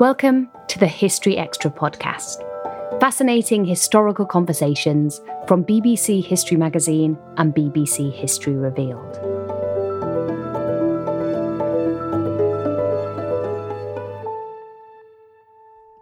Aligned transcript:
Welcome 0.00 0.48
to 0.68 0.78
the 0.78 0.86
History 0.86 1.36
Extra 1.36 1.70
podcast. 1.70 2.40
Fascinating 3.00 3.66
historical 3.66 4.24
conversations 4.24 5.20
from 5.46 5.62
BBC 5.62 6.24
History 6.24 6.56
Magazine 6.56 7.18
and 7.36 7.54
BBC 7.54 8.10
History 8.10 8.54
Revealed. 8.54 9.16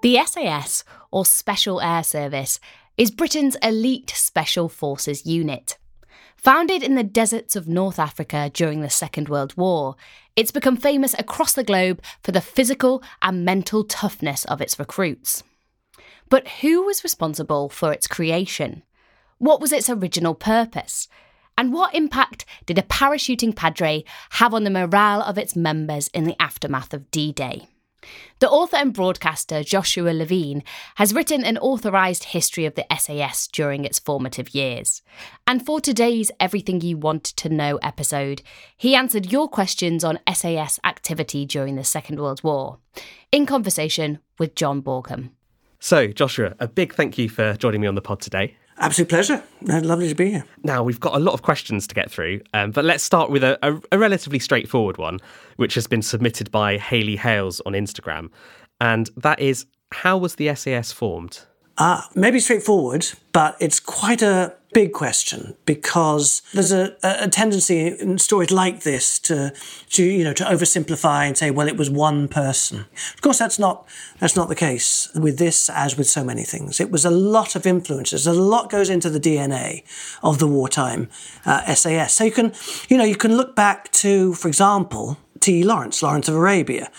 The 0.03 0.25
SAS, 0.25 0.85
or 1.11 1.27
Special 1.27 1.81
Air 1.81 2.05
Service, 2.05 2.61
is 2.97 3.11
Britain's 3.11 3.57
elite 3.65 4.11
special 4.11 4.69
forces 4.69 5.27
unit. 5.27 5.77
Founded 6.37 6.85
in 6.85 6.95
the 6.95 7.03
deserts 7.03 7.57
of 7.57 7.67
North 7.67 7.99
Africa 7.99 8.49
during 8.55 8.81
the 8.81 8.91
Second 8.91 9.29
World 9.29 9.57
War, 9.57 9.97
it's 10.39 10.53
become 10.53 10.77
famous 10.77 11.17
across 11.19 11.55
the 11.55 11.65
globe 11.65 12.01
for 12.23 12.31
the 12.31 12.41
physical 12.41 13.03
and 13.21 13.45
mental 13.45 13.83
toughness 13.83 14.45
of 14.45 14.61
its 14.61 14.79
recruits. 14.79 15.43
But 16.29 16.47
who 16.61 16.85
was 16.85 17.03
responsible 17.03 17.69
for 17.69 17.93
its 17.93 18.07
creation? 18.07 18.85
What 19.39 19.61
was 19.61 19.73
its 19.73 19.91
original 19.91 20.37
purpose? 20.37 21.09
And 21.57 21.73
what 21.73 21.93
impact 21.93 22.45
did 22.67 22.79
a 22.79 22.83
parachuting 22.83 23.57
padre 23.57 24.05
have 24.31 24.55
on 24.55 24.63
the 24.63 24.71
morale 24.71 25.23
of 25.23 25.39
its 25.39 25.57
members 25.57 26.07
in 26.15 26.23
the 26.23 26.41
aftermath 26.41 26.95
of 26.95 27.11
D 27.11 27.33
Day? 27.33 27.67
The 28.39 28.49
author 28.49 28.77
and 28.77 28.93
broadcaster 28.93 29.63
Joshua 29.63 30.11
Levine 30.11 30.63
has 30.97 31.15
written 31.15 31.45
an 31.45 31.59
authorised 31.59 32.25
history 32.25 32.65
of 32.65 32.75
the 32.75 32.87
SAS 32.97 33.49
during 33.49 33.85
its 33.85 33.99
formative 33.99 34.55
years. 34.55 35.03
And 35.47 35.65
for 35.65 35.81
today's 35.81 36.31
Everything 36.39 36.81
You 36.81 36.97
Want 36.97 37.25
to 37.25 37.49
Know 37.49 37.77
episode, 37.79 38.43
he 38.77 38.95
answered 38.95 39.33
your 39.33 39.49
questions 39.49 40.05
on 40.05 40.21
SAS 40.33 40.79
activity 40.85 41.45
during 41.47 41.77
the 41.77 41.85
Second 41.85 42.21
World 42.21 42.45
War, 42.45 42.79
in 43.33 43.47
conversation 43.47 44.21
with 44.39 44.55
Jon 44.55 44.83
Bauckham. 44.83 45.31
So, 45.81 46.09
Joshua, 46.09 46.55
a 46.59 46.69
big 46.69 46.95
thank 46.95 47.19
you 47.19 47.29
for 47.29 47.55
joining 47.55 47.81
me 47.81 47.87
on 47.87 47.95
the 47.95 48.03
pod 48.03 48.21
today. 48.21 48.57
Absolute 48.81 49.09
pleasure. 49.09 49.43
Lovely 49.63 50.09
to 50.09 50.15
be 50.15 50.31
here. 50.31 50.45
Now, 50.63 50.85
we've 50.85 51.01
got 51.01 51.17
a 51.17 51.19
lot 51.19 51.33
of 51.35 51.43
questions 51.43 51.87
to 51.89 51.95
get 51.95 52.11
through, 52.11 52.41
um, 52.55 52.71
but 52.71 52.85
let's 52.85 53.03
start 53.03 53.29
with 53.31 53.43
a, 53.43 53.59
a, 53.63 53.81
a, 53.91 53.99
relatively 53.99 54.39
straightforward 54.39 54.99
one, 54.99 55.19
which 55.57 55.75
has 55.75 55.89
been 55.89 56.03
submitted 56.03 56.51
by 56.53 56.79
Haley 56.79 57.17
Hales 57.17 57.61
on 57.67 57.73
Instagram. 57.73 58.31
And 58.81 59.11
that 59.17 59.41
is 59.41 59.67
How 59.93 60.17
was 60.17 60.37
the 60.37 60.55
SAS 60.55 60.93
formed? 60.93 61.41
Uh, 61.77 62.03
maybe 62.15 62.39
straightforward, 62.39 63.07
but 63.33 63.57
it's 63.61 63.81
quite 63.81 64.23
a 64.23 64.55
big 64.73 64.93
question 64.93 65.57
because 65.65 66.43
there's 66.53 66.73
a, 66.73 66.97
a 67.03 67.29
tendency 67.29 67.89
in 67.89 68.19
stories 68.19 68.51
like 68.51 68.83
this 68.83 69.19
to, 69.19 69.53
to 69.91 70.05
you 70.05 70.25
know 70.25 70.33
to 70.33 70.45
oversimplify 70.45 71.27
and 71.27 71.37
say, 71.37 71.51
well, 71.51 71.69
it 71.69 71.77
was 71.77 71.91
one 71.91 72.29
person. 72.29 72.87
Of 73.15 73.21
course, 73.21 73.39
that's 73.39 73.59
not 73.59 73.87
that's 74.19 74.37
not 74.37 74.49
the 74.49 74.55
case 74.55 75.09
with 75.15 75.39
this, 75.39 75.71
as 75.71 75.97
with 75.97 76.09
so 76.09 76.25
many 76.25 76.43
things. 76.43 76.81
It 76.81 76.91
was 76.91 77.05
a 77.05 77.11
lot 77.11 77.57
of 77.57 77.67
influences. 77.67 78.27
A 78.27 78.33
lot 78.33 78.71
goes 78.71 78.91
into 78.91 79.11
the 79.11 79.21
DNA 79.21 79.83
of 80.23 80.39
the 80.39 80.47
wartime 80.47 81.09
uh, 81.47 81.75
SAS. 81.75 82.15
So 82.15 82.25
you 82.25 82.33
can 82.33 82.53
you 82.89 82.97
know 82.97 83.05
you 83.05 83.17
can 83.17 83.37
look 83.37 83.57
back 83.57 83.91
to, 83.93 84.35
for 84.35 84.49
example, 84.49 85.17
T. 85.41 85.65
Lawrence, 85.65 86.03
Lawrence 86.03 86.29
of 86.29 86.35
Arabia. 86.35 86.91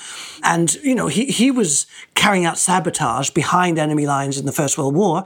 And, 0.44 0.74
you 0.76 0.96
know, 0.96 1.08
he, 1.08 1.26
he 1.26 1.52
was 1.52 1.86
carrying 2.16 2.46
out 2.46 2.58
sabotage 2.58 3.30
behind 3.32 3.78
enemy 3.78 4.06
lines 4.06 4.38
in 4.38 4.46
the 4.46 4.52
First 4.52 4.78
World 4.78 4.96
War. 4.96 5.26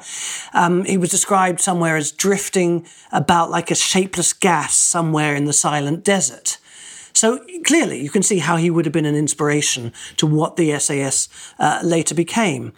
Um, 0.54 0.86
he 0.86 0.98
was 0.98 1.10
described 1.10 1.60
somewhere 1.60 1.96
as 1.96 2.12
drifting 2.12 2.86
about 3.12 3.50
like 3.50 3.72
a 3.72 3.76
shapeless 3.76 4.34
gas 4.34 4.76
somewhere 4.76 5.36
in 5.36 5.46
the 5.46 5.54
silent 5.54 6.04
desert. 6.04 6.58
So 7.14 7.40
clearly, 7.64 8.02
you 8.02 8.10
can 8.10 8.24
see 8.24 8.40
how 8.40 8.58
he 8.58 8.72
would 8.72 8.86
have 8.86 8.92
been 8.92 9.06
an 9.06 9.16
inspiration 9.16 9.94
to 10.18 10.26
what 10.26 10.56
the 10.56 10.78
SAS 10.80 11.30
uh, 11.60 11.80
later 11.84 12.16
became. 12.16 12.74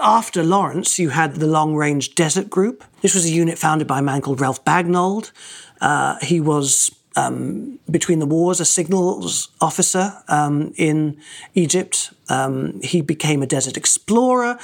After 0.00 0.42
Lawrence, 0.42 0.98
you 0.98 1.08
had 1.08 1.36
the 1.36 1.46
Long 1.46 1.74
Range 1.74 2.14
Desert 2.14 2.50
Group. 2.50 2.84
This 3.00 3.14
was 3.14 3.24
a 3.24 3.30
unit 3.30 3.58
founded 3.58 3.88
by 3.88 4.00
a 4.00 4.02
man 4.02 4.20
called 4.20 4.40
Ralph 4.40 4.64
Bagnold. 4.64 5.32
Uh, 5.80 6.18
he 6.20 6.40
was 6.40 6.94
um, 7.16 7.78
between 7.90 8.18
the 8.18 8.26
wars, 8.26 8.60
a 8.60 8.64
signals 8.64 9.48
officer 9.60 10.22
um, 10.28 10.72
in 10.76 11.18
Egypt. 11.54 12.12
Um, 12.28 12.80
he 12.82 13.00
became 13.00 13.42
a 13.42 13.46
desert 13.46 13.76
explorer, 13.76 14.58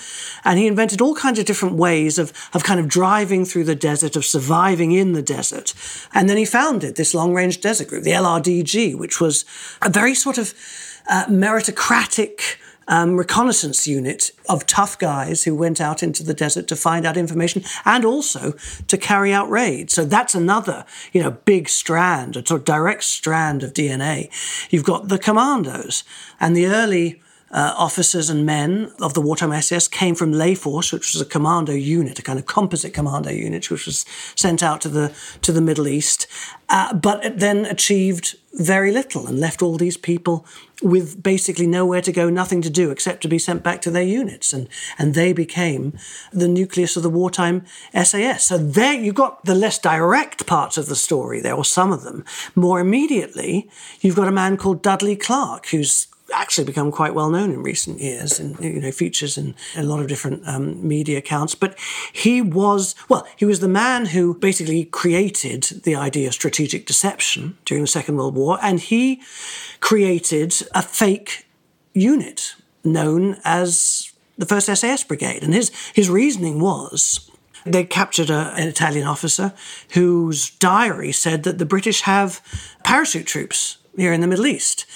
and 0.44 0.58
he 0.58 0.66
invented 0.66 1.00
all 1.00 1.14
kinds 1.14 1.38
of 1.38 1.44
different 1.44 1.74
ways 1.74 2.18
of, 2.18 2.32
of 2.52 2.62
kind 2.62 2.78
of 2.78 2.86
driving 2.88 3.44
through 3.44 3.64
the 3.64 3.74
desert, 3.74 4.14
of 4.14 4.24
surviving 4.24 4.92
in 4.92 5.12
the 5.12 5.22
desert. 5.22 5.74
And 6.14 6.30
then 6.30 6.36
he 6.36 6.44
founded 6.44 6.96
this 6.96 7.14
long 7.14 7.34
range 7.34 7.60
desert 7.60 7.88
group, 7.88 8.04
the 8.04 8.12
LRDG, 8.12 8.96
which 8.96 9.20
was 9.20 9.44
a 9.82 9.90
very 9.90 10.14
sort 10.14 10.38
of 10.38 10.54
uh, 11.08 11.26
meritocratic 11.26 12.58
um, 12.88 13.16
reconnaissance 13.16 13.86
unit 13.86 14.30
of 14.48 14.66
tough 14.66 14.98
guys 14.98 15.44
who 15.44 15.54
went 15.54 15.80
out 15.80 16.02
into 16.02 16.22
the 16.22 16.34
desert 16.34 16.68
to 16.68 16.76
find 16.76 17.04
out 17.06 17.16
information 17.16 17.64
and 17.84 18.04
also 18.04 18.52
to 18.86 18.96
carry 18.96 19.32
out 19.32 19.50
raids. 19.50 19.94
So 19.94 20.04
that's 20.04 20.34
another, 20.34 20.84
you 21.12 21.22
know, 21.22 21.32
big 21.32 21.68
strand, 21.68 22.36
a 22.36 22.46
sort 22.46 22.60
of 22.60 22.64
direct 22.64 23.04
strand 23.04 23.62
of 23.62 23.72
DNA. 23.72 24.30
You've 24.70 24.84
got 24.84 25.08
the 25.08 25.18
commandos 25.18 26.04
and 26.40 26.56
the 26.56 26.66
early 26.66 27.20
uh, 27.50 27.74
officers 27.76 28.28
and 28.28 28.44
men 28.44 28.90
of 29.00 29.14
the 29.14 29.20
wartime 29.20 29.60
SAS 29.62 29.86
came 29.86 30.14
from 30.14 30.32
Force, 30.56 30.92
which 30.92 31.12
was 31.12 31.20
a 31.20 31.24
commando 31.24 31.72
unit, 31.72 32.18
a 32.18 32.22
kind 32.22 32.38
of 32.38 32.46
composite 32.46 32.92
commando 32.92 33.30
unit, 33.30 33.70
which 33.70 33.86
was 33.86 34.04
sent 34.34 34.62
out 34.62 34.80
to 34.80 34.88
the 34.88 35.14
to 35.42 35.52
the 35.52 35.60
Middle 35.60 35.86
East, 35.86 36.26
uh, 36.68 36.92
but 36.94 37.24
it 37.24 37.38
then 37.38 37.64
achieved 37.64 38.36
very 38.52 38.90
little 38.90 39.26
and 39.26 39.38
left 39.38 39.62
all 39.62 39.76
these 39.76 39.96
people 39.96 40.46
with 40.82 41.22
basically 41.22 41.66
nowhere 41.66 42.00
to 42.00 42.12
go, 42.12 42.28
nothing 42.30 42.62
to 42.62 42.70
do 42.70 42.90
except 42.90 43.22
to 43.22 43.28
be 43.28 43.38
sent 43.38 43.62
back 43.62 43.80
to 43.82 43.90
their 43.90 44.02
units, 44.02 44.52
and 44.52 44.68
and 44.98 45.14
they 45.14 45.32
became 45.32 45.96
the 46.32 46.48
nucleus 46.48 46.96
of 46.96 47.04
the 47.04 47.10
wartime 47.10 47.64
SAS. 47.94 48.44
So 48.44 48.58
there 48.58 48.94
you 48.94 49.12
got 49.12 49.44
the 49.44 49.54
less 49.54 49.78
direct 49.78 50.46
parts 50.46 50.76
of 50.76 50.86
the 50.86 50.96
story 50.96 51.40
there, 51.40 51.54
or 51.54 51.64
some 51.64 51.92
of 51.92 52.02
them. 52.02 52.24
More 52.56 52.80
immediately, 52.80 53.70
you've 54.00 54.16
got 54.16 54.28
a 54.28 54.32
man 54.32 54.56
called 54.56 54.82
Dudley 54.82 55.14
Clarke, 55.16 55.68
who's 55.68 56.08
actually 56.32 56.64
become 56.64 56.90
quite 56.90 57.14
well 57.14 57.30
known 57.30 57.50
in 57.50 57.62
recent 57.62 58.00
years 58.00 58.40
and 58.40 58.58
you 58.60 58.80
know 58.80 58.90
features 58.90 59.38
in 59.38 59.54
a 59.76 59.82
lot 59.82 60.00
of 60.00 60.08
different 60.08 60.46
um, 60.46 60.86
media 60.86 61.18
accounts 61.18 61.54
but 61.54 61.78
he 62.12 62.42
was 62.42 62.94
well 63.08 63.26
he 63.36 63.44
was 63.44 63.60
the 63.60 63.68
man 63.68 64.06
who 64.06 64.34
basically 64.34 64.84
created 64.84 65.62
the 65.84 65.94
idea 65.94 66.26
of 66.26 66.34
strategic 66.34 66.86
deception 66.86 67.56
during 67.64 67.82
the 67.82 67.88
second 67.88 68.16
world 68.16 68.34
war 68.34 68.58
and 68.62 68.80
he 68.80 69.20
created 69.80 70.54
a 70.74 70.82
fake 70.82 71.46
unit 71.94 72.54
known 72.82 73.36
as 73.44 74.12
the 74.36 74.46
first 74.46 74.66
SAS 74.66 75.04
brigade 75.04 75.42
and 75.42 75.54
his 75.54 75.70
his 75.94 76.10
reasoning 76.10 76.60
was 76.60 77.30
they 77.64 77.84
captured 77.84 78.30
a, 78.30 78.54
an 78.56 78.68
Italian 78.68 79.06
officer 79.06 79.52
whose 79.92 80.50
diary 80.50 81.12
said 81.12 81.42
that 81.42 81.58
the 81.58 81.66
British 81.66 82.02
have 82.02 82.40
parachute 82.84 83.26
troops 83.26 83.78
here 83.96 84.12
in 84.12 84.20
the 84.20 84.26
Middle 84.28 84.46
East. 84.46 84.86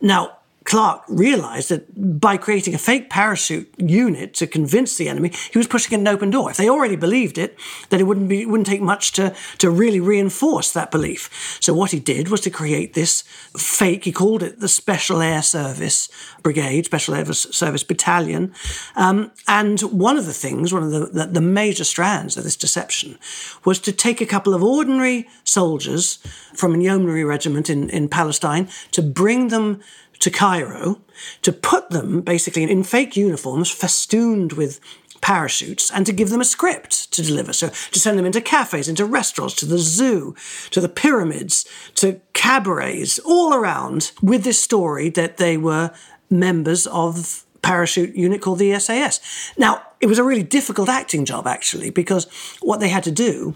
Now, 0.00 0.36
Clarke 0.64 1.02
realized 1.08 1.70
that 1.70 2.20
by 2.20 2.36
creating 2.36 2.74
a 2.74 2.78
fake 2.78 3.08
parachute 3.08 3.72
unit 3.78 4.34
to 4.34 4.46
convince 4.46 4.96
the 4.96 5.08
enemy, 5.08 5.32
he 5.50 5.58
was 5.58 5.66
pushing 5.66 5.98
an 5.98 6.06
open 6.06 6.30
door. 6.30 6.50
If 6.50 6.58
they 6.58 6.68
already 6.68 6.96
believed 6.96 7.38
it, 7.38 7.58
then 7.88 7.98
it 7.98 8.06
wouldn't 8.06 8.28
be 8.28 8.44
wouldn't 8.44 8.66
take 8.66 8.82
much 8.82 9.12
to 9.12 9.34
to 9.58 9.70
really 9.70 10.00
reinforce 10.00 10.70
that 10.72 10.90
belief. 10.90 11.58
So 11.60 11.72
what 11.72 11.92
he 11.92 12.00
did 12.00 12.28
was 12.28 12.42
to 12.42 12.50
create 12.50 12.92
this 12.92 13.22
fake. 13.56 14.04
He 14.04 14.12
called 14.12 14.42
it 14.42 14.60
the 14.60 14.68
Special 14.68 15.22
Air 15.22 15.42
Service 15.42 16.08
Brigade, 16.42 16.84
Special 16.84 17.14
Air 17.14 17.32
Service 17.32 17.82
Battalion. 17.82 18.52
Um, 18.96 19.32
and 19.48 19.80
one 19.80 20.18
of 20.18 20.26
the 20.26 20.34
things, 20.34 20.74
one 20.74 20.82
of 20.82 20.90
the, 20.90 21.06
the 21.06 21.26
the 21.26 21.40
major 21.40 21.84
strands 21.84 22.36
of 22.36 22.44
this 22.44 22.56
deception, 22.56 23.18
was 23.64 23.80
to 23.80 23.92
take 23.92 24.20
a 24.20 24.26
couple 24.26 24.52
of 24.52 24.62
ordinary 24.62 25.26
soldiers 25.42 26.18
from 26.54 26.74
a 26.74 26.78
yeomanry 26.78 27.24
regiment 27.24 27.70
in 27.70 27.88
in 27.88 28.08
Palestine 28.08 28.68
to 28.90 29.00
bring 29.00 29.48
them 29.48 29.80
to 30.20 30.30
Cairo 30.30 31.00
to 31.42 31.52
put 31.52 31.90
them 31.90 32.20
basically 32.20 32.62
in 32.62 32.84
fake 32.84 33.16
uniforms 33.16 33.70
festooned 33.70 34.52
with 34.52 34.80
parachutes 35.20 35.90
and 35.90 36.06
to 36.06 36.12
give 36.12 36.30
them 36.30 36.40
a 36.40 36.44
script 36.44 37.12
to 37.12 37.22
deliver. 37.22 37.52
So 37.52 37.68
to 37.68 38.00
send 38.00 38.18
them 38.18 38.26
into 38.26 38.40
cafes, 38.40 38.88
into 38.88 39.04
restaurants, 39.04 39.54
to 39.56 39.66
the 39.66 39.78
zoo, 39.78 40.34
to 40.70 40.80
the 40.80 40.88
pyramids, 40.88 41.66
to 41.96 42.20
cabarets, 42.32 43.18
all 43.18 43.52
around 43.52 44.12
with 44.22 44.44
this 44.44 44.60
story 44.60 45.10
that 45.10 45.36
they 45.36 45.56
were 45.56 45.92
members 46.30 46.86
of 46.86 47.44
parachute 47.62 48.16
unit 48.16 48.40
called 48.40 48.58
the 48.58 48.78
SAS. 48.78 49.52
Now, 49.58 49.82
it 50.00 50.06
was 50.06 50.18
a 50.18 50.24
really 50.24 50.42
difficult 50.42 50.88
acting 50.88 51.24
job 51.26 51.46
actually 51.46 51.90
because 51.90 52.26
what 52.60 52.80
they 52.80 52.88
had 52.88 53.04
to 53.04 53.10
do 53.10 53.54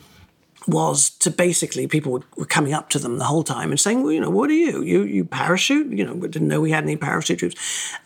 was 0.66 1.10
to 1.10 1.30
basically 1.30 1.86
people 1.86 2.24
were 2.36 2.46
coming 2.46 2.72
up 2.72 2.88
to 2.90 2.98
them 2.98 3.18
the 3.18 3.24
whole 3.24 3.44
time 3.44 3.70
and 3.70 3.78
saying, 3.78 4.02
well, 4.02 4.12
you 4.12 4.20
know, 4.20 4.30
what 4.30 4.50
are 4.50 4.54
you? 4.54 4.82
You 4.82 5.02
you 5.02 5.24
parachute? 5.24 5.92
You 5.92 6.04
know, 6.04 6.14
we 6.14 6.28
didn't 6.28 6.48
know 6.48 6.60
we 6.60 6.70
had 6.70 6.84
any 6.84 6.96
parachute 6.96 7.38
troops, 7.38 7.56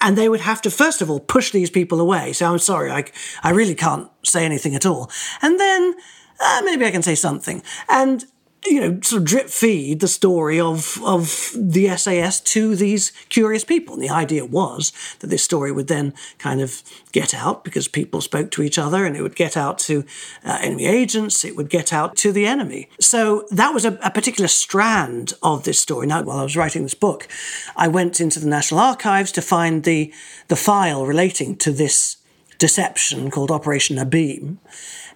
and 0.00 0.16
they 0.16 0.28
would 0.28 0.40
have 0.40 0.62
to 0.62 0.70
first 0.70 1.02
of 1.02 1.10
all 1.10 1.20
push 1.20 1.50
these 1.50 1.70
people 1.70 2.00
away. 2.00 2.32
So 2.32 2.50
I'm 2.50 2.58
sorry, 2.58 2.90
I 2.90 3.04
I 3.42 3.50
really 3.50 3.74
can't 3.74 4.08
say 4.24 4.44
anything 4.44 4.74
at 4.74 4.86
all, 4.86 5.10
and 5.42 5.58
then 5.58 5.94
uh, 6.40 6.62
maybe 6.64 6.84
I 6.84 6.90
can 6.90 7.02
say 7.02 7.14
something, 7.14 7.62
and 7.88 8.24
you 8.66 8.80
know, 8.80 9.00
sort 9.02 9.22
of 9.22 9.28
drip 9.28 9.48
feed 9.48 10.00
the 10.00 10.08
story 10.08 10.60
of 10.60 11.00
of 11.04 11.50
the 11.54 11.96
SAS 11.96 12.40
to 12.40 12.74
these 12.74 13.12
curious 13.28 13.64
people. 13.64 13.94
And 13.94 14.02
the 14.02 14.10
idea 14.10 14.44
was 14.44 14.92
that 15.20 15.28
this 15.28 15.42
story 15.42 15.70
would 15.70 15.86
then 15.86 16.12
kind 16.38 16.60
of 16.60 16.82
get 17.12 17.34
out 17.34 17.64
because 17.64 17.88
people 17.88 18.20
spoke 18.20 18.50
to 18.52 18.62
each 18.62 18.78
other, 18.78 19.04
and 19.04 19.16
it 19.16 19.22
would 19.22 19.36
get 19.36 19.56
out 19.56 19.78
to 19.80 20.04
uh, 20.44 20.58
enemy 20.60 20.86
agents. 20.86 21.44
It 21.44 21.56
would 21.56 21.70
get 21.70 21.92
out 21.92 22.16
to 22.16 22.32
the 22.32 22.46
enemy. 22.46 22.88
So 23.00 23.46
that 23.50 23.72
was 23.72 23.84
a, 23.84 23.98
a 24.02 24.10
particular 24.10 24.48
strand 24.48 25.34
of 25.42 25.64
this 25.64 25.78
story. 25.78 26.06
Now, 26.06 26.22
while 26.22 26.38
I 26.38 26.42
was 26.42 26.56
writing 26.56 26.82
this 26.82 26.94
book, 26.94 27.28
I 27.76 27.88
went 27.88 28.20
into 28.20 28.40
the 28.40 28.48
National 28.48 28.80
Archives 28.80 29.32
to 29.32 29.42
find 29.42 29.84
the 29.84 30.12
the 30.48 30.56
file 30.56 31.06
relating 31.06 31.56
to 31.56 31.70
this 31.70 32.16
deception 32.58 33.30
called 33.30 33.50
Operation 33.50 33.98
Abeam. 33.98 34.58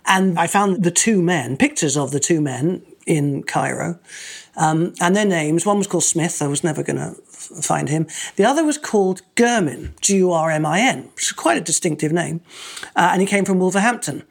And 0.04 0.38
I 0.38 0.46
found 0.46 0.82
the 0.82 0.90
two 0.90 1.22
men, 1.22 1.56
pictures 1.56 1.96
of 1.96 2.10
the 2.10 2.20
two 2.20 2.40
men 2.40 2.82
in 3.06 3.42
Cairo. 3.42 3.98
Um, 4.56 4.94
and 5.00 5.16
their 5.16 5.24
names, 5.26 5.64
one 5.64 5.78
was 5.78 5.86
called 5.86 6.04
Smith, 6.04 6.42
I 6.42 6.46
was 6.46 6.62
never 6.62 6.82
going 6.82 6.96
to 6.96 7.14
find 7.62 7.88
him. 7.88 8.06
The 8.36 8.44
other 8.44 8.64
was 8.64 8.78
called 8.78 9.22
Gurmin, 9.34 9.98
G 10.00 10.16
U 10.16 10.32
R 10.32 10.50
M 10.50 10.66
I 10.66 10.80
N, 10.80 11.10
which 11.14 11.26
is 11.26 11.32
quite 11.32 11.56
a 11.56 11.60
distinctive 11.60 12.12
name. 12.12 12.40
Uh, 12.94 13.10
and 13.12 13.20
he 13.20 13.26
came 13.26 13.44
from 13.44 13.58
Wolverhampton. 13.58 14.22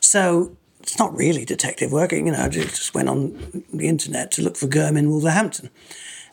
So 0.00 0.56
it's 0.80 0.98
not 0.98 1.16
really 1.16 1.44
detective 1.44 1.92
work, 1.92 2.12
you 2.12 2.22
know, 2.22 2.44
I 2.44 2.48
just 2.48 2.94
went 2.94 3.08
on 3.08 3.64
the 3.72 3.88
internet 3.88 4.30
to 4.32 4.42
look 4.42 4.56
for 4.56 4.66
Gurmin 4.66 5.08
Wolverhampton. 5.08 5.70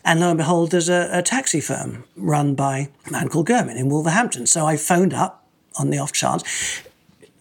And 0.05 0.19
lo 0.19 0.29
and 0.29 0.37
behold, 0.37 0.71
there's 0.71 0.89
a, 0.89 1.09
a 1.11 1.21
taxi 1.21 1.61
firm 1.61 2.03
run 2.15 2.55
by 2.55 2.89
a 3.07 3.11
man 3.11 3.29
called 3.29 3.47
Gurmin 3.47 3.77
in 3.77 3.89
Wolverhampton. 3.89 4.45
So 4.47 4.65
I 4.65 4.77
phoned 4.77 5.13
up 5.13 5.47
on 5.79 5.89
the 5.89 5.97
off 5.97 6.11
chance. 6.11 6.43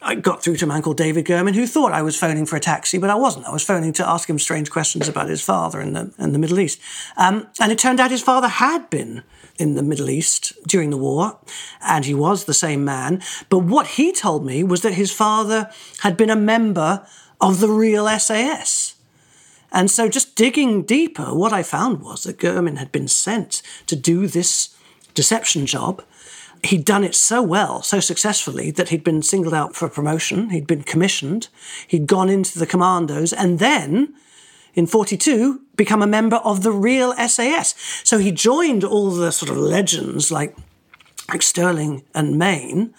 I 0.03 0.17
got 0.17 0.43
through 0.43 0.57
to 0.57 0.65
a 0.65 0.69
man 0.69 0.83
called 0.83 0.97
David 0.97 1.27
Gurmin 1.27 1.55
who 1.55 1.67
thought 1.67 1.93
I 1.93 2.03
was 2.03 2.17
phoning 2.19 2.45
for 2.45 2.57
a 2.57 2.61
taxi, 2.61 2.99
but 2.99 3.11
I 3.11 3.15
wasn't. 3.15 3.47
I 3.47 3.53
was 3.53 3.63
phoning 3.63 3.93
to 3.95 4.09
ask 4.09 4.29
him 4.29 4.39
strange 4.39 4.71
questions 4.71 5.09
about 5.09 5.29
his 5.29 5.41
father 5.41 5.81
in 5.81 5.93
the, 5.93 6.13
in 6.19 6.33
the 6.33 6.39
Middle 6.39 6.59
East. 6.59 6.81
Um, 7.17 7.47
and 7.61 7.71
it 7.71 7.79
turned 7.79 8.01
out 8.01 8.11
his 8.11 8.23
father 8.23 8.49
had 8.49 8.91
been 8.91 9.23
in 9.59 9.75
the 9.75 9.83
Middle 9.83 10.11
East 10.11 10.53
during 10.67 10.91
the 10.91 10.97
war, 10.97 11.39
and 11.81 12.05
he 12.05 12.15
was 12.15 12.45
the 12.45 12.55
same 12.55 12.85
man. 12.85 13.23
But 13.49 13.61
what 13.61 13.87
he 13.87 14.13
told 14.13 14.45
me 14.45 14.65
was 14.65 14.83
that 14.83 14.95
his 14.95 15.13
father 15.13 15.71
had 16.01 16.17
been 16.17 16.31
a 16.31 16.37
member 16.37 17.07
of 17.41 17.61
the 17.61 17.69
real 17.69 18.09
SAS. 18.19 18.97
And 19.71 19.91
so, 19.91 20.09
just 20.09 20.37
digging 20.37 20.83
deeper, 20.83 21.35
what 21.35 21.53
I 21.53 21.63
found 21.63 22.03
was 22.03 22.25
that 22.25 22.39
Gurmin 22.39 22.77
had 22.77 22.93
been 22.93 23.09
sent 23.09 23.63
to 23.87 23.97
do 23.97 24.27
this 24.27 24.77
deception 25.15 25.67
job 25.67 26.03
he'd 26.63 26.85
done 26.85 27.05
it 27.05 27.15
so 27.15 27.43
well, 27.43 27.83
so 27.83 28.01
successfully, 28.01 28.71
that 28.71 28.91
he'd 28.91 29.05
been 29.05 29.23
singled 29.23 29.55
out 29.55 29.75
for 29.75 29.89
promotion, 29.89 30.51
he'd 30.51 30.67
been 30.67 30.83
commissioned, 30.83 31.49
he'd 31.89 32.07
gone 32.07 32.29
into 32.29 32.59
the 32.59 32.67
commandos, 32.67 33.33
and 33.33 33.59
then 33.59 34.15
in 34.75 34.87
42 34.87 35.61
become 35.77 36.03
a 36.03 36.07
member 36.07 36.37
of 36.37 36.63
the 36.63 36.73
real 36.73 37.13
SAS. 37.15 37.75
So 38.05 38.19
he 38.19 38.33
joined 38.33 38.85
all 38.85 39.11
the 39.11 39.33
sort 39.33 39.51
of 39.51 39.57
legends 39.57 40.31
like, 40.31 40.57
like 41.29 41.43
Stirling 41.43 42.05
and 42.15 42.39
Mayne, 42.39 42.95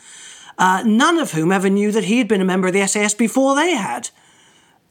uh, 0.57 0.83
none 0.85 1.17
of 1.17 1.31
whom 1.31 1.51
ever 1.51 1.69
knew 1.69 1.91
that 1.91 2.05
he 2.05 2.17
had 2.17 2.27
been 2.27 2.41
a 2.41 2.45
member 2.45 2.67
of 2.67 2.73
the 2.73 2.85
SAS 2.85 3.13
before 3.13 3.55
they 3.55 3.75
had. 3.75 4.09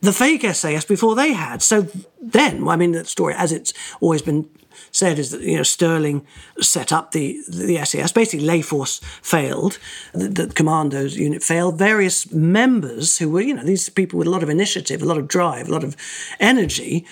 The 0.00 0.12
fake 0.12 0.42
SAS 0.42 0.84
before 0.84 1.14
they 1.14 1.32
had. 1.32 1.62
So 1.62 1.86
then, 2.20 2.66
I 2.66 2.74
mean, 2.74 2.90
the 2.90 3.04
story, 3.04 3.34
as 3.36 3.52
it's 3.52 3.72
always 4.00 4.22
been 4.22 4.48
said 4.92 5.18
is 5.18 5.30
that 5.30 5.40
you 5.40 5.56
know 5.56 5.62
Stirling 5.62 6.24
set 6.60 6.92
up 6.92 7.10
the 7.10 7.42
the 7.48 7.84
SAS. 7.84 8.12
Basically, 8.12 8.46
Layforce 8.46 9.02
failed, 9.22 9.78
the, 10.12 10.28
the 10.28 10.46
commandos 10.48 11.16
unit 11.16 11.42
failed. 11.42 11.78
Various 11.78 12.30
members 12.30 13.18
who 13.18 13.30
were 13.30 13.40
you 13.40 13.54
know 13.54 13.64
these 13.64 13.88
people 13.88 14.18
with 14.18 14.28
a 14.28 14.30
lot 14.30 14.42
of 14.42 14.50
initiative, 14.50 15.02
a 15.02 15.06
lot 15.06 15.18
of 15.18 15.26
drive, 15.26 15.68
a 15.68 15.72
lot 15.72 15.84
of 15.84 15.96
energy. 16.38 17.04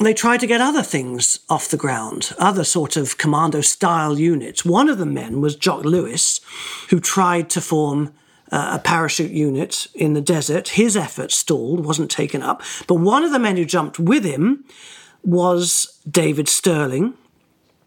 They 0.00 0.14
tried 0.14 0.38
to 0.40 0.46
get 0.46 0.60
other 0.60 0.84
things 0.84 1.40
off 1.48 1.68
the 1.68 1.76
ground, 1.76 2.32
other 2.38 2.62
sort 2.62 2.96
of 2.96 3.18
commando 3.18 3.62
style 3.62 4.16
units. 4.16 4.64
One 4.64 4.88
of 4.88 4.98
the 4.98 5.06
men 5.06 5.40
was 5.40 5.56
Jock 5.56 5.84
Lewis, 5.84 6.40
who 6.90 7.00
tried 7.00 7.50
to 7.50 7.60
form 7.60 8.12
uh, 8.52 8.70
a 8.74 8.78
parachute 8.78 9.32
unit 9.32 9.88
in 9.94 10.12
the 10.12 10.20
desert. 10.20 10.68
His 10.68 10.96
effort 10.96 11.32
stalled, 11.32 11.84
wasn't 11.84 12.12
taken 12.12 12.42
up. 12.42 12.62
But 12.86 12.96
one 12.96 13.24
of 13.24 13.32
the 13.32 13.40
men 13.40 13.56
who 13.56 13.64
jumped 13.64 13.98
with 13.98 14.24
him 14.24 14.64
was 15.28 16.00
David 16.10 16.48
Stirling, 16.48 17.12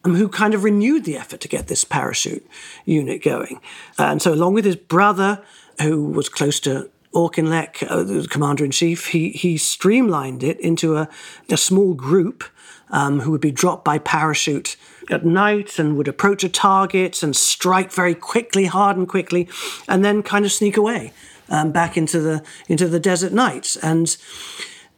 um, 0.04 0.16
who 0.16 0.30
kind 0.30 0.54
of 0.54 0.64
renewed 0.64 1.06
the 1.06 1.18
effort 1.18 1.42
to 1.42 1.48
get 1.48 1.68
this 1.68 1.84
parachute 1.84 2.46
unit 2.86 3.24
going. 3.24 3.60
And 3.98 4.22
so, 4.22 4.34
along 4.34 4.54
with 4.54 4.66
his 4.66 4.76
brother, 4.76 5.42
who 5.82 6.06
was 6.06 6.30
close 6.30 6.60
to 6.62 6.90
Auchinleck, 7.16 7.84
uh, 7.90 8.04
the 8.04 8.28
commander 8.30 8.64
in 8.64 8.72
chief, 8.72 9.08
he, 9.08 9.30
he 9.32 9.58
streamlined 9.58 10.44
it 10.44 10.60
into 10.60 10.96
a, 10.96 11.10
a 11.50 11.58
small 11.58 11.96
group 11.96 12.44
um, 12.92 13.22
who 13.22 13.32
would 13.32 13.42
be 13.42 13.52
dropped 13.52 13.84
by 13.84 13.98
parachute 13.98 14.78
at 15.10 15.26
night 15.26 15.80
and 15.80 15.98
would 15.98 16.08
approach 16.08 16.44
a 16.44 16.50
target 16.50 17.24
and 17.24 17.36
strike 17.36 17.92
very 17.92 18.14
quickly, 18.14 18.66
hard 18.66 18.98
and 18.98 19.10
quickly, 19.10 19.50
and 19.88 20.06
then 20.06 20.22
kind 20.22 20.46
of 20.46 20.52
sneak 20.52 20.78
away 20.78 21.12
um, 21.50 21.72
back 21.72 21.98
into 21.98 22.20
the 22.20 22.44
into 22.68 22.88
the 22.88 23.00
desert 23.00 23.34
nights. 23.34 23.78
And 23.78 24.16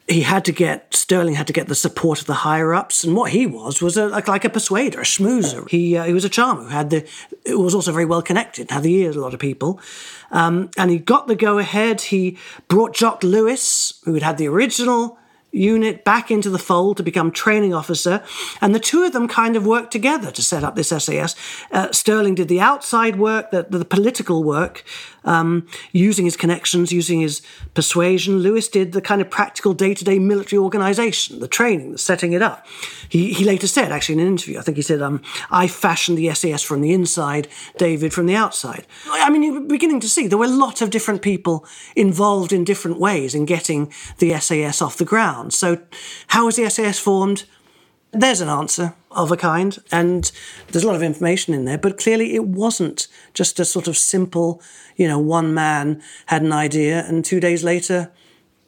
he 0.08 0.22
had 0.22 0.44
to 0.46 0.52
get 0.52 0.94
Stirling 0.94 1.36
had 1.36 1.48
to 1.48 1.54
get 1.54 1.68
the 1.68 1.76
support 1.76 2.20
of 2.20 2.28
the 2.28 2.34
higher 2.34 2.74
ups, 2.74 3.04
and 3.04 3.16
what 3.16 3.32
he 3.32 3.46
was 3.46 3.82
was 3.82 3.96
a, 3.98 4.08
like, 4.08 4.28
like 4.28 4.44
a 4.44 4.50
persuader, 4.50 5.00
a 5.00 5.04
schmoozer. 5.04 5.70
He 5.70 5.98
uh, 5.98 6.04
he 6.04 6.14
was 6.14 6.26
a 6.26 6.30
charmer 6.30 6.64
who 6.64 6.70
had 6.70 6.90
the 6.90 7.08
who 7.46 7.60
was 7.62 7.74
also 7.74 7.92
very 7.92 8.06
well 8.06 8.22
connected, 8.22 8.70
had 8.70 8.84
the 8.84 8.94
ears 8.94 9.16
of 9.16 9.22
a 9.22 9.26
lot 9.26 9.34
of 9.34 9.40
people, 9.40 9.80
um, 10.32 10.70
and 10.78 10.92
he 10.92 11.00
got 11.00 11.28
the 11.28 11.36
go 11.36 11.58
ahead. 11.58 12.02
He 12.02 12.38
brought 12.68 12.94
Jock 12.94 13.24
Lewis, 13.24 14.02
who 14.04 14.14
had 14.14 14.24
had 14.24 14.38
the 14.38 14.48
original 14.48 15.18
unit 15.54 16.04
back 16.04 16.32
into 16.32 16.50
the 16.50 16.60
fold 16.60 16.98
to 16.98 17.04
become 17.04 17.32
training 17.32 17.74
officer, 17.74 18.22
and 18.60 18.76
the 18.76 18.80
two 18.80 19.04
of 19.04 19.14
them 19.14 19.28
kind 19.28 19.56
of 19.56 19.66
worked 19.66 19.92
together 19.92 20.32
to 20.32 20.42
set 20.42 20.64
up 20.64 20.76
this 20.76 20.90
SAS. 20.90 21.36
Uh, 21.72 21.92
Stirling 21.92 22.36
did 22.36 22.50
the 22.50 22.60
outside 22.60 23.18
work, 23.18 23.52
the, 23.52 23.64
the 23.70 23.86
political 23.86 24.44
work, 24.44 24.84
um, 25.26 25.68
using 25.92 26.26
his 26.26 26.38
connections, 26.38 26.92
using 26.92 27.22
his 27.22 27.42
persuasion. 27.74 28.40
Lewis 28.40 28.68
did 28.68 28.92
the 28.92 29.02
kind 29.02 29.22
of 29.22 29.30
practical 29.30 29.74
day 29.74 29.94
to 29.94 30.04
day 30.04 30.20
military 30.20 30.60
organization, 30.60 31.40
the 31.40 31.48
training, 31.48 31.92
the 31.92 31.98
setting 31.98 32.34
it 32.34 32.42
up. 32.42 32.66
He, 33.10 33.34
he 33.34 33.44
later 33.44 33.68
said, 33.68 33.92
actually, 33.92 34.16
in 34.16 34.22
an 34.22 34.28
interview, 34.28 34.60
I 34.60 34.62
think 34.62 34.78
he 34.78 34.84
said, 34.84 35.02
um, 35.02 35.22
I 35.52 35.68
fashioned 35.68 36.18
the 36.18 36.34
SAS 36.34 36.62
from 36.62 36.82
the 36.82 36.94
inside, 36.94 37.48
David 37.78 38.14
from 38.14 38.26
the 38.26 38.36
outside. 38.36 38.86
I 39.08 39.30
mean, 39.30 39.44
you're 39.44 39.62
beginning 39.62 40.00
to 40.02 40.10
see 40.10 40.28
there 40.28 40.38
were 40.38 40.46
a 40.46 40.50
lot 40.50 40.82
of 40.82 40.90
different 40.90 41.22
people 41.22 41.66
involved 41.96 42.52
in 42.52 42.64
different 42.64 43.00
ways 43.00 43.36
in 43.36 43.46
getting 43.46 43.92
the 44.20 44.38
SAS 44.40 44.82
off 44.82 44.98
the 44.98 45.06
ground. 45.06 45.54
So, 45.54 45.80
how 46.28 46.46
was 46.46 46.56
the 46.56 46.70
SAS 46.70 47.00
formed? 47.00 47.46
There's 48.14 48.42
an 48.42 48.50
answer 48.50 48.94
of 49.12 49.32
a 49.32 49.38
kind, 49.38 49.78
and 49.92 50.32
there's 50.68 50.84
a 50.84 50.88
lot 50.88 50.96
of 50.96 51.04
information 51.04 51.54
in 51.54 51.66
there, 51.66 51.78
but 51.78 51.98
clearly 51.98 52.36
it 52.36 52.46
wasn't 52.46 53.08
just 53.34 53.60
a 53.60 53.66
sort 53.66 53.88
of 53.88 53.98
simple, 53.98 54.62
you 54.96 55.08
know, 55.08 55.20
one 55.20 55.54
man 55.54 56.02
had 56.28 56.44
an 56.44 56.52
idea, 56.52 57.06
and 57.08 57.26
two 57.26 57.40
days 57.40 57.64
later, 57.64 58.12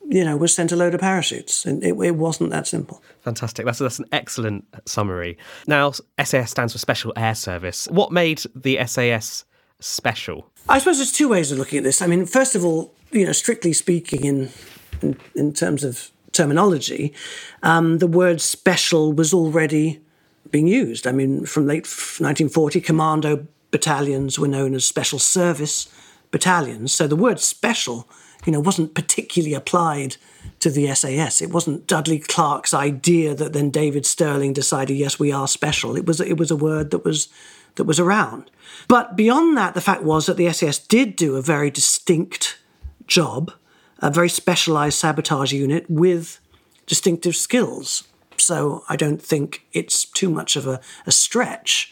you 0.08 0.24
know, 0.24 0.38
was 0.38 0.54
sent 0.54 0.72
a 0.72 0.76
load 0.76 0.94
of 0.94 1.00
parachutes. 1.00 1.66
And 1.66 1.84
it, 1.84 1.96
it 2.00 2.16
wasn't 2.16 2.52
that 2.52 2.68
simple. 2.68 3.02
Fantastic. 3.22 3.66
That's, 3.66 3.80
that's 3.80 4.00
an 4.00 4.06
excellent 4.12 4.66
summary. 4.86 5.38
Now, 5.68 5.94
SAS 6.24 6.52
stands 6.52 6.74
for 6.74 6.80
Special 6.80 7.14
Air 7.16 7.36
Service. 7.36 7.88
What 7.90 8.12
made 8.12 8.44
the 8.56 8.86
SAS 8.86 9.46
special? 9.80 10.50
I 10.70 10.80
suppose 10.80 10.98
there's 10.98 11.12
two 11.12 11.30
ways 11.30 11.52
of 11.52 11.58
looking 11.58 11.78
at 11.78 11.84
this. 11.84 12.02
I 12.02 12.08
mean, 12.08 12.26
first 12.26 12.56
of 12.56 12.64
all, 12.64 12.94
you 13.12 13.26
know, 13.26 13.32
strictly 13.32 13.74
speaking, 13.74 14.26
in 14.26 14.50
in, 15.02 15.18
in 15.36 15.54
terms 15.54 15.84
of 15.84 16.12
terminology, 16.36 17.14
um, 17.64 18.00
the 18.00 18.08
word 18.08 18.42
special 18.42 19.14
was 19.14 19.34
already 19.34 20.00
being 20.52 20.68
used. 20.68 21.08
I 21.08 21.12
mean, 21.12 21.46
from 21.46 21.66
late 21.66 21.86
1940, 21.86 22.82
commando 22.82 23.48
battalions 23.72 24.40
were 24.40 24.48
known 24.48 24.74
as 24.74 24.86
special 24.86 25.20
service 25.20 25.90
battalions. 26.32 26.94
So 26.94 27.08
the 27.08 27.16
word 27.16 27.40
special, 27.40 28.08
you 28.46 28.52
know, 28.52 28.60
wasn't 28.60 28.94
particularly 28.94 29.54
applied 29.54 30.18
to 30.60 30.70
the 30.70 30.94
SAS. 30.94 31.42
It 31.42 31.52
wasn't 31.52 31.88
Dudley 31.88 32.20
Clarke's 32.20 32.74
idea 32.74 33.34
that 33.36 33.54
then 33.54 33.70
David 33.70 34.06
Stirling 34.06 34.54
decided, 34.54 34.96
yes, 34.96 35.20
we 35.20 35.32
are 35.32 35.48
special. 35.48 35.96
It 35.96 36.06
was 36.06 36.22
it 36.22 36.38
was 36.38 36.52
a 36.52 36.56
word 36.56 36.92
that 36.92 37.04
was 37.04 37.30
that 37.76 37.84
was 37.84 38.00
around. 38.00 38.50
But 38.88 39.16
beyond 39.16 39.58
that, 39.58 39.74
the 39.74 39.82
fact 39.82 40.04
was 40.04 40.26
that 40.26 40.38
the 40.38 40.52
SAS 40.52 40.80
did 40.80 41.16
do 41.16 41.36
a 41.36 41.42
very 41.42 41.70
distinct 41.70 42.58
job 43.08 43.52
a 44.06 44.12
very 44.12 44.30
specialized 44.30 45.00
sabotage 45.00 45.52
unit 45.52 45.84
with 45.90 46.40
distinctive 46.86 47.36
skills. 47.36 48.04
So 48.38 48.84
I 48.88 48.96
don't 48.96 49.20
think 49.20 49.66
it's 49.74 50.06
too 50.06 50.30
much 50.30 50.56
of 50.56 50.68
a, 50.68 50.80
a 51.08 51.12
stretch 51.12 51.92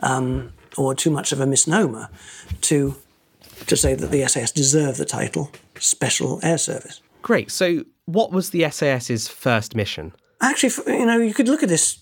um, 0.00 0.52
or 0.76 0.94
too 0.94 1.10
much 1.10 1.32
of 1.32 1.40
a 1.40 1.46
misnomer 1.46 2.08
to 2.62 2.96
to 3.66 3.76
say 3.76 3.94
that 3.94 4.10
the 4.10 4.26
SAS 4.26 4.50
deserve 4.52 4.96
the 4.96 5.04
title 5.04 5.50
Special 5.78 6.40
Air 6.42 6.58
Service. 6.58 7.00
Great. 7.22 7.50
So, 7.50 7.84
what 8.04 8.32
was 8.32 8.50
the 8.50 8.68
SAS's 8.68 9.28
first 9.28 9.74
mission? 9.74 10.12
Actually, 10.42 10.98
you 10.98 11.06
know, 11.06 11.18
you 11.18 11.32
could 11.32 11.48
look 11.48 11.62
at 11.62 11.68
this 11.68 12.00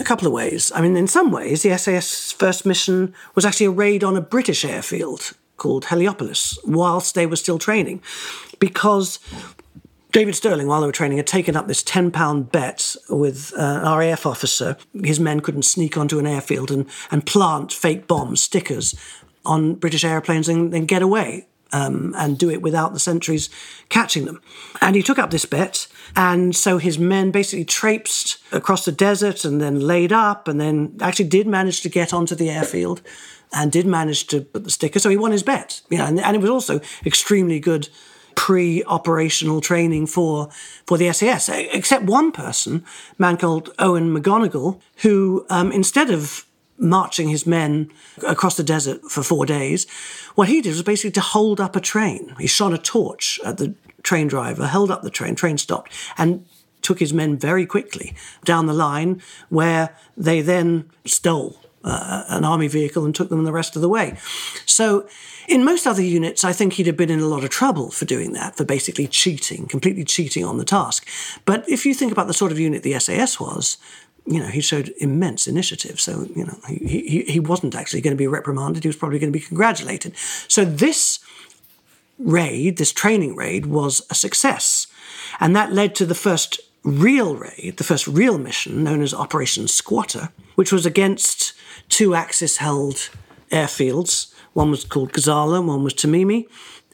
a 0.00 0.04
couple 0.04 0.26
of 0.26 0.32
ways. 0.32 0.72
I 0.74 0.80
mean, 0.80 0.96
in 0.96 1.06
some 1.06 1.30
ways, 1.30 1.62
the 1.62 1.76
SAS 1.78 2.32
first 2.32 2.66
mission 2.66 3.14
was 3.36 3.44
actually 3.44 3.66
a 3.66 3.70
raid 3.70 4.02
on 4.02 4.16
a 4.16 4.20
British 4.20 4.64
airfield 4.64 5.34
called 5.56 5.84
Heliopolis 5.86 6.58
whilst 6.64 7.14
they 7.14 7.26
were 7.26 7.36
still 7.36 7.58
training 7.58 8.02
because 8.58 9.18
David 10.14 10.36
Stirling, 10.36 10.68
while 10.68 10.80
they 10.80 10.86
were 10.86 10.92
training, 10.92 11.16
had 11.16 11.26
taken 11.26 11.56
up 11.56 11.66
this 11.66 11.82
£10 11.82 12.52
bet 12.52 12.94
with 13.10 13.52
uh, 13.58 13.80
an 13.82 13.98
RAF 13.98 14.26
officer. 14.26 14.76
His 15.02 15.18
men 15.18 15.40
couldn't 15.40 15.64
sneak 15.64 15.96
onto 15.96 16.20
an 16.20 16.26
airfield 16.26 16.70
and, 16.70 16.86
and 17.10 17.26
plant 17.26 17.72
fake 17.72 18.06
bombs, 18.06 18.40
stickers, 18.40 18.94
on 19.44 19.74
British 19.74 20.04
airplanes 20.04 20.48
and 20.48 20.72
then 20.72 20.86
get 20.86 21.02
away. 21.02 21.48
Um, 21.72 22.14
and 22.16 22.38
do 22.38 22.50
it 22.50 22.62
without 22.62 22.92
the 22.92 23.00
sentries 23.00 23.50
catching 23.88 24.26
them. 24.26 24.40
And 24.80 24.94
he 24.94 25.02
took 25.02 25.18
up 25.18 25.30
this 25.30 25.44
bet, 25.44 25.88
and 26.14 26.54
so 26.54 26.78
his 26.78 27.00
men 27.00 27.32
basically 27.32 27.64
traipsed 27.64 28.38
across 28.52 28.84
the 28.84 28.92
desert 28.92 29.44
and 29.44 29.60
then 29.60 29.80
laid 29.80 30.12
up, 30.12 30.46
and 30.46 30.60
then 30.60 30.96
actually 31.00 31.24
did 31.24 31.48
manage 31.48 31.80
to 31.80 31.88
get 31.88 32.14
onto 32.14 32.36
the 32.36 32.48
airfield 32.48 33.02
and 33.52 33.72
did 33.72 33.86
manage 33.86 34.28
to 34.28 34.42
put 34.42 34.62
the 34.62 34.70
sticker. 34.70 35.00
So 35.00 35.10
he 35.10 35.16
won 35.16 35.32
his 35.32 35.42
bet. 35.42 35.80
You 35.90 35.98
know, 35.98 36.04
and, 36.04 36.20
and 36.20 36.36
it 36.36 36.40
was 36.40 36.50
also 36.50 36.80
extremely 37.04 37.58
good 37.58 37.88
pre-operational 38.36 39.60
training 39.60 40.06
for 40.06 40.48
for 40.86 40.98
the 40.98 41.12
SAS, 41.12 41.48
except 41.48 42.04
one 42.04 42.32
person, 42.32 42.84
a 43.18 43.22
man 43.22 43.36
called 43.36 43.74
Eoin 43.76 44.16
McGonigal, 44.16 44.80
who 44.98 45.46
um, 45.50 45.72
instead 45.72 46.10
of 46.10 46.44
marching 46.76 47.28
his 47.28 47.46
men 47.46 47.90
across 48.26 48.56
the 48.56 48.62
desert 48.64 49.00
for 49.02 49.22
four 49.22 49.46
days, 49.46 49.86
what 50.34 50.48
he 50.48 50.60
did 50.60 50.70
was 50.70 50.82
basically 50.82 51.12
to 51.12 51.20
hold 51.20 51.60
up 51.60 51.76
a 51.76 51.80
train. 51.80 52.34
He 52.38 52.46
shone 52.46 52.74
a 52.74 52.78
torch 52.78 53.38
at 53.44 53.58
the 53.58 53.74
train 54.02 54.26
driver, 54.26 54.66
held 54.66 54.90
up 54.90 55.02
the 55.02 55.10
train, 55.10 55.34
train 55.34 55.58
stopped, 55.58 55.92
and 56.18 56.44
took 56.82 56.98
his 56.98 57.12
men 57.12 57.38
very 57.38 57.64
quickly 57.64 58.14
down 58.44 58.66
the 58.66 58.74
line, 58.74 59.22
where 59.48 59.96
they 60.16 60.40
then 60.40 60.90
stole 61.06 61.63
uh, 61.84 62.24
an 62.28 62.44
army 62.44 62.68
vehicle 62.68 63.04
and 63.04 63.14
took 63.14 63.28
them 63.28 63.44
the 63.44 63.52
rest 63.52 63.76
of 63.76 63.82
the 63.82 63.88
way. 63.88 64.16
So, 64.66 65.08
in 65.46 65.62
most 65.62 65.86
other 65.86 66.02
units, 66.02 66.42
I 66.42 66.52
think 66.52 66.72
he'd 66.72 66.86
have 66.86 66.96
been 66.96 67.10
in 67.10 67.20
a 67.20 67.26
lot 67.26 67.44
of 67.44 67.50
trouble 67.50 67.90
for 67.90 68.06
doing 68.06 68.32
that, 68.32 68.56
for 68.56 68.64
basically 68.64 69.06
cheating, 69.06 69.66
completely 69.66 70.04
cheating 70.04 70.44
on 70.44 70.56
the 70.56 70.64
task. 70.64 71.06
But 71.44 71.68
if 71.68 71.84
you 71.84 71.92
think 71.92 72.12
about 72.12 72.28
the 72.28 72.34
sort 72.34 72.50
of 72.50 72.58
unit 72.58 72.82
the 72.82 72.98
SAS 72.98 73.38
was, 73.38 73.76
you 74.26 74.40
know, 74.40 74.46
he 74.46 74.62
showed 74.62 74.94
immense 74.98 75.46
initiative. 75.46 76.00
So, 76.00 76.26
you 76.34 76.46
know, 76.46 76.58
he, 76.66 77.00
he, 77.06 77.22
he 77.24 77.40
wasn't 77.40 77.74
actually 77.74 78.00
going 78.00 78.16
to 78.16 78.18
be 78.18 78.26
reprimanded. 78.26 78.82
He 78.82 78.88
was 78.88 78.96
probably 78.96 79.18
going 79.18 79.32
to 79.32 79.38
be 79.38 79.44
congratulated. 79.44 80.16
So, 80.48 80.64
this 80.64 81.18
raid, 82.18 82.78
this 82.78 82.92
training 82.92 83.36
raid, 83.36 83.66
was 83.66 84.06
a 84.10 84.14
success. 84.14 84.86
And 85.40 85.54
that 85.54 85.72
led 85.72 85.94
to 85.96 86.06
the 86.06 86.14
first 86.14 86.60
real 86.84 87.36
raid, 87.36 87.74
the 87.76 87.84
first 87.84 88.06
real 88.06 88.38
mission 88.38 88.84
known 88.84 89.02
as 89.02 89.12
Operation 89.12 89.68
Squatter, 89.68 90.30
which 90.54 90.72
was 90.72 90.86
against 90.86 91.53
two 91.88 92.14
Axis 92.14 92.58
held 92.58 93.10
airfields. 93.50 94.32
One 94.52 94.70
was 94.70 94.84
called 94.84 95.12
Gazala, 95.12 95.58
and 95.58 95.68
one 95.68 95.84
was 95.84 95.94
Tmimi. 95.94 96.46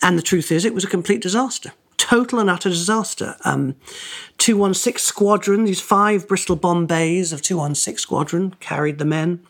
And 0.02 0.16
the 0.16 0.23
truth 0.23 0.50
is, 0.50 0.64
it 0.64 0.75
was 0.75 0.85
a 0.85 0.88
complete 0.88 1.20
disaster. 1.20 1.73
Total 1.97 2.38
and 2.38 2.49
utter 2.49 2.70
disaster. 2.70 3.37
Um, 3.44 3.76
216 4.38 4.99
Squadron, 4.99 5.64
these 5.64 5.80
five 5.80 6.26
Bristol 6.26 6.56
Bombays 6.56 7.32
of 7.32 7.42
216 7.42 7.99
Squadron 7.99 8.54
carried 8.61 8.99
the 8.99 9.04
men. 9.04 9.40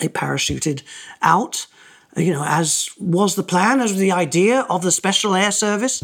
They 0.00 0.08
parachuted 0.08 0.82
out, 1.22 1.66
you 2.16 2.32
know, 2.32 2.44
as 2.44 2.90
was 2.98 3.36
the 3.36 3.42
plan, 3.42 3.80
as 3.80 3.92
was 3.92 4.00
the 4.00 4.12
idea 4.12 4.66
of 4.68 4.82
the 4.82 4.90
Special 4.90 5.34
Air 5.34 5.52
Service. 5.52 6.02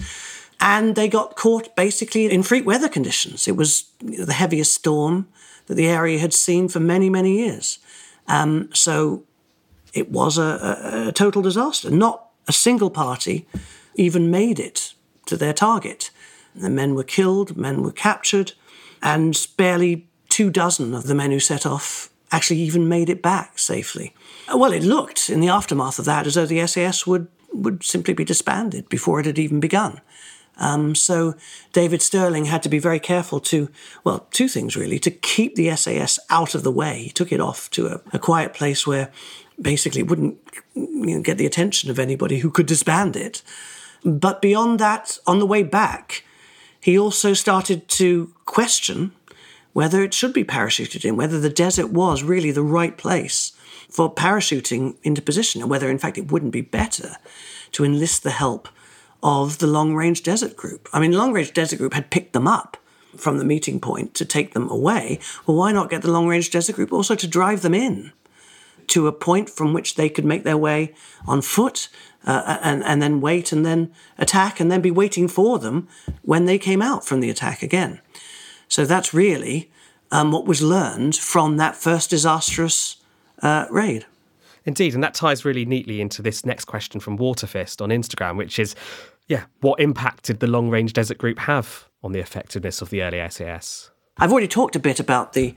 And 0.60 0.94
they 0.94 1.08
got 1.08 1.34
caught 1.34 1.74
basically 1.74 2.30
in 2.30 2.44
freak 2.44 2.64
weather 2.64 2.88
conditions. 2.88 3.48
It 3.48 3.56
was 3.56 3.86
the 4.00 4.32
heaviest 4.32 4.72
storm 4.72 5.26
that 5.66 5.74
the 5.74 5.88
area 5.88 6.20
had 6.20 6.32
seen 6.32 6.68
for 6.68 6.78
many, 6.78 7.10
many 7.10 7.38
years. 7.38 7.80
Um, 8.28 8.70
so 8.72 9.24
it 9.92 10.10
was 10.10 10.38
a, 10.38 10.42
a, 10.42 11.08
a 11.08 11.12
total 11.12 11.42
disaster. 11.42 11.90
Not 11.90 12.26
a 12.48 12.52
single 12.52 12.90
party 12.90 13.46
even 13.94 14.30
made 14.30 14.58
it 14.58 14.94
to 15.26 15.36
their 15.36 15.52
target. 15.52 16.10
The 16.54 16.70
men 16.70 16.94
were 16.94 17.04
killed, 17.04 17.56
men 17.56 17.82
were 17.82 17.92
captured, 17.92 18.52
and 19.02 19.46
barely 19.56 20.06
two 20.28 20.50
dozen 20.50 20.94
of 20.94 21.04
the 21.04 21.14
men 21.14 21.30
who 21.30 21.40
set 21.40 21.66
off 21.66 22.10
actually 22.30 22.60
even 22.60 22.88
made 22.88 23.10
it 23.10 23.22
back 23.22 23.58
safely. 23.58 24.14
Well, 24.52 24.72
it 24.72 24.82
looked 24.82 25.28
in 25.28 25.40
the 25.40 25.48
aftermath 25.48 25.98
of 25.98 26.06
that 26.06 26.26
as 26.26 26.34
though 26.34 26.46
the 26.46 26.66
SAS 26.66 27.06
would, 27.06 27.28
would 27.52 27.84
simply 27.84 28.14
be 28.14 28.24
disbanded 28.24 28.88
before 28.88 29.20
it 29.20 29.26
had 29.26 29.38
even 29.38 29.60
begun. 29.60 30.00
Um, 30.58 30.94
so 30.94 31.34
David 31.72 32.02
Stirling 32.02 32.44
had 32.44 32.62
to 32.62 32.68
be 32.68 32.78
very 32.78 33.00
careful 33.00 33.40
to, 33.40 33.68
well, 34.04 34.26
two 34.30 34.48
things 34.48 34.76
really, 34.76 34.98
to 35.00 35.10
keep 35.10 35.54
the 35.54 35.74
SAS 35.74 36.18
out 36.30 36.54
of 36.54 36.62
the 36.62 36.70
way. 36.70 37.04
He 37.04 37.10
took 37.10 37.32
it 37.32 37.40
off 37.40 37.70
to 37.70 37.86
a, 37.86 38.00
a 38.12 38.18
quiet 38.18 38.54
place 38.54 38.86
where 38.86 39.10
basically 39.60 40.02
it 40.02 40.08
wouldn't 40.08 40.38
you 40.74 41.16
know, 41.16 41.22
get 41.22 41.38
the 41.38 41.46
attention 41.46 41.90
of 41.90 41.98
anybody 41.98 42.38
who 42.38 42.50
could 42.50 42.66
disband 42.66 43.16
it. 43.16 43.42
But 44.04 44.42
beyond 44.42 44.78
that, 44.80 45.18
on 45.26 45.38
the 45.38 45.46
way 45.46 45.62
back, 45.62 46.24
he 46.80 46.98
also 46.98 47.32
started 47.32 47.88
to 47.88 48.32
question 48.44 49.12
whether 49.72 50.02
it 50.02 50.12
should 50.12 50.32
be 50.32 50.44
parachuted 50.44 51.04
in, 51.04 51.16
whether 51.16 51.40
the 51.40 51.48
desert 51.48 51.90
was 51.90 52.22
really 52.22 52.50
the 52.50 52.62
right 52.62 52.98
place 52.98 53.52
for 53.88 54.12
parachuting 54.12 54.96
into 55.02 55.22
position, 55.22 55.62
and 55.62 55.70
whether 55.70 55.88
in 55.88 55.98
fact 55.98 56.18
it 56.18 56.30
wouldn't 56.30 56.52
be 56.52 56.60
better 56.60 57.16
to 57.70 57.84
enlist 57.84 58.22
the 58.22 58.30
help 58.30 58.68
of 59.22 59.58
the 59.58 59.66
Long 59.66 59.94
Range 59.94 60.22
Desert 60.22 60.56
Group. 60.56 60.88
I 60.92 61.00
mean, 61.00 61.12
Long 61.12 61.32
Range 61.32 61.52
Desert 61.52 61.78
Group 61.78 61.94
had 61.94 62.10
picked 62.10 62.32
them 62.32 62.48
up 62.48 62.76
from 63.16 63.38
the 63.38 63.44
meeting 63.44 63.80
point 63.80 64.14
to 64.14 64.24
take 64.24 64.54
them 64.54 64.68
away, 64.70 65.18
well, 65.46 65.56
why 65.56 65.72
not 65.72 65.90
get 65.90 66.02
the 66.02 66.10
long 66.10 66.26
range 66.26 66.50
desert 66.50 66.76
group 66.76 66.92
also 66.92 67.14
to 67.14 67.26
drive 67.26 67.62
them 67.62 67.74
in 67.74 68.12
to 68.88 69.06
a 69.06 69.12
point 69.12 69.48
from 69.48 69.72
which 69.72 69.94
they 69.94 70.08
could 70.08 70.24
make 70.24 70.44
their 70.44 70.56
way 70.56 70.94
on 71.26 71.40
foot 71.40 71.88
uh, 72.26 72.58
and, 72.62 72.82
and 72.84 73.00
then 73.00 73.20
wait 73.20 73.52
and 73.52 73.64
then 73.64 73.92
attack 74.18 74.60
and 74.60 74.70
then 74.70 74.80
be 74.80 74.90
waiting 74.90 75.28
for 75.28 75.58
them 75.58 75.88
when 76.22 76.46
they 76.46 76.58
came 76.58 76.82
out 76.82 77.04
from 77.04 77.20
the 77.20 77.30
attack 77.30 77.62
again. 77.62 78.00
So 78.68 78.84
that's 78.84 79.14
really 79.14 79.70
um, 80.10 80.32
what 80.32 80.46
was 80.46 80.62
learned 80.62 81.16
from 81.16 81.56
that 81.56 81.76
first 81.76 82.10
disastrous 82.10 82.96
uh, 83.42 83.66
raid. 83.70 84.06
Indeed, 84.64 84.94
and 84.94 85.02
that 85.02 85.14
ties 85.14 85.44
really 85.44 85.64
neatly 85.64 86.00
into 86.00 86.22
this 86.22 86.44
next 86.44 86.66
question 86.66 87.00
from 87.00 87.16
Waterfist 87.16 87.82
on 87.82 87.88
Instagram, 87.88 88.36
which 88.36 88.58
is, 88.58 88.76
yeah, 89.32 89.44
what 89.62 89.80
impact 89.80 90.24
did 90.24 90.40
the 90.40 90.46
long 90.46 90.68
range 90.68 90.92
desert 90.92 91.16
group 91.16 91.38
have 91.38 91.88
on 92.02 92.12
the 92.12 92.18
effectiveness 92.20 92.82
of 92.82 92.90
the 92.90 93.02
early 93.02 93.26
SAS? 93.30 93.90
I've 94.18 94.30
already 94.30 94.46
talked 94.46 94.76
a 94.76 94.78
bit 94.78 95.00
about 95.00 95.32
the 95.32 95.54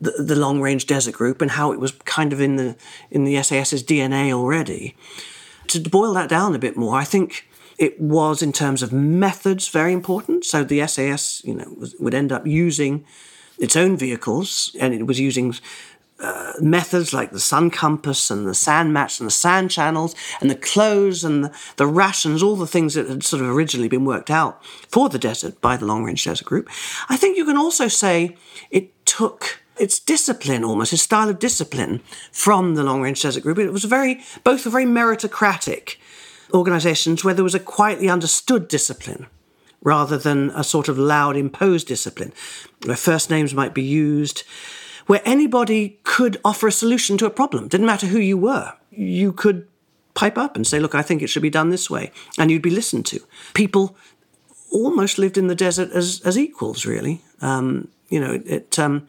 the, 0.00 0.12
the 0.12 0.36
long 0.36 0.62
range 0.62 0.86
desert 0.86 1.12
group 1.14 1.42
and 1.42 1.50
how 1.50 1.72
it 1.72 1.78
was 1.78 1.92
kind 2.06 2.32
of 2.32 2.40
in 2.40 2.56
the 2.56 2.76
in 3.10 3.24
the 3.24 3.42
SAS's 3.42 3.84
DNA 3.84 4.32
already. 4.32 4.96
To 5.68 5.80
boil 5.80 6.14
that 6.14 6.30
down 6.30 6.54
a 6.54 6.58
bit 6.58 6.78
more, 6.78 6.96
I 6.96 7.04
think 7.04 7.46
it 7.76 8.00
was 8.00 8.40
in 8.40 8.52
terms 8.52 8.82
of 8.82 8.90
methods 8.90 9.68
very 9.68 9.92
important. 9.92 10.46
So 10.46 10.64
the 10.64 10.86
SAS, 10.86 11.44
you 11.44 11.54
know, 11.54 11.74
was, 11.76 11.94
would 12.00 12.14
end 12.14 12.32
up 12.32 12.46
using 12.46 13.04
its 13.58 13.76
own 13.76 13.98
vehicles, 13.98 14.74
and 14.80 14.94
it 14.94 15.06
was 15.06 15.20
using 15.20 15.54
uh, 16.22 16.52
methods 16.60 17.12
like 17.12 17.30
the 17.30 17.40
sun 17.40 17.70
compass 17.70 18.30
and 18.30 18.46
the 18.46 18.54
sand 18.54 18.92
mats 18.92 19.20
and 19.20 19.26
the 19.26 19.32
sand 19.32 19.70
channels 19.70 20.14
and 20.40 20.50
the 20.50 20.54
clothes 20.54 21.24
and 21.24 21.44
the, 21.44 21.56
the, 21.76 21.86
rations, 21.86 22.42
all 22.42 22.56
the 22.56 22.66
things 22.66 22.94
that 22.94 23.08
had 23.08 23.22
sort 23.22 23.42
of 23.42 23.48
originally 23.48 23.88
been 23.88 24.04
worked 24.04 24.30
out 24.30 24.62
for 24.88 25.08
the 25.08 25.18
desert 25.18 25.60
by 25.60 25.76
the 25.76 25.86
Long 25.86 26.04
Range 26.04 26.22
Desert 26.22 26.46
Group. 26.46 26.68
I 27.08 27.16
think 27.16 27.36
you 27.36 27.44
can 27.44 27.56
also 27.56 27.88
say 27.88 28.36
it 28.70 29.06
took 29.06 29.62
its 29.78 29.98
discipline 29.98 30.62
almost, 30.62 30.92
its 30.92 31.02
style 31.02 31.30
of 31.30 31.38
discipline 31.38 32.02
from 32.32 32.74
the 32.74 32.84
Long 32.84 33.00
Range 33.00 33.20
Desert 33.20 33.42
Group. 33.42 33.58
It 33.58 33.72
was 33.72 33.84
very, 33.84 34.20
both 34.44 34.64
very 34.64 34.84
meritocratic 34.84 35.96
organizations 36.52 37.24
where 37.24 37.34
there 37.34 37.44
was 37.44 37.54
a 37.54 37.60
quietly 37.60 38.10
understood 38.10 38.68
discipline 38.68 39.26
rather 39.82 40.18
than 40.18 40.50
a 40.50 40.62
sort 40.62 40.88
of 40.88 40.98
loud 40.98 41.36
imposed 41.36 41.86
discipline, 41.86 42.32
where 42.84 42.96
first 42.96 43.30
names 43.30 43.54
might 43.54 43.72
be 43.72 43.82
used, 43.82 44.42
where 45.10 45.22
anybody 45.24 45.98
could 46.04 46.38
offer 46.44 46.68
a 46.68 46.72
solution 46.72 47.18
to 47.18 47.26
a 47.26 47.30
problem. 47.30 47.66
Didn't 47.66 47.86
matter 47.86 48.06
who 48.06 48.20
you 48.20 48.38
were. 48.38 48.74
You 48.92 49.32
could 49.32 49.66
pipe 50.14 50.38
up 50.38 50.54
and 50.54 50.64
say, 50.64 50.78
look, 50.78 50.94
I 50.94 51.02
think 51.02 51.20
it 51.20 51.26
should 51.26 51.42
be 51.42 51.50
done 51.50 51.70
this 51.70 51.90
way. 51.90 52.12
And 52.38 52.48
you'd 52.48 52.62
be 52.62 52.70
listened 52.70 53.06
to. 53.06 53.18
People 53.52 53.96
almost 54.70 55.18
lived 55.18 55.36
in 55.36 55.48
the 55.48 55.56
desert 55.56 55.90
as, 55.90 56.20
as 56.24 56.38
equals, 56.38 56.86
really. 56.86 57.22
Um, 57.40 57.88
you 58.08 58.20
know, 58.20 58.40
it, 58.46 58.78
um, 58.78 59.08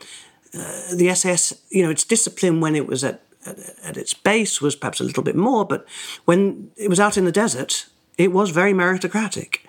uh, 0.55 0.96
the 0.96 1.08
SS, 1.08 1.62
you 1.70 1.84
know, 1.84 1.91
its 1.91 2.03
discipline 2.03 2.62
when 2.62 2.75
it 2.75 2.88
was 2.88 3.03
at, 3.03 3.22
at, 3.46 3.60
at 3.84 3.96
its 3.96 4.15
base 4.15 4.60
was 4.60 4.75
perhaps 4.75 5.01
a 5.01 5.03
little 5.03 5.22
bit 5.22 5.36
more, 5.36 5.65
but 5.65 5.86
when 6.25 6.72
it 6.77 6.89
was 6.89 7.00
out 7.00 7.15
in 7.15 7.25
the 7.25 7.31
desert, 7.31 7.86
it 8.17 8.31
was 8.31 8.50
very 8.50 8.74
meritocratic. 8.74 9.60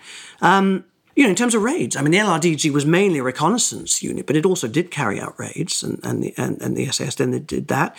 Um, 0.40 0.86
you 1.14 1.24
know, 1.24 1.30
in 1.30 1.36
terms 1.36 1.54
of 1.54 1.62
raids, 1.62 1.96
I 1.96 2.02
mean, 2.02 2.12
the 2.12 2.18
LRDG 2.18 2.72
was 2.72 2.86
mainly 2.86 3.18
a 3.18 3.22
reconnaissance 3.22 4.02
unit, 4.02 4.26
but 4.26 4.36
it 4.36 4.46
also 4.46 4.68
did 4.68 4.90
carry 4.90 5.20
out 5.20 5.38
raids, 5.38 5.82
and, 5.82 6.00
and, 6.02 6.22
the, 6.22 6.34
and, 6.36 6.60
and 6.62 6.76
the 6.76 6.86
SAS 6.86 7.16
then 7.16 7.30
did 7.44 7.68
that. 7.68 7.96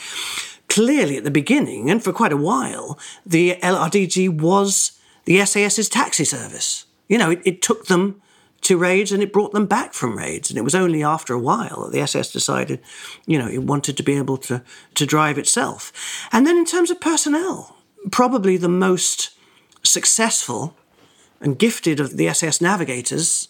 Clearly, 0.69 1.17
at 1.17 1.23
the 1.23 1.31
beginning, 1.31 1.89
and 1.89 2.03
for 2.03 2.11
quite 2.11 2.33
a 2.33 2.37
while, 2.37 2.97
the 3.25 3.55
LRDG 3.61 4.41
was 4.41 4.99
the 5.25 5.45
SAS's 5.45 5.89
taxi 5.89 6.25
service. 6.25 6.85
You 7.07 7.17
know, 7.17 7.31
it, 7.31 7.41
it 7.45 7.61
took 7.61 7.85
them 7.85 8.21
to 8.63 8.77
raids 8.77 9.11
and 9.11 9.21
it 9.21 9.33
brought 9.33 9.51
them 9.51 9.65
back 9.65 9.93
from 9.93 10.17
raids. 10.17 10.49
And 10.49 10.57
it 10.57 10.63
was 10.63 10.75
only 10.75 11.03
after 11.03 11.33
a 11.33 11.39
while 11.39 11.83
that 11.83 11.91
the 11.91 11.99
SS 11.99 12.31
decided, 12.31 12.79
you 13.25 13.37
know, 13.37 13.47
it 13.47 13.63
wanted 13.63 13.97
to 13.97 14.03
be 14.03 14.17
able 14.17 14.37
to, 14.37 14.63
to 14.95 15.05
drive 15.05 15.37
itself. 15.37 15.91
And 16.31 16.47
then 16.47 16.57
in 16.57 16.65
terms 16.65 16.89
of 16.89 17.01
personnel, 17.01 17.75
probably 18.11 18.57
the 18.57 18.69
most 18.69 19.31
successful 19.83 20.75
and 21.43 21.59
gifted 21.59 21.99
of 21.99 22.17
the 22.17 22.27
SS 22.29 22.61
navigators, 22.61 23.49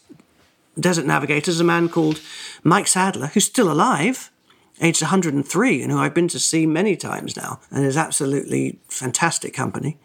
desert 0.78 1.06
navigators, 1.06 1.60
a 1.60 1.64
man 1.64 1.88
called 1.88 2.20
Mike 2.64 2.88
Sadler, 2.88 3.28
who's 3.28 3.46
still 3.46 3.72
alive, 3.72 4.32
aged 4.82 5.04
103, 5.04 5.82
and 5.82 5.92
who 5.92 6.00
I've 6.00 6.14
been 6.14 6.28
to 6.30 6.40
see 6.40 6.66
many 6.66 6.98
times 6.98 7.38
now, 7.38 7.60
and 7.72 7.86
is 7.86 7.96
absolutely 7.96 8.80
fantastic 8.90 9.54
company. 9.54 9.98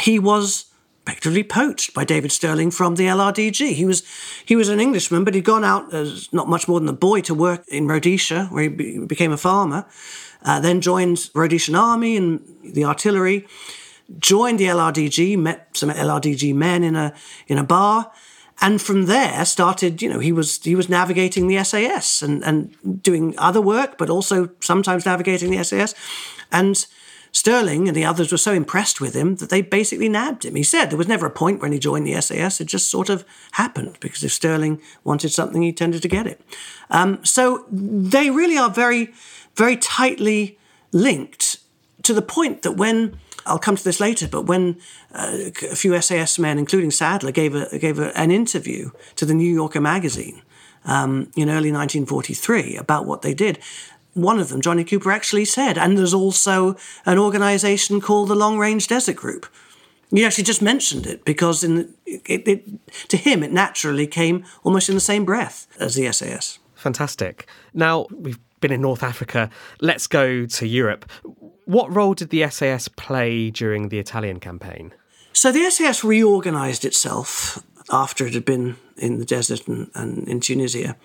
He 0.00 0.18
was 0.18 0.64
effectively 1.06 1.42
poached 1.42 1.94
by 1.94 2.04
David 2.04 2.32
Stirling 2.32 2.70
from 2.70 2.96
the 2.96 3.04
LRDG. 3.04 3.72
He 3.72 3.84
was 3.84 4.02
he 4.44 4.56
was 4.56 4.68
an 4.68 4.80
Englishman, 4.80 5.24
but 5.24 5.34
he'd 5.34 5.44
gone 5.44 5.64
out 5.64 5.92
as 5.92 6.32
not 6.32 6.48
much 6.48 6.66
more 6.66 6.80
than 6.80 6.88
a 6.88 6.94
boy 6.94 7.20
to 7.22 7.34
work 7.34 7.64
in 7.68 7.86
Rhodesia, 7.86 8.46
where 8.50 8.64
he 8.64 8.68
be, 8.68 8.98
became 8.98 9.32
a 9.32 9.36
farmer. 9.36 9.86
Uh, 10.42 10.60
then 10.60 10.80
joined 10.80 11.30
Rhodesian 11.34 11.74
Army 11.74 12.16
and 12.16 12.40
the 12.62 12.84
artillery. 12.84 13.46
Joined 14.18 14.58
the 14.58 14.66
LRDG, 14.66 15.36
met 15.38 15.68
some 15.74 15.90
LRDG 15.90 16.54
men 16.54 16.82
in 16.82 16.96
a 16.96 17.12
in 17.46 17.58
a 17.58 17.64
bar, 17.64 18.10
and 18.60 18.80
from 18.80 19.06
there 19.06 19.44
started. 19.44 20.00
You 20.00 20.08
know, 20.08 20.18
he 20.18 20.32
was 20.32 20.62
he 20.62 20.74
was 20.74 20.88
navigating 20.88 21.46
the 21.46 21.62
SAS 21.62 22.22
and 22.22 22.42
and 22.42 23.02
doing 23.02 23.34
other 23.38 23.60
work, 23.60 23.98
but 23.98 24.08
also 24.08 24.50
sometimes 24.60 25.04
navigating 25.04 25.50
the 25.50 25.62
SAS, 25.62 25.94
and 26.50 26.86
Stirling 27.30 27.88
and 27.88 27.96
the 27.96 28.04
others 28.04 28.32
were 28.32 28.38
so 28.38 28.52
impressed 28.52 29.00
with 29.00 29.14
him 29.14 29.36
that 29.36 29.50
they 29.50 29.60
basically 29.60 30.08
nabbed 30.08 30.44
him. 30.44 30.54
He 30.54 30.62
said 30.62 30.86
there 30.86 30.96
was 30.96 31.08
never 31.08 31.26
a 31.26 31.30
point 31.30 31.60
when 31.60 31.72
he 31.72 31.78
joined 31.78 32.06
the 32.06 32.20
SAS, 32.20 32.60
it 32.60 32.66
just 32.66 32.90
sort 32.90 33.10
of 33.10 33.24
happened 33.52 33.98
because 34.00 34.24
if 34.24 34.32
Stirling 34.32 34.80
wanted 35.04 35.30
something, 35.30 35.60
he 35.62 35.72
tended 35.72 36.02
to 36.02 36.08
get 36.08 36.26
it. 36.26 36.40
Um, 36.90 37.22
so 37.24 37.66
they 37.70 38.30
really 38.30 38.56
are 38.56 38.70
very, 38.70 39.12
very 39.56 39.76
tightly 39.76 40.58
linked 40.92 41.58
to 42.02 42.14
the 42.14 42.22
point 42.22 42.62
that 42.62 42.72
when 42.72 43.18
I'll 43.48 43.58
come 43.58 43.76
to 43.76 43.84
this 43.84 44.00
later, 44.00 44.28
but 44.28 44.46
when 44.46 44.78
uh, 45.12 45.50
a 45.70 45.74
few 45.74 46.00
SAS 46.00 46.38
men, 46.38 46.58
including 46.58 46.90
Sadler, 46.90 47.32
gave 47.32 47.54
a, 47.54 47.78
gave 47.78 47.98
a, 47.98 48.16
an 48.16 48.30
interview 48.30 48.90
to 49.16 49.24
the 49.24 49.34
New 49.34 49.52
Yorker 49.52 49.80
magazine 49.80 50.42
um, 50.84 51.30
in 51.36 51.48
early 51.48 51.72
1943 51.72 52.76
about 52.76 53.06
what 53.06 53.22
they 53.22 53.34
did, 53.34 53.58
one 54.14 54.38
of 54.38 54.48
them, 54.48 54.60
Johnny 54.60 54.84
Cooper, 54.84 55.10
actually 55.10 55.44
said. 55.44 55.78
And 55.78 55.96
there's 55.96 56.14
also 56.14 56.76
an 57.06 57.18
organization 57.18 58.00
called 58.00 58.28
the 58.28 58.34
Long 58.34 58.58
Range 58.58 58.86
Desert 58.86 59.16
Group. 59.16 59.46
He 60.10 60.24
actually 60.24 60.44
just 60.44 60.62
mentioned 60.62 61.06
it 61.06 61.24
because 61.24 61.62
in 61.62 61.94
it, 62.06 62.48
it, 62.48 63.08
to 63.08 63.16
him 63.16 63.42
it 63.42 63.52
naturally 63.52 64.06
came 64.06 64.44
almost 64.64 64.88
in 64.88 64.94
the 64.94 65.00
same 65.00 65.24
breath 65.24 65.66
as 65.78 65.94
the 65.94 66.10
SAS. 66.12 66.58
Fantastic. 66.74 67.46
Now 67.74 68.06
we've 68.10 68.38
been 68.60 68.72
in 68.72 68.80
North 68.80 69.02
Africa. 69.02 69.50
Let's 69.80 70.06
go 70.06 70.46
to 70.46 70.66
Europe. 70.66 71.04
What 71.68 71.94
role 71.94 72.14
did 72.14 72.30
the 72.30 72.48
SAS 72.48 72.88
play 72.88 73.50
during 73.50 73.90
the 73.90 73.98
Italian 73.98 74.40
campaign? 74.40 74.94
So 75.34 75.52
the 75.52 75.68
SAS 75.68 76.02
reorganized 76.02 76.86
itself 76.86 77.62
after 77.92 78.26
it 78.26 78.32
had 78.32 78.46
been 78.46 78.76
in 78.96 79.18
the 79.18 79.26
desert 79.26 79.68
and, 79.68 79.90
and 79.94 80.26
in 80.26 80.40
Tunisia 80.40 80.96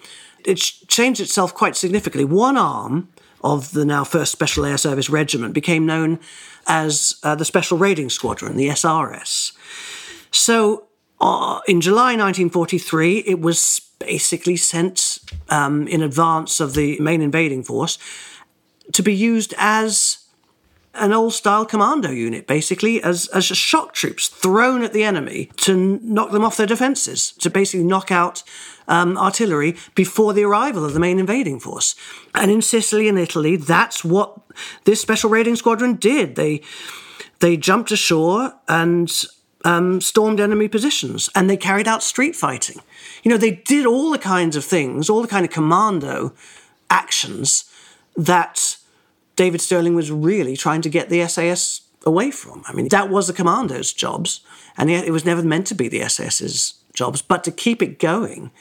it 0.45 0.55
changed 0.87 1.19
itself 1.19 1.53
quite 1.53 1.75
significantly. 1.75 2.23
One 2.23 2.55
arm 2.55 3.09
of 3.43 3.73
the 3.73 3.83
now 3.83 4.05
first 4.05 4.31
Special 4.31 4.63
Air 4.63 4.77
Service 4.77 5.09
Regiment 5.09 5.53
became 5.53 5.85
known 5.85 6.17
as 6.65 7.17
uh, 7.23 7.35
the 7.35 7.43
Special 7.43 7.77
Raiding 7.77 8.09
Squadron, 8.09 8.55
the 8.55 8.69
SRS. 8.69 9.51
So 10.31 10.87
uh, 11.19 11.59
in 11.67 11.81
July 11.81 12.15
1943, 12.15 13.17
it 13.27 13.41
was 13.41 13.81
basically 13.99 14.55
sent 14.55 15.19
um, 15.49 15.89
in 15.89 16.01
advance 16.01 16.61
of 16.61 16.73
the 16.73 16.97
main 17.01 17.21
invading 17.21 17.63
force 17.63 17.97
to 18.93 19.03
be 19.03 19.13
used 19.13 19.53
as 19.57 20.22
an 20.95 21.11
old 21.11 21.33
style 21.33 21.65
commando 21.65 22.11
unit, 22.11 22.45
basically, 22.45 23.01
as, 23.01 23.27
as 23.27 23.45
shock 23.45 23.93
troops 23.93 24.27
thrown 24.27 24.83
at 24.83 24.93
the 24.93 25.03
enemy 25.03 25.49
to 25.57 25.99
knock 26.03 26.31
them 26.31 26.45
off 26.45 26.57
their 26.57 26.67
defences, 26.67 27.31
to 27.33 27.49
basically 27.49 27.85
knock 27.85 28.11
out 28.11 28.43
um, 28.87 29.17
artillery 29.17 29.75
before 29.95 30.33
the 30.33 30.43
arrival 30.43 30.85
of 30.85 30.93
the 30.93 30.99
main 30.99 31.19
invading 31.19 31.59
force. 31.59 31.95
And 32.35 32.51
in 32.51 32.61
Sicily 32.61 33.07
and 33.07 33.17
Italy, 33.17 33.55
that's 33.55 34.03
what 34.03 34.39
this 34.83 35.01
special 35.01 35.29
raiding 35.29 35.55
squadron 35.55 35.95
did. 35.95 36.35
They 36.35 36.61
they 37.39 37.57
jumped 37.57 37.91
ashore 37.91 38.53
and 38.69 39.11
um, 39.65 39.99
stormed 39.99 40.39
enemy 40.39 40.67
positions, 40.67 41.29
and 41.35 41.49
they 41.49 41.57
carried 41.57 41.87
out 41.87 42.03
street 42.03 42.35
fighting. 42.35 42.77
You 43.23 43.31
know, 43.31 43.37
they 43.37 43.51
did 43.51 43.85
all 43.85 44.11
the 44.11 44.19
kinds 44.19 44.55
of 44.55 44.63
things, 44.63 45.09
all 45.09 45.21
the 45.21 45.27
kind 45.27 45.45
of 45.45 45.51
commando 45.51 46.33
actions 46.89 47.65
that 48.15 48.77
David 49.35 49.61
Stirling 49.61 49.95
was 49.95 50.11
really 50.11 50.55
trying 50.55 50.81
to 50.81 50.89
get 50.89 51.09
the 51.09 51.27
SAS 51.27 51.81
away 52.05 52.31
from. 52.31 52.63
I 52.67 52.73
mean, 52.73 52.89
that 52.89 53.09
was 53.09 53.27
the 53.27 53.33
commandos' 53.33 53.93
jobs, 53.93 54.41
and 54.77 54.89
yet 54.89 55.05
it 55.05 55.11
was 55.11 55.25
never 55.25 55.41
meant 55.41 55.67
to 55.67 55.75
be 55.75 55.87
the 55.87 56.07
SS's 56.07 56.75
jobs. 56.93 57.21
But 57.21 57.43
to 57.45 57.51
keep 57.51 57.81
it 57.81 57.99
going, 57.99 58.51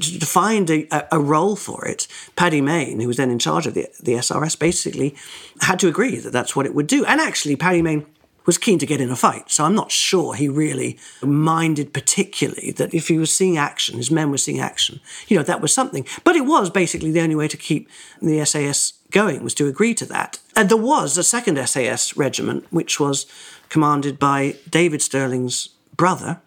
to 0.00 0.26
find 0.26 0.70
a, 0.70 0.86
a, 1.14 1.18
role 1.18 1.56
for 1.56 1.86
it, 1.86 2.06
Paddy 2.36 2.60
Mayne, 2.60 3.00
who 3.00 3.08
was 3.08 3.16
then 3.16 3.30
in 3.30 3.38
charge 3.38 3.66
of 3.66 3.74
the, 3.74 3.88
the 4.02 4.14
SRS, 4.14 4.58
basically 4.58 5.14
had 5.60 5.78
to 5.80 5.88
agree 5.88 6.16
that 6.16 6.32
that's 6.32 6.56
what 6.56 6.66
it 6.66 6.74
would 6.74 6.86
do. 6.86 7.04
And 7.04 7.20
actually, 7.20 7.56
Paddy 7.56 7.82
Mayne 7.82 8.06
was 8.46 8.56
keen 8.56 8.78
to 8.78 8.86
get 8.86 9.00
in 9.00 9.10
a 9.10 9.16
fight. 9.16 9.50
So 9.50 9.64
I'm 9.64 9.74
not 9.74 9.92
sure 9.92 10.34
he 10.34 10.48
really 10.48 10.98
minded 11.22 11.92
particularly 11.92 12.70
that 12.72 12.94
if 12.94 13.08
he 13.08 13.18
was 13.18 13.30
seeing 13.32 13.58
action, 13.58 13.98
his 13.98 14.10
men 14.10 14.30
were 14.30 14.38
seeing 14.38 14.60
action, 14.60 15.00
you 15.28 15.36
know, 15.36 15.42
that 15.42 15.60
was 15.60 15.74
something. 15.74 16.06
But 16.24 16.36
it 16.36 16.46
was 16.46 16.70
basically 16.70 17.10
the 17.10 17.20
only 17.20 17.34
way 17.34 17.48
to 17.48 17.56
keep 17.56 17.88
the 18.22 18.44
SAS 18.44 18.94
going 19.10 19.42
was 19.42 19.54
to 19.54 19.66
agree 19.66 19.94
to 19.94 20.06
that. 20.06 20.38
And 20.56 20.68
there 20.68 20.76
was 20.76 21.16
a 21.16 21.24
second 21.24 21.56
SAS 21.68 22.16
regiment, 22.16 22.66
which 22.70 23.00
was 23.00 23.26
commanded 23.68 24.18
by 24.18 24.56
David 24.68 25.02
Stirling's 25.02 25.70
brother. 25.96 26.40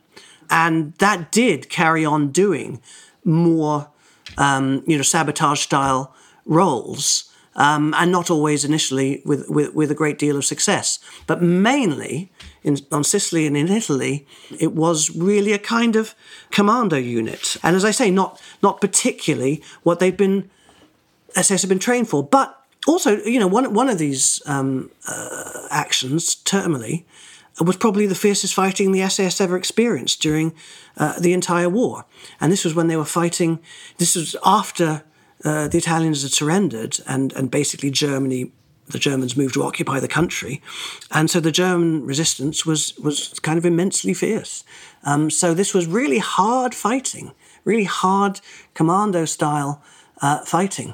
And 0.50 0.94
that 0.96 1.32
did 1.32 1.70
carry 1.70 2.06
on 2.06 2.32
doing 2.32 2.82
more, 3.24 3.90
um, 4.38 4.84
you 4.86 4.98
know, 4.98 5.04
sabotage 5.04 5.62
style 5.62 6.14
roles 6.46 7.34
um, 7.56 7.94
and 7.98 8.12
not 8.12 8.30
always 8.30 8.66
initially 8.66 9.22
with, 9.26 9.50
with, 9.50 9.74
with, 9.74 9.92
a 9.92 9.96
great 9.96 10.18
deal 10.18 10.38
of 10.38 10.46
success. 10.46 11.00
But 11.28 11.42
mainly 11.42 12.32
in, 12.64 12.78
on 12.92 13.04
Sicily 13.04 13.46
and 13.46 13.56
in 13.56 13.70
Italy, 13.70 14.26
it 14.60 14.74
was 14.74 15.16
really 15.16 15.54
a 15.54 15.60
kind 15.60 15.96
of 15.96 16.16
commando 16.52 16.98
unit. 16.98 17.58
And 17.64 17.76
as 17.76 17.86
I 17.86 17.92
say, 17.92 18.10
not, 18.10 18.42
not 18.62 18.82
particularly 18.82 19.64
what 19.84 20.00
they've 20.00 20.18
been, 20.18 20.50
SAS 21.36 21.62
have 21.62 21.70
been 21.70 21.80
trained 21.80 22.10
for. 22.10 22.24
But 22.24 22.60
also, 22.88 23.18
you 23.24 23.40
know, 23.40 23.48
one, 23.48 23.74
one 23.74 23.90
of 23.90 23.98
these 23.98 24.42
um, 24.46 24.92
uh, 25.08 25.68
actions, 25.70 26.36
Termoli, 26.36 27.06
was 27.62 27.78
probably 27.78 28.08
the 28.08 28.16
fiercest 28.16 28.54
fighting 28.54 28.92
the 28.92 29.08
SAS 29.08 29.40
ever 29.40 29.56
experienced 29.56 30.22
during 30.22 30.54
uh, 30.98 31.20
the 31.20 31.34
entire 31.34 31.70
war. 31.70 32.06
And 32.42 32.52
this 32.52 32.64
was 32.64 32.74
when 32.74 32.88
they 32.88 32.98
were 32.98 33.06
fighting, 33.06 33.60
this 33.98 34.16
was 34.16 34.36
after 34.44 35.04
uh, 35.44 35.68
the 35.68 35.78
Italians 35.78 36.22
had 36.22 36.32
surrendered, 36.32 37.00
and 37.06 37.34
and 37.34 37.52
basically 37.52 37.92
Germany, 37.92 38.52
the 38.88 39.00
Germans 39.00 39.36
moved 39.36 39.54
to 39.56 39.64
occupy 39.64 40.00
the 40.00 40.08
country, 40.08 40.62
and 41.12 41.30
so 41.30 41.40
the 41.40 41.52
German 41.52 42.06
resistance 42.06 42.66
was 42.66 42.98
was 42.98 43.40
kind 43.42 43.58
of 43.58 43.66
immensely 43.66 44.14
fierce. 44.14 44.64
Um, 45.04 45.30
so 45.30 45.54
this 45.54 45.74
was 45.74 45.86
really 45.86 46.20
hard 46.20 46.74
fighting, 46.74 47.34
really 47.66 47.84
hard 47.84 48.40
commando 48.74 49.26
style 49.26 49.84
uh, 50.22 50.46
fighting, 50.46 50.94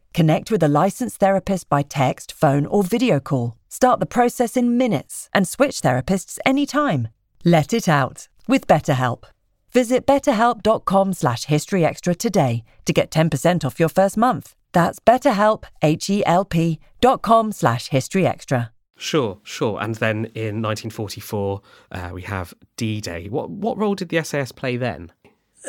Connect 0.13 0.51
with 0.51 0.61
a 0.63 0.67
licensed 0.67 1.19
therapist 1.19 1.69
by 1.69 1.81
text, 1.81 2.33
phone, 2.33 2.65
or 2.65 2.83
video 2.83 3.19
call. 3.19 3.55
Start 3.69 3.99
the 3.99 4.05
process 4.05 4.57
in 4.57 4.77
minutes 4.77 5.29
and 5.33 5.47
switch 5.47 5.81
therapists 5.81 6.37
anytime. 6.45 7.07
Let 7.45 7.73
it 7.73 7.87
out 7.87 8.27
with 8.47 8.67
BetterHelp. 8.67 9.23
Visit 9.71 10.05
betterhelp.com 10.05 11.13
slash 11.13 11.45
historyextra 11.45 12.17
today 12.17 12.63
to 12.85 12.91
get 12.93 13.09
10% 13.09 13.63
off 13.63 13.79
your 13.79 13.89
first 13.89 14.17
month. 14.17 14.53
That's 14.73 14.99
betterhelp, 14.99 15.63
H-E-L-P 15.81 16.79
dot 16.99 17.21
com 17.21 17.51
slash 17.51 17.87
history 17.87 18.27
extra. 18.27 18.71
Sure, 18.97 19.39
sure. 19.43 19.81
And 19.81 19.95
then 19.95 20.25
in 20.35 20.61
1944, 20.61 21.61
uh, 21.91 22.09
we 22.13 22.21
have 22.23 22.53
D-Day. 22.75 23.29
What, 23.29 23.49
what 23.49 23.77
role 23.77 23.95
did 23.95 24.09
the 24.09 24.23
SAS 24.23 24.51
play 24.51 24.77
then? 24.77 25.11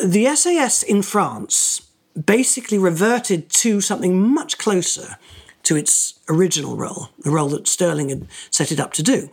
The 0.04 0.34
SAS 0.34 0.82
in 0.82 1.02
France 1.02 1.91
basically 2.26 2.78
reverted 2.78 3.48
to 3.50 3.80
something 3.80 4.20
much 4.20 4.58
closer 4.58 5.16
to 5.64 5.76
its 5.76 6.14
original 6.28 6.76
role, 6.76 7.10
the 7.20 7.30
role 7.30 7.48
that 7.48 7.68
Stirling 7.68 8.08
had 8.08 8.26
set 8.50 8.72
it 8.72 8.80
up 8.80 8.92
to 8.94 9.02
do. 9.02 9.30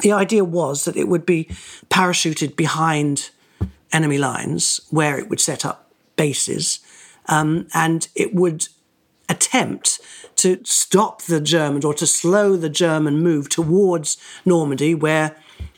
The 0.00 0.12
idea 0.12 0.44
was 0.44 0.84
that 0.84 0.96
it 0.96 1.08
would 1.08 1.24
be 1.24 1.44
parachuted 1.88 2.56
behind 2.56 3.30
enemy 3.92 4.18
lines 4.18 4.80
where 4.90 5.18
it 5.18 5.28
would 5.28 5.40
set 5.40 5.64
up 5.64 5.90
bases 6.16 6.80
um, 7.26 7.66
and 7.74 8.08
it 8.14 8.34
would 8.34 8.68
attempt 9.28 10.00
to 10.36 10.60
stop 10.64 11.22
the 11.22 11.40
Germans 11.40 11.84
or 11.84 11.94
to 11.94 12.06
slow 12.06 12.56
the 12.56 12.68
German 12.68 13.22
move 13.22 13.48
towards 13.48 14.16
Normandy, 14.44 14.94
where 14.94 15.36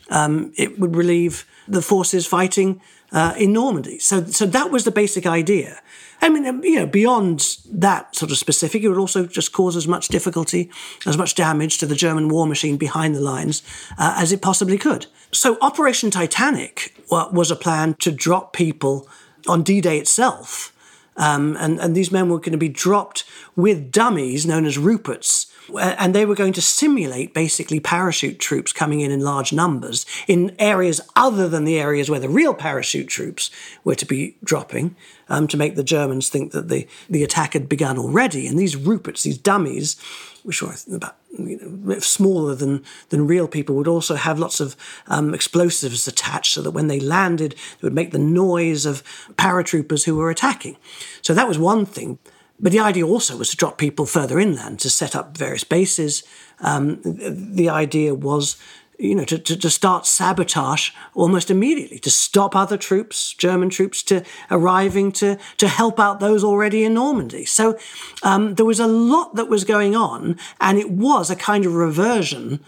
um, 0.09 0.53
it 0.57 0.79
would 0.79 0.95
relieve 0.95 1.45
the 1.67 1.81
forces 1.81 2.27
fighting 2.27 2.81
uh, 3.11 3.33
in 3.37 3.53
Normandy. 3.53 3.99
So, 3.99 4.25
so 4.25 4.45
that 4.45 4.71
was 4.71 4.83
the 4.85 4.91
basic 4.91 5.25
idea. 5.25 5.81
I 6.21 6.29
mean, 6.29 6.45
um, 6.45 6.63
you 6.63 6.75
know, 6.75 6.85
beyond 6.85 7.57
that 7.71 8.15
sort 8.15 8.31
of 8.31 8.37
specific, 8.37 8.83
it 8.83 8.89
would 8.89 8.97
also 8.97 9.25
just 9.25 9.53
cause 9.53 9.75
as 9.75 9.87
much 9.87 10.09
difficulty, 10.09 10.69
as 11.05 11.17
much 11.17 11.35
damage 11.35 11.77
to 11.77 11.85
the 11.85 11.95
German 11.95 12.27
war 12.27 12.45
machine 12.45 12.77
behind 12.77 13.15
the 13.15 13.21
lines 13.21 13.63
uh, 13.97 14.15
as 14.17 14.31
it 14.31 14.41
possibly 14.41 14.77
could. 14.77 15.07
So, 15.31 15.57
Operation 15.61 16.11
Titanic 16.11 16.95
was 17.09 17.51
a 17.51 17.55
plan 17.55 17.95
to 17.99 18.11
drop 18.11 18.53
people 18.53 19.07
on 19.47 19.63
D 19.63 19.79
Day 19.79 19.97
itself 19.97 20.73
um, 21.19 21.57
and, 21.59 21.79
and 21.79 21.95
these 21.95 22.11
men 22.11 22.29
were 22.29 22.39
going 22.39 22.53
to 22.53 22.57
be 22.57 22.69
dropped 22.69 23.25
with 23.55 23.91
dummies 23.91 24.45
known 24.45 24.65
as 24.65 24.77
Ruperts. 24.77 25.51
And 25.77 26.15
they 26.15 26.25
were 26.25 26.35
going 26.35 26.53
to 26.53 26.61
simulate 26.61 27.33
basically 27.33 27.79
parachute 27.79 28.39
troops 28.39 28.73
coming 28.73 29.01
in 29.01 29.11
in 29.11 29.19
large 29.19 29.53
numbers 29.53 30.05
in 30.27 30.55
areas 30.59 31.01
other 31.15 31.47
than 31.47 31.65
the 31.65 31.79
areas 31.79 32.09
where 32.09 32.19
the 32.19 32.29
real 32.29 32.53
parachute 32.53 33.07
troops 33.07 33.51
were 33.83 33.95
to 33.95 34.05
be 34.05 34.35
dropping 34.43 34.95
um, 35.29 35.47
to 35.47 35.57
make 35.57 35.75
the 35.75 35.83
Germans 35.83 36.29
think 36.29 36.51
that 36.51 36.69
the, 36.69 36.87
the 37.09 37.23
attack 37.23 37.53
had 37.53 37.69
begun 37.69 37.97
already. 37.97 38.47
And 38.47 38.57
these 38.57 38.75
Ruperts, 38.75 39.23
these 39.23 39.37
dummies, 39.37 39.99
which 40.43 40.61
were 40.61 40.75
about 40.93 41.17
you 41.37 41.59
know, 41.61 41.99
smaller 41.99 42.55
than, 42.55 42.83
than 43.09 43.27
real 43.27 43.47
people, 43.47 43.75
would 43.75 43.87
also 43.87 44.15
have 44.15 44.39
lots 44.39 44.59
of 44.59 44.75
um, 45.07 45.33
explosives 45.33 46.07
attached 46.07 46.53
so 46.53 46.61
that 46.61 46.71
when 46.71 46.87
they 46.87 46.99
landed, 46.99 47.53
it 47.53 47.83
would 47.83 47.93
make 47.93 48.11
the 48.11 48.19
noise 48.19 48.85
of 48.85 49.03
paratroopers 49.35 50.05
who 50.05 50.15
were 50.15 50.29
attacking. 50.29 50.77
So 51.21 51.33
that 51.33 51.47
was 51.47 51.59
one 51.59 51.85
thing. 51.85 52.17
But 52.59 52.71
the 52.71 52.79
idea 52.79 53.07
also 53.07 53.37
was 53.37 53.51
to 53.51 53.57
drop 53.57 53.77
people 53.77 54.05
further 54.05 54.39
inland 54.39 54.79
to 54.79 54.89
set 54.89 55.15
up 55.15 55.37
various 55.37 55.63
bases. 55.63 56.23
Um, 56.59 56.99
the 57.03 57.69
idea 57.69 58.13
was 58.13 58.57
you 58.99 59.15
know, 59.15 59.23
to, 59.23 59.37
to, 59.37 59.57
to, 59.57 59.69
start 59.69 60.05
sabotage 60.05 60.91
almost 61.13 61.49
immediately, 61.49 61.99
to 61.99 62.11
stop 62.11 62.53
other 62.53 62.77
troops, 62.77 63.33
German 63.33 63.69
troops, 63.69 64.03
to 64.03 64.23
arriving 64.51 65.13
to, 65.13 65.37
to 65.55 65.67
help 65.69 66.01
out 66.01 66.19
those 66.19 66.43
already 66.43 66.83
in 66.83 66.95
Normandy. 66.95 67.45
So 67.45 67.79
um, 68.23 68.55
there 68.55 68.65
was 68.65 68.79
a 68.79 68.87
lot 68.87 69.35
that 69.35 69.47
was 69.47 69.63
going 69.63 69.95
on, 69.95 70.37
and 70.59 70.77
it 70.77 70.91
was 70.91 71.31
a 71.31 71.35
kind 71.37 71.65
of 71.65 71.75
reversion 71.75 72.59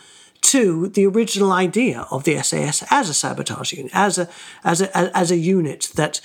to 0.41 0.87
the 0.87 1.05
original 1.05 1.51
idea 1.51 2.07
of 2.09 2.23
the 2.23 2.41
SAS 2.41 2.83
as 2.89 3.09
a 3.09 3.13
sabotage 3.13 3.73
unit, 3.73 3.91
as 3.93 4.17
a, 4.17 4.29
as 4.63 4.81
a, 4.81 5.17
as 5.17 5.31
a 5.31 5.37
unit 5.37 5.91
that 5.95 6.21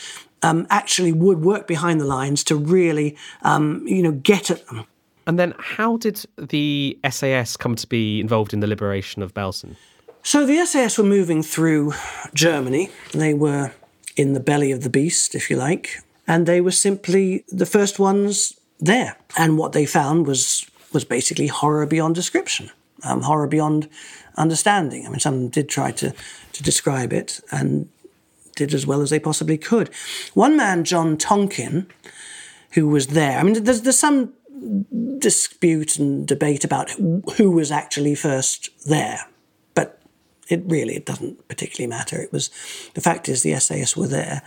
um, 0.46 0.66
actually 0.70 1.12
would 1.12 1.40
work 1.42 1.66
behind 1.66 2.00
the 2.00 2.04
lines 2.04 2.44
to 2.44 2.56
really, 2.56 3.16
um, 3.42 3.86
you 3.86 4.02
know, 4.02 4.12
get 4.12 4.50
at 4.50 4.66
them. 4.66 4.84
And 5.26 5.38
then 5.38 5.54
how 5.58 5.96
did 5.96 6.24
the 6.36 6.98
SAS 7.10 7.56
come 7.56 7.74
to 7.74 7.86
be 7.86 8.20
involved 8.20 8.52
in 8.52 8.60
the 8.60 8.66
liberation 8.66 9.22
of 9.22 9.34
Belsen? 9.34 9.74
So 10.22 10.46
the 10.46 10.64
SAS 10.64 10.98
were 10.98 11.04
moving 11.04 11.42
through 11.42 11.94
Germany. 12.34 12.90
They 13.12 13.34
were 13.34 13.72
in 14.16 14.34
the 14.34 14.40
belly 14.40 14.72
of 14.72 14.82
the 14.82 14.90
beast, 14.90 15.34
if 15.34 15.50
you 15.50 15.56
like, 15.56 16.00
and 16.26 16.46
they 16.46 16.60
were 16.60 16.72
simply 16.72 17.44
the 17.48 17.66
first 17.66 17.98
ones 17.98 18.54
there. 18.78 19.16
And 19.36 19.58
what 19.58 19.72
they 19.72 19.86
found 19.86 20.26
was 20.26 20.66
was 20.92 21.04
basically 21.04 21.48
horror 21.48 21.86
beyond 21.86 22.14
description, 22.14 22.70
um, 23.02 23.22
horror 23.22 23.48
beyond 23.48 23.88
understanding. 24.36 25.06
I 25.06 25.10
mean, 25.10 25.20
some 25.20 25.48
did 25.48 25.68
try 25.68 25.92
to 25.92 26.12
to 26.52 26.62
describe 26.62 27.12
it 27.12 27.40
and 27.50 27.88
did 28.56 28.74
as 28.74 28.86
well 28.86 29.00
as 29.00 29.10
they 29.10 29.20
possibly 29.20 29.56
could. 29.56 29.90
One 30.34 30.56
man, 30.56 30.82
John 30.82 31.16
Tonkin, 31.16 31.86
who 32.72 32.88
was 32.88 33.08
there. 33.08 33.38
I 33.38 33.42
mean, 33.42 33.62
there's 33.62 33.82
there's 33.82 33.98
some 33.98 34.32
dispute 35.18 35.98
and 35.98 36.26
debate 36.26 36.64
about 36.64 36.90
who 37.36 37.50
was 37.50 37.70
actually 37.70 38.14
first 38.14 38.70
there, 38.86 39.20
but 39.74 40.02
it 40.48 40.62
really 40.66 40.96
it 40.96 41.06
doesn't 41.06 41.46
particularly 41.48 41.88
matter. 41.88 42.20
It 42.20 42.32
was 42.32 42.50
the 42.94 43.00
fact 43.00 43.28
is 43.28 43.42
the 43.42 43.58
SAS 43.60 43.96
were 43.96 44.08
there, 44.08 44.42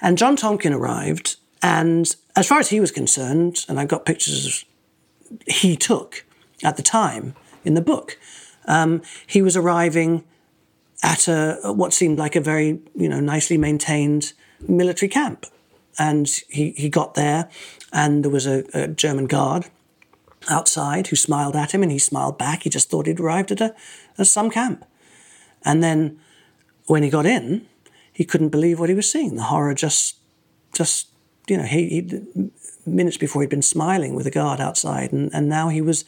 and 0.00 0.18
John 0.18 0.36
Tonkin 0.36 0.72
arrived, 0.72 1.36
and 1.62 2.14
as 2.36 2.46
far 2.46 2.58
as 2.58 2.68
he 2.68 2.80
was 2.80 2.90
concerned, 2.90 3.64
and 3.68 3.80
I've 3.80 3.88
got 3.88 4.04
pictures 4.04 4.64
he 5.46 5.76
took 5.76 6.24
at 6.62 6.76
the 6.76 6.82
time 6.82 7.34
in 7.64 7.74
the 7.74 7.80
book, 7.80 8.18
um, 8.66 9.02
he 9.26 9.40
was 9.40 9.56
arriving 9.56 10.24
at 11.02 11.28
a 11.28 11.72
what 11.74 11.92
seemed 11.92 12.18
like 12.18 12.36
a 12.36 12.40
very 12.40 12.80
you 12.94 13.08
know 13.08 13.20
nicely 13.20 13.58
maintained 13.58 14.32
military 14.68 15.08
camp, 15.08 15.46
and 15.98 16.28
he 16.48 16.70
he 16.72 16.88
got 16.88 17.14
there, 17.14 17.48
and 17.92 18.24
there 18.24 18.30
was 18.30 18.46
a, 18.46 18.64
a 18.74 18.88
German 18.88 19.26
guard 19.26 19.66
outside 20.48 21.08
who 21.08 21.16
smiled 21.16 21.56
at 21.56 21.72
him, 21.72 21.82
and 21.82 21.92
he 21.92 21.98
smiled 21.98 22.38
back. 22.38 22.62
He 22.62 22.70
just 22.70 22.90
thought 22.90 23.06
he'd 23.06 23.20
arrived 23.20 23.52
at 23.52 23.60
a, 23.60 23.74
at 24.18 24.26
some 24.26 24.50
camp, 24.50 24.84
and 25.64 25.82
then 25.82 26.18
when 26.86 27.02
he 27.02 27.10
got 27.10 27.26
in, 27.26 27.66
he 28.12 28.24
couldn't 28.24 28.50
believe 28.50 28.78
what 28.78 28.88
he 28.88 28.94
was 28.94 29.10
seeing. 29.10 29.36
The 29.36 29.44
horror 29.44 29.74
just 29.74 30.16
just 30.72 31.08
you 31.48 31.56
know 31.56 31.64
he, 31.64 31.88
he 31.88 32.50
minutes 32.86 33.16
before 33.16 33.42
he'd 33.42 33.50
been 33.50 33.62
smiling 33.62 34.14
with 34.14 34.26
a 34.26 34.30
guard 34.30 34.60
outside, 34.60 35.12
and, 35.12 35.32
and 35.34 35.48
now 35.48 35.68
he 35.68 35.80
was 35.80 36.04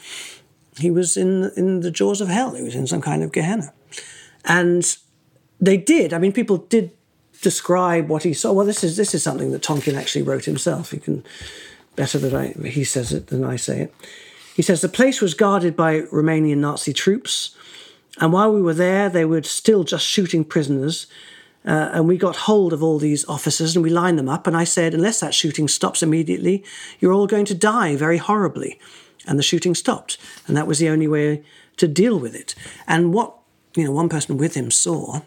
he 0.79 0.91
was 0.91 1.17
in 1.17 1.51
in 1.57 1.81
the 1.81 1.91
jaws 1.91 2.21
of 2.21 2.29
hell. 2.29 2.55
He 2.55 2.63
was 2.63 2.75
in 2.75 2.87
some 2.87 3.01
kind 3.01 3.23
of 3.23 3.33
Gehenna, 3.33 3.73
and 4.45 4.97
they 5.61 5.77
did. 5.77 6.13
I 6.13 6.19
mean, 6.19 6.33
people 6.33 6.59
did 6.59 6.91
describe 7.43 8.09
what 8.09 8.23
he 8.23 8.33
saw. 8.33 8.53
Well, 8.53 8.67
this 8.67 8.85
is 8.85 8.97
this 8.97 9.15
is 9.15 9.23
something 9.23 9.51
that 9.53 9.63
Tonkin 9.63 9.97
actually 9.97 10.23
wrote 10.23 10.45
himself. 10.45 10.91
He 10.91 10.99
can 10.99 11.25
better 11.97 12.19
that 12.19 12.35
I 12.35 12.69
he 12.69 12.85
says 12.85 13.13
it 13.13 13.29
than 13.29 13.45
I 13.45 13.57
say 13.57 13.83
it. 13.83 13.95
He 14.55 14.63
says 14.63 14.81
the 14.81 14.89
place 14.89 15.21
was 15.21 15.35
guarded 15.35 15.77
by 15.77 16.03
Romanian 16.03 16.59
Nazi 16.59 16.93
troops, 16.93 17.57
and 18.21 18.33
while 18.33 18.53
we 18.53 18.63
were 18.63 18.75
there, 18.75 19.09
they 19.09 19.25
were 19.25 19.43
still 19.43 19.85
just 19.85 20.07
shooting 20.07 20.45
prisoners. 20.45 21.07
Uh, 21.67 21.89
and 21.95 22.07
we 22.07 22.19
got 22.19 22.37
hold 22.37 22.75
of 22.75 22.83
all 22.83 22.99
these 22.99 23.25
officers 23.27 23.75
and 23.75 23.83
we 23.83 23.89
lined 23.89 24.19
them 24.19 24.29
up. 24.29 24.47
And 24.47 24.55
I 24.55 24.65
said, 24.65 24.93
unless 24.93 25.21
that 25.21 25.33
shooting 25.33 25.67
stops 25.67 26.03
immediately, 26.03 26.63
you're 27.01 27.15
all 27.15 27.27
going 27.27 27.47
to 27.47 27.55
die 27.55 27.97
very 27.97 28.19
horribly. 28.19 28.79
And 29.27 29.39
the 29.39 29.43
shooting 29.43 29.75
stopped. 29.75 30.19
And 30.47 30.59
that 30.59 30.67
was 30.67 30.79
the 30.79 30.91
only 30.91 31.09
way 31.09 31.43
to 31.79 31.89
deal 31.89 32.21
with 32.21 32.35
it. 32.35 32.55
And 32.87 33.15
what 33.15 33.35
you 33.77 33.85
know, 33.85 33.93
one 33.93 34.09
person 34.09 34.37
with 34.37 34.55
him 34.55 34.71
saw 34.71 35.21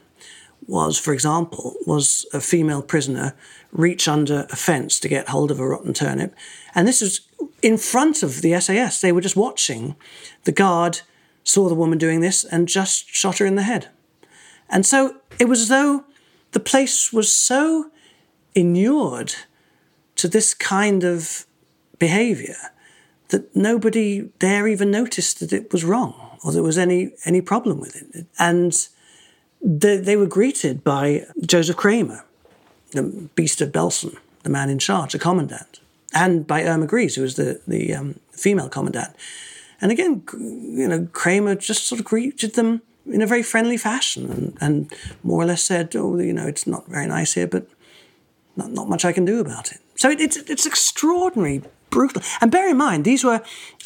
was, 0.65 0.97
for 0.97 1.13
example, 1.13 1.75
was 1.85 2.25
a 2.33 2.41
female 2.41 2.81
prisoner 2.81 3.35
reach 3.71 4.07
under 4.07 4.47
a 4.49 4.55
fence 4.55 4.99
to 4.99 5.07
get 5.07 5.29
hold 5.29 5.51
of 5.51 5.59
a 5.59 5.67
rotten 5.67 5.93
turnip. 5.93 6.35
And 6.75 6.87
this 6.87 7.01
was 7.01 7.21
in 7.61 7.77
front 7.77 8.23
of 8.23 8.41
the 8.41 8.59
SAS. 8.59 9.01
They 9.01 9.11
were 9.11 9.21
just 9.21 9.35
watching. 9.35 9.95
The 10.43 10.51
guard 10.51 11.01
saw 11.43 11.69
the 11.69 11.75
woman 11.75 11.97
doing 11.97 12.19
this 12.19 12.43
and 12.43 12.67
just 12.67 13.07
shot 13.09 13.37
her 13.37 13.45
in 13.45 13.55
the 13.55 13.63
head. 13.63 13.89
And 14.69 14.85
so 14.85 15.17
it 15.39 15.47
was 15.47 15.61
as 15.61 15.67
though 15.69 16.03
the 16.51 16.59
place 16.59 17.13
was 17.13 17.33
so 17.33 17.91
inured 18.55 19.35
to 20.15 20.27
this 20.27 20.53
kind 20.53 21.03
of 21.03 21.45
behavior 21.99 22.57
that 23.29 23.55
nobody 23.55 24.29
there 24.39 24.67
even 24.67 24.91
noticed 24.91 25.39
that 25.39 25.53
it 25.53 25.71
was 25.71 25.83
wrong 25.83 26.26
or 26.43 26.51
there 26.51 26.63
was 26.63 26.77
any 26.77 27.11
any 27.25 27.41
problem 27.41 27.79
with 27.79 27.95
it. 27.95 28.25
And 28.39 28.87
they, 29.61 29.97
they 29.97 30.17
were 30.17 30.27
greeted 30.27 30.83
by 30.83 31.25
Josef 31.41 31.75
Kramer, 31.75 32.23
the 32.91 33.03
beast 33.35 33.61
of 33.61 33.71
Belsen, 33.71 34.17
the 34.43 34.49
man 34.49 34.69
in 34.69 34.79
charge, 34.79 35.13
the 35.13 35.19
commandant, 35.19 35.79
and 36.13 36.45
by 36.45 36.63
Irma 36.63 36.87
Grese, 36.87 37.15
who 37.15 37.21
was 37.21 37.35
the 37.35 37.61
the 37.67 37.93
um, 37.93 38.19
female 38.31 38.69
commandant. 38.69 39.15
And 39.79 39.91
again, 39.91 40.23
you 40.33 40.87
know, 40.87 41.07
Kramer 41.11 41.55
just 41.55 41.85
sort 41.85 41.99
of 41.99 42.05
greeted 42.05 42.55
them 42.55 42.81
in 43.05 43.21
a 43.21 43.27
very 43.27 43.43
friendly 43.43 43.77
fashion 43.77 44.31
and, 44.31 44.57
and 44.59 44.93
more 45.23 45.41
or 45.41 45.45
less 45.45 45.63
said, 45.63 45.95
oh, 45.95 46.17
you 46.19 46.33
know, 46.33 46.47
it's 46.47 46.67
not 46.67 46.87
very 46.87 47.07
nice 47.07 47.33
here, 47.33 47.47
but 47.47 47.67
not, 48.55 48.71
not 48.71 48.89
much 48.89 49.05
I 49.05 49.13
can 49.13 49.25
do 49.25 49.39
about 49.39 49.71
it. 49.71 49.79
So 49.95 50.09
it, 50.09 50.19
it's, 50.19 50.37
it's 50.37 50.65
extraordinary, 50.65 51.61
brutal. 51.89 52.21
And 52.41 52.51
bear 52.51 52.69
in 52.69 52.77
mind, 52.77 53.05
these 53.05 53.23
were 53.23 53.41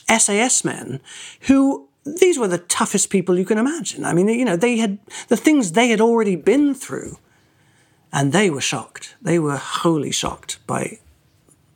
SAS 0.08 0.64
men 0.64 1.00
who, 1.42 1.88
these 2.04 2.38
were 2.40 2.48
the 2.48 2.58
toughest 2.58 3.10
people 3.10 3.38
you 3.38 3.46
can 3.46 3.58
imagine. 3.58 4.06
I 4.06 4.14
mean, 4.14 4.28
you 4.28 4.46
know, 4.46 4.56
they 4.56 4.78
had, 4.78 4.98
the 5.28 5.38
things 5.38 5.74
they 5.74 5.90
had 5.90 6.02
already 6.02 6.36
been 6.36 6.74
through, 6.74 7.18
and 8.12 8.34
they 8.34 8.50
were 8.50 8.62
shocked. 8.62 9.16
They 9.22 9.40
were 9.40 9.58
wholly 9.58 10.12
shocked 10.12 10.60
by, 10.66 11.00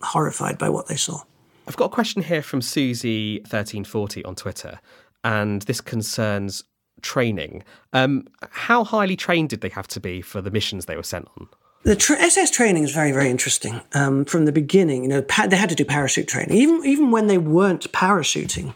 horrified 0.02 0.58
by 0.58 0.70
what 0.70 0.88
they 0.88 0.96
saw. 0.96 1.22
I've 1.68 1.78
got 1.78 1.86
a 1.86 1.90
question 1.90 2.24
here 2.24 2.42
from 2.42 2.62
Susie1340 2.62 4.26
on 4.26 4.36
Twitter, 4.36 4.80
and 5.24 5.62
this 5.64 5.82
concerns 5.82 6.64
training. 7.02 7.64
Um, 7.94 8.28
how 8.50 8.84
highly 8.84 9.16
trained 9.16 9.50
did 9.50 9.62
they 9.62 9.70
have 9.70 9.88
to 9.90 10.00
be 10.00 10.22
for 10.22 10.42
the 10.42 10.52
missions 10.52 10.86
they 10.86 10.96
were 10.96 11.04
sent 11.04 11.28
on? 11.38 11.48
The 11.84 11.96
tra- 11.96 12.20
SS 12.20 12.50
training 12.50 12.84
is 12.84 12.92
very, 12.92 13.12
very 13.12 13.30
interesting. 13.30 13.80
Um, 13.94 14.26
from 14.26 14.46
the 14.46 14.52
beginning, 14.52 15.04
you 15.04 15.10
know, 15.10 15.22
pa- 15.22 15.46
they 15.46 15.56
had 15.56 15.70
to 15.70 15.76
do 15.76 15.86
parachute 15.86 16.28
training. 16.28 16.58
Even 16.58 16.84
even 16.84 17.12
when 17.12 17.28
they 17.28 17.38
weren't 17.38 17.92
parachuting 17.92 18.74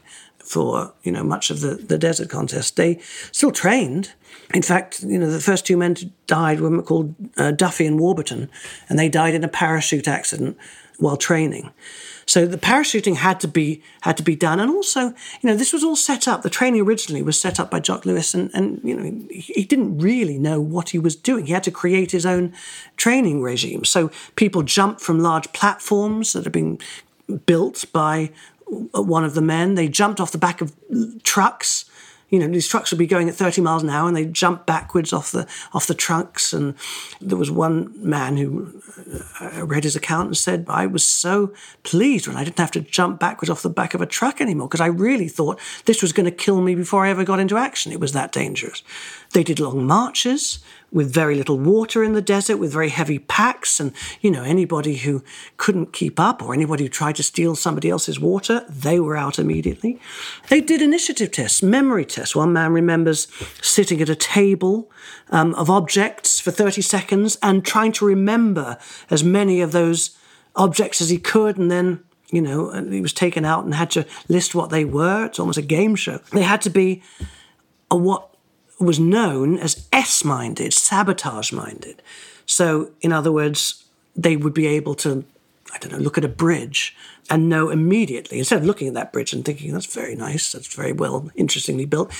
for 0.50 0.92
you 1.04 1.12
know 1.12 1.24
much 1.24 1.52
of 1.52 1.62
the, 1.62 1.76
the 1.76 1.98
desert 1.98 2.28
contest, 2.30 2.76
they 2.76 3.00
still 3.32 3.52
trained. 3.52 4.14
In 4.52 4.64
fact, 4.64 5.04
you 5.04 5.20
know, 5.20 5.30
the 5.30 5.40
first 5.40 5.64
two 5.68 5.78
men 5.78 5.96
died 6.26 6.60
were 6.60 6.82
called 6.82 7.14
uh, 7.38 7.52
Duffy 7.52 7.86
and 7.86 8.00
Warburton, 8.00 8.50
and 8.90 8.98
they 8.98 9.10
died 9.10 9.36
in 9.36 9.44
a 9.44 9.48
parachute 9.48 10.08
accident 10.08 10.58
while 10.98 11.18
training. 11.18 11.72
So 12.26 12.48
the 12.48 12.58
parachuting 12.58 13.18
had 13.18 13.40
to 13.42 13.48
be 13.48 13.84
had 14.02 14.18
to 14.18 14.24
be 14.24 14.36
done, 14.36 14.60
and 14.60 14.72
also, 14.72 15.02
you 15.02 15.44
know, 15.44 15.56
this 15.56 15.72
was 15.72 15.84
all 15.84 15.96
set 15.96 16.28
up. 16.28 16.42
The 16.42 16.50
training 16.50 16.82
originally 16.82 17.22
was 17.22 17.40
set 17.40 17.60
up 17.60 17.70
by 17.70 17.80
Jock 17.80 18.08
Lewis, 18.08 18.34
and 18.34 18.50
and 18.56 18.82
you 18.84 18.96
know, 18.96 19.04
he, 19.30 19.40
he 19.40 19.64
didn't 19.66 20.00
really 20.00 20.40
know 20.40 20.60
what 20.60 20.90
he 20.90 20.98
was 20.98 21.16
doing. 21.16 21.46
He 21.46 21.54
had 21.54 21.64
to 21.64 21.72
create 21.72 22.10
his 22.12 22.26
own 22.26 22.54
training 22.98 23.44
regime. 23.44 23.86
So 23.86 24.10
people 24.36 24.64
jumped 24.64 25.02
from 25.02 25.20
large 25.20 25.54
platforms 25.54 26.34
that 26.34 26.44
had 26.44 26.54
been 26.54 26.80
built 27.46 27.86
by 27.94 28.32
one 28.94 29.24
of 29.24 29.34
the 29.34 29.42
men. 29.42 29.76
They 29.76 29.88
jumped 29.88 30.20
off 30.20 30.32
the 30.32 30.38
back 30.38 30.62
of 30.62 30.74
trucks 31.24 31.86
you 32.30 32.38
know, 32.38 32.48
these 32.48 32.68
trucks 32.68 32.92
would 32.92 33.00
be 33.00 33.08
going 33.08 33.28
at 33.28 33.36
30 33.36 33.62
miles 33.62 33.82
an 33.82 33.90
hour 33.90 34.08
and 34.08 34.16
they 34.16 34.26
jumped 34.26 34.68
backwards 34.68 35.12
off 35.12 35.32
the 35.32 35.48
off 35.74 35.88
the 35.88 35.96
trucks. 35.96 36.54
And 36.54 36.76
there 37.20 37.38
was 37.38 37.50
one 37.50 37.92
man 37.98 38.38
who 38.38 38.82
uh, 39.42 39.66
read 39.66 39.84
his 39.84 39.96
account 39.96 40.28
and 40.28 40.38
said, 40.38 40.66
I 40.70 40.86
was 40.86 41.04
so 41.04 41.54
pleased 41.84 42.28
when 42.28 42.38
I 42.38 42.44
didn't 42.44 42.60
have 42.60 42.72
to 42.72 42.82
jump 42.82 43.20
backwards 43.20 43.50
off 43.50 43.64
the 43.64 43.70
back 43.70 43.94
of 43.94 44.02
a 44.02 44.06
truck 44.06 44.42
anymore 44.42 44.68
because 44.68 44.82
I 44.82 44.88
really 44.88 45.28
thought 45.28 45.60
this 45.86 46.02
was 46.02 46.14
going 46.14 46.26
to 46.26 46.32
kill 46.32 46.62
me 46.62 46.76
before 46.76 47.06
I 47.06 47.10
ever 47.10 47.24
got 47.24 47.40
into 47.40 47.58
action. 47.58 47.92
It 47.92 48.00
was 48.00 48.14
that 48.14 48.32
dangerous. 48.32 48.84
They 49.34 49.44
did 49.44 49.60
long 49.60 49.86
marches 49.86 50.60
with 50.92 51.14
very 51.14 51.36
little 51.36 51.58
water 51.58 52.04
in 52.04 52.14
the 52.14 52.22
desert, 52.22 52.58
with 52.58 52.72
very 52.72 52.90
heavy 52.90 53.20
packs. 53.20 53.80
And, 53.80 53.94
you 54.22 54.32
know, 54.32 54.44
anybody 54.44 54.98
who 54.98 55.24
couldn't 55.58 55.94
keep 55.94 56.20
up 56.20 56.42
or 56.42 56.54
anybody 56.54 56.84
who 56.84 56.90
tried 56.90 57.16
to 57.18 57.24
steal 57.24 57.56
somebody 57.56 57.90
else's 57.90 58.20
water, 58.20 58.66
they 58.70 59.00
were 59.00 59.18
out 59.18 59.40
immediately. 59.40 60.00
They 60.50 60.62
did 60.62 60.82
initiative 60.82 61.32
tests, 61.32 61.62
memory 61.62 62.06
tests. 62.06 62.36
One 62.36 62.54
man 62.54 62.74
remembers 62.74 63.28
sitting 63.62 64.02
at 64.02 64.10
a 64.10 64.16
table 64.16 64.90
um, 65.30 65.54
of 65.56 65.70
objects 65.70 66.40
for 66.40 66.52
30 66.52 66.82
seconds 66.82 67.38
and 67.42 67.66
trying 67.66 67.92
to 67.94 68.06
remember 68.06 68.78
as 69.10 69.24
many 69.24 69.62
of 69.62 69.72
those 69.72 70.18
objects 70.56 71.02
as 71.02 71.10
he 71.10 71.18
could 71.18 71.58
and 71.58 71.70
then 71.72 72.04
you 72.32 72.42
know, 72.42 72.72
he 72.90 73.02
was 73.02 73.14
taken 73.14 73.46
out 73.46 73.66
and 73.66 73.74
had 73.74 73.92
to 73.92 74.06
list 74.28 74.54
what 74.54 74.70
they 74.70 74.86
were. 74.86 75.26
It's 75.26 75.40
almost 75.40 75.58
a 75.58 75.64
game 75.64 75.96
show. 75.96 76.20
They 76.32 76.44
had 76.44 76.62
to 76.62 76.70
be 76.70 77.02
a, 77.90 77.96
what 77.96 78.29
was 78.80 79.00
known 79.00 79.58
as 79.58 79.88
S 79.92 80.24
minded, 80.24 80.74
sabotage 80.74 81.52
minded. 81.52 82.02
So, 82.46 82.92
in 83.02 83.12
other 83.12 83.32
words, 83.32 83.84
they 84.16 84.36
would 84.36 84.54
be 84.54 84.68
able 84.68 84.96
to, 84.96 85.24
I 85.74 85.78
don't 85.78 85.92
know, 85.92 86.00
look 86.00 86.18
at 86.18 86.26
a 86.26 86.30
bridge 86.30 86.96
and 87.30 87.50
know 87.50 87.70
immediately, 87.70 88.40
instead 88.40 88.60
of 88.60 88.66
looking 88.66 88.88
at 88.88 88.94
that 88.96 89.14
bridge 89.14 89.34
and 89.34 89.46
thinking, 89.46 89.72
that's 89.72 89.94
very 89.94 90.16
nice, 90.16 90.52
that's 90.52 90.74
very 90.74 90.92
well, 90.92 91.30
interestingly 91.36 91.86
built, 91.86 92.12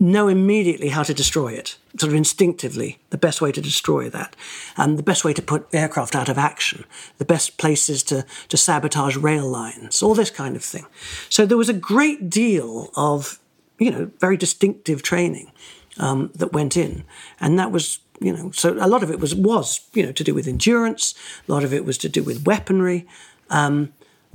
know 0.00 0.28
immediately 0.28 0.88
how 0.88 1.02
to 1.02 1.14
destroy 1.14 1.52
it, 1.52 1.76
sort 1.98 2.10
of 2.10 2.16
instinctively, 2.16 2.98
the 3.10 3.18
best 3.18 3.40
way 3.40 3.50
to 3.50 3.60
destroy 3.60 4.08
that, 4.08 4.36
and 4.76 4.98
the 4.98 5.02
best 5.02 5.24
way 5.24 5.32
to 5.32 5.42
put 5.42 5.66
aircraft 5.72 6.14
out 6.14 6.28
of 6.28 6.38
action, 6.38 6.84
the 7.18 7.24
best 7.24 7.58
places 7.58 8.02
to, 8.04 8.24
to 8.48 8.56
sabotage 8.56 9.16
rail 9.16 9.48
lines, 9.48 10.02
all 10.02 10.14
this 10.14 10.30
kind 10.30 10.56
of 10.56 10.64
thing. 10.64 10.86
So 11.28 11.46
there 11.46 11.56
was 11.56 11.68
a 11.68 11.74
great 11.74 12.30
deal 12.30 12.90
of, 12.96 13.40
you 13.78 13.90
know, 13.90 14.10
very 14.18 14.36
distinctive 14.36 15.02
training. 15.02 15.52
Um, 15.98 16.30
that 16.34 16.52
went 16.52 16.76
in, 16.76 17.04
and 17.40 17.58
that 17.58 17.70
was 17.70 17.98
you 18.20 18.32
know 18.32 18.50
so 18.52 18.72
a 18.80 18.88
lot 18.88 19.02
of 19.02 19.10
it 19.10 19.20
was 19.20 19.34
was 19.34 19.80
you 19.92 20.04
know 20.04 20.12
to 20.12 20.24
do 20.24 20.34
with 20.34 20.46
endurance, 20.46 21.14
a 21.48 21.52
lot 21.52 21.64
of 21.64 21.72
it 21.72 21.84
was 21.84 21.98
to 21.98 22.08
do 22.08 22.22
with 22.22 22.44
weaponry, 22.44 23.06
um, 23.50 23.92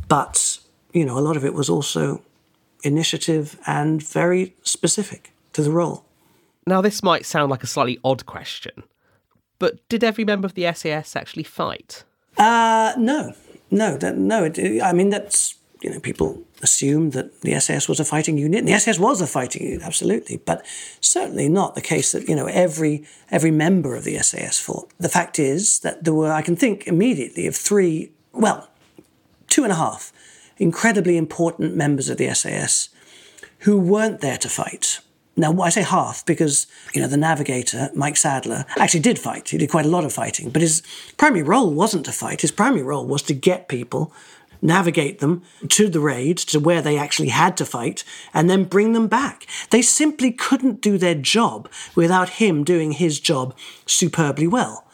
but 0.08 0.60
you 0.94 1.06
know 1.06 1.18
a 1.18 1.22
lot 1.22 1.38
of 1.38 1.46
it 1.46 1.54
was 1.54 1.70
also 1.70 2.22
initiative 2.84 3.58
and 3.66 4.04
very 4.04 4.54
specific 4.64 5.34
to 5.54 5.62
the 5.62 5.72
role. 5.72 6.06
Now, 6.66 6.82
this 6.82 7.04
might 7.04 7.26
sound 7.26 7.50
like 7.50 7.64
a 7.64 7.68
slightly 7.68 8.00
odd 8.04 8.26
question, 8.26 8.84
but 9.60 9.88
did 9.90 10.04
every 10.04 10.24
member 10.24 10.46
of 10.46 10.54
the 10.54 10.72
SAS 10.74 11.16
actually 11.16 11.44
fight? 11.44 12.04
Uh, 12.38 12.94
no, 12.98 13.34
no, 13.70 13.98
that, 13.98 14.18
no. 14.18 14.46
It, 14.46 14.82
I 14.82 14.94
mean, 14.94 15.10
that's 15.10 15.56
you 15.82 15.90
know, 15.90 16.00
people 16.00 16.42
assume 16.64 17.12
that 17.12 17.42
the 17.42 17.60
SAS 17.60 17.88
was 17.88 18.00
a 18.00 18.06
fighting 18.06 18.38
unit. 18.38 18.60
And 18.60 18.68
the 18.68 18.80
SAS 18.80 18.98
was 18.98 19.22
a 19.22 19.28
fighting 19.28 19.64
unit, 19.64 19.84
absolutely, 19.84 20.38
but 20.38 20.66
certainly 21.02 21.50
not 21.50 21.76
the 21.76 21.82
case 21.82 22.12
that 22.14 22.28
you 22.28 22.36
know 22.36 22.48
every 22.48 23.06
every 23.30 23.52
member 23.52 23.96
of 23.96 24.04
the 24.04 24.18
SAS 24.20 24.60
fought. 24.60 24.90
The 24.98 25.10
fact 25.10 25.40
is 25.40 25.80
that 25.80 26.04
there 26.04 26.14
were, 26.14 26.32
I 26.32 26.42
can 26.42 26.56
think 26.56 26.88
immediately 26.88 27.46
of 27.48 27.56
three, 27.56 28.12
well, 28.32 28.70
two 29.48 29.64
and 29.64 29.72
a 29.72 29.76
half 29.76 30.12
incredibly 30.58 31.18
important 31.18 31.76
members 31.76 32.10
of 32.10 32.18
the 32.18 32.34
SAS 32.34 32.90
who 33.60 33.78
weren't 33.80 34.22
there 34.22 34.38
to 34.38 34.50
fight. 34.50 35.00
Now, 35.36 35.60
I 35.62 35.70
say 35.70 35.82
half 35.82 36.24
because, 36.26 36.68
you 36.94 37.02
know, 37.02 37.08
the 37.08 37.18
navigator, 37.18 37.90
Mike 37.96 38.18
Sadler, 38.18 38.66
actually 38.78 39.00
did 39.00 39.18
fight. 39.18 39.50
He 39.50 39.58
did 39.58 39.72
quite 39.72 39.86
a 39.86 39.90
lot 39.90 40.06
of 40.06 40.14
fighting, 40.14 40.52
but 40.52 40.62
his 40.62 40.84
primary 41.18 41.42
role 41.42 41.72
wasn't 41.72 42.06
to 42.06 42.12
fight. 42.12 42.42
His 42.42 42.52
primary 42.52 42.84
role 42.84 43.08
was 43.08 43.24
to 43.24 43.34
get 43.34 43.68
people, 43.68 44.14
navigate 44.64 45.20
them 45.20 45.44
to 45.70 45.90
the 45.90 46.00
raid, 46.00 46.38
to 46.38 46.60
where 46.60 46.82
they 46.82 46.98
actually 46.98 47.30
had 47.30 47.58
to 47.58 47.66
fight, 47.66 48.04
and 48.34 48.50
then 48.50 48.64
bring 48.64 48.94
them 48.94 49.08
back. 49.08 49.46
They 49.70 49.82
simply 49.82 50.32
couldn't 50.32 50.82
do 50.82 50.98
their 50.98 51.16
job 51.16 51.70
without 51.96 52.30
him 52.30 52.64
doing 52.64 52.94
his 52.94 53.20
job 53.20 53.56
superbly 53.86 54.48
well. 54.48 54.86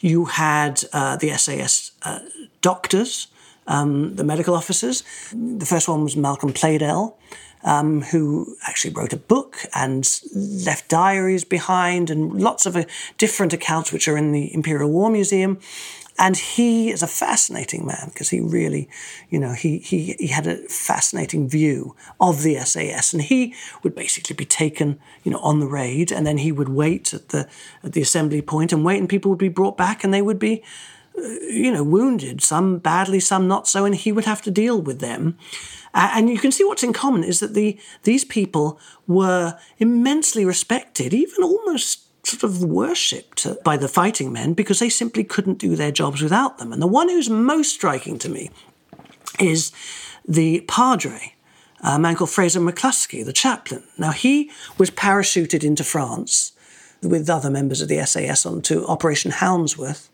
You 0.00 0.26
had 0.26 0.84
uh, 0.92 1.16
the 1.16 1.36
SAS 1.36 1.92
uh, 2.02 2.20
doctors, 2.60 3.28
um, 3.66 4.14
the 4.16 4.24
medical 4.24 4.54
officers. 4.54 5.02
The 5.32 5.66
first 5.66 5.88
one 5.88 6.04
was 6.04 6.16
Malcolm 6.16 6.52
Pleydell 6.52 7.16
um, 7.66 8.02
who 8.02 8.56
actually 8.66 8.94
wrote 8.94 9.12
a 9.12 9.18
book 9.18 9.58
and 9.74 10.08
left 10.34 10.88
diaries 10.88 11.44
behind 11.44 12.10
and 12.10 12.40
lots 12.40 12.64
of 12.64 12.76
uh, 12.76 12.84
different 13.18 13.52
accounts 13.52 13.92
which 13.92 14.08
are 14.08 14.16
in 14.16 14.32
the 14.32 14.54
Imperial 14.54 14.88
War 14.88 15.10
Museum. 15.10 15.58
And 16.18 16.36
he 16.36 16.90
is 16.90 17.02
a 17.02 17.06
fascinating 17.06 17.84
man 17.84 18.08
because 18.08 18.30
he 18.30 18.40
really, 18.40 18.88
you 19.28 19.38
know, 19.38 19.52
he, 19.52 19.78
he, 19.78 20.16
he 20.18 20.28
had 20.28 20.46
a 20.46 20.56
fascinating 20.68 21.48
view 21.48 21.94
of 22.20 22.42
the 22.42 22.56
SAS. 22.60 23.12
And 23.12 23.22
he 23.22 23.54
would 23.82 23.94
basically 23.94 24.34
be 24.34 24.46
taken, 24.46 24.98
you 25.24 25.32
know, 25.32 25.38
on 25.38 25.60
the 25.60 25.66
raid 25.66 26.10
and 26.10 26.26
then 26.26 26.38
he 26.38 26.52
would 26.52 26.70
wait 26.70 27.12
at 27.12 27.28
the, 27.28 27.48
at 27.82 27.92
the 27.92 28.00
assembly 28.00 28.40
point 28.40 28.72
and 28.72 28.84
wait 28.84 28.98
and 28.98 29.08
people 29.08 29.30
would 29.30 29.38
be 29.38 29.48
brought 29.48 29.76
back 29.76 30.04
and 30.04 30.14
they 30.14 30.22
would 30.22 30.38
be, 30.38 30.62
uh, 31.18 31.28
you 31.50 31.70
know, 31.70 31.84
wounded, 31.84 32.42
some 32.42 32.78
badly, 32.78 33.20
some 33.20 33.46
not 33.46 33.68
so, 33.68 33.84
and 33.84 33.94
he 33.94 34.12
would 34.12 34.24
have 34.24 34.42
to 34.42 34.50
deal 34.50 34.80
with 34.80 35.00
them. 35.00 35.36
And 35.94 36.28
you 36.28 36.38
can 36.38 36.52
see 36.52 36.62
what's 36.62 36.82
in 36.82 36.92
common 36.92 37.24
is 37.24 37.40
that 37.40 37.54
the 37.54 37.78
these 38.02 38.22
people 38.22 38.78
were 39.06 39.58
immensely 39.78 40.44
respected, 40.44 41.14
even 41.14 41.42
almost 41.42 42.05
sort 42.26 42.42
of 42.42 42.62
worshipped 42.64 43.46
by 43.62 43.76
the 43.76 43.88
fighting 43.88 44.32
men 44.32 44.52
because 44.52 44.78
they 44.78 44.88
simply 44.88 45.24
couldn't 45.24 45.58
do 45.58 45.76
their 45.76 45.92
jobs 45.92 46.22
without 46.22 46.58
them. 46.58 46.72
And 46.72 46.82
the 46.82 46.86
one 46.86 47.08
who's 47.08 47.30
most 47.30 47.72
striking 47.72 48.18
to 48.20 48.28
me 48.28 48.50
is 49.38 49.72
the 50.26 50.60
padre, 50.68 51.34
a 51.82 51.98
man 51.98 52.16
called 52.16 52.30
Fraser 52.30 52.60
McCluskey, 52.60 53.24
the 53.24 53.32
chaplain. 53.32 53.84
Now, 53.96 54.10
he 54.10 54.50
was 54.78 54.90
parachuted 54.90 55.62
into 55.62 55.84
France 55.84 56.52
with 57.02 57.30
other 57.30 57.50
members 57.50 57.80
of 57.80 57.88
the 57.88 58.04
SAS 58.04 58.44
onto 58.44 58.84
Operation 58.86 59.30
Houndsworth. 59.30 60.10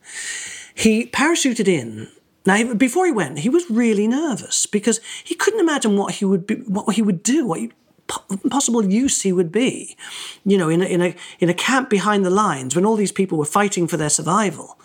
He 0.74 1.06
parachuted 1.06 1.68
in 1.68 2.08
now, 2.44 2.74
before 2.74 3.06
he 3.06 3.12
went, 3.12 3.40
he 3.40 3.48
was 3.48 3.70
really 3.70 4.08
nervous 4.08 4.66
because 4.66 5.00
he 5.22 5.34
couldn't 5.34 5.60
imagine 5.60 5.96
what 5.96 6.14
he 6.14 6.24
would 6.24 6.46
be, 6.46 6.56
what 6.56 6.96
he 6.96 7.02
would 7.02 7.22
do, 7.22 7.46
what 7.46 7.60
he, 7.60 7.72
possible 8.50 8.84
use 8.84 9.22
he 9.22 9.32
would 9.32 9.52
be, 9.52 9.96
you 10.44 10.58
know, 10.58 10.68
in 10.68 10.82
a, 10.82 10.86
in 10.86 11.02
a 11.02 11.14
in 11.40 11.48
a 11.48 11.54
camp 11.54 11.90
behind 11.90 12.24
the 12.24 12.30
lines 12.30 12.74
when 12.74 12.86
all 12.86 12.96
these 12.96 13.12
people 13.12 13.38
were 13.38 13.44
fighting 13.44 13.86
for 13.86 13.96
their 13.96 14.10
survival. 14.10 14.78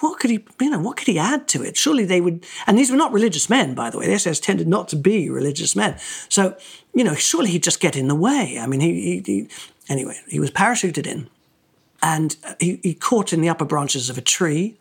What 0.00 0.18
could 0.18 0.30
he, 0.30 0.44
you 0.60 0.70
know, 0.70 0.80
what 0.80 0.96
could 0.96 1.06
he 1.06 1.18
add 1.18 1.46
to 1.48 1.62
it? 1.62 1.76
Surely 1.76 2.04
they 2.04 2.20
would, 2.20 2.44
and 2.66 2.76
these 2.76 2.90
were 2.90 2.96
not 2.96 3.12
religious 3.12 3.48
men, 3.48 3.74
by 3.74 3.90
the 3.90 3.98
way. 3.98 4.06
The 4.06 4.14
SS 4.14 4.40
tended 4.40 4.66
not 4.66 4.88
to 4.88 4.96
be 4.96 5.30
religious 5.30 5.76
men. 5.76 5.96
So, 6.28 6.56
you 6.92 7.04
know, 7.04 7.14
surely 7.14 7.50
he'd 7.50 7.62
just 7.62 7.80
get 7.80 7.96
in 7.96 8.08
the 8.08 8.14
way. 8.14 8.58
I 8.60 8.66
mean, 8.66 8.80
he, 8.80 8.92
he, 8.92 9.22
he 9.24 9.48
anyway, 9.88 10.18
he 10.28 10.40
was 10.40 10.50
parachuted 10.50 11.06
in, 11.06 11.28
and 12.02 12.36
he, 12.58 12.80
he 12.82 12.92
caught 12.92 13.32
in 13.32 13.40
the 13.40 13.48
upper 13.48 13.64
branches 13.64 14.10
of 14.10 14.18
a 14.18 14.20
tree 14.20 14.76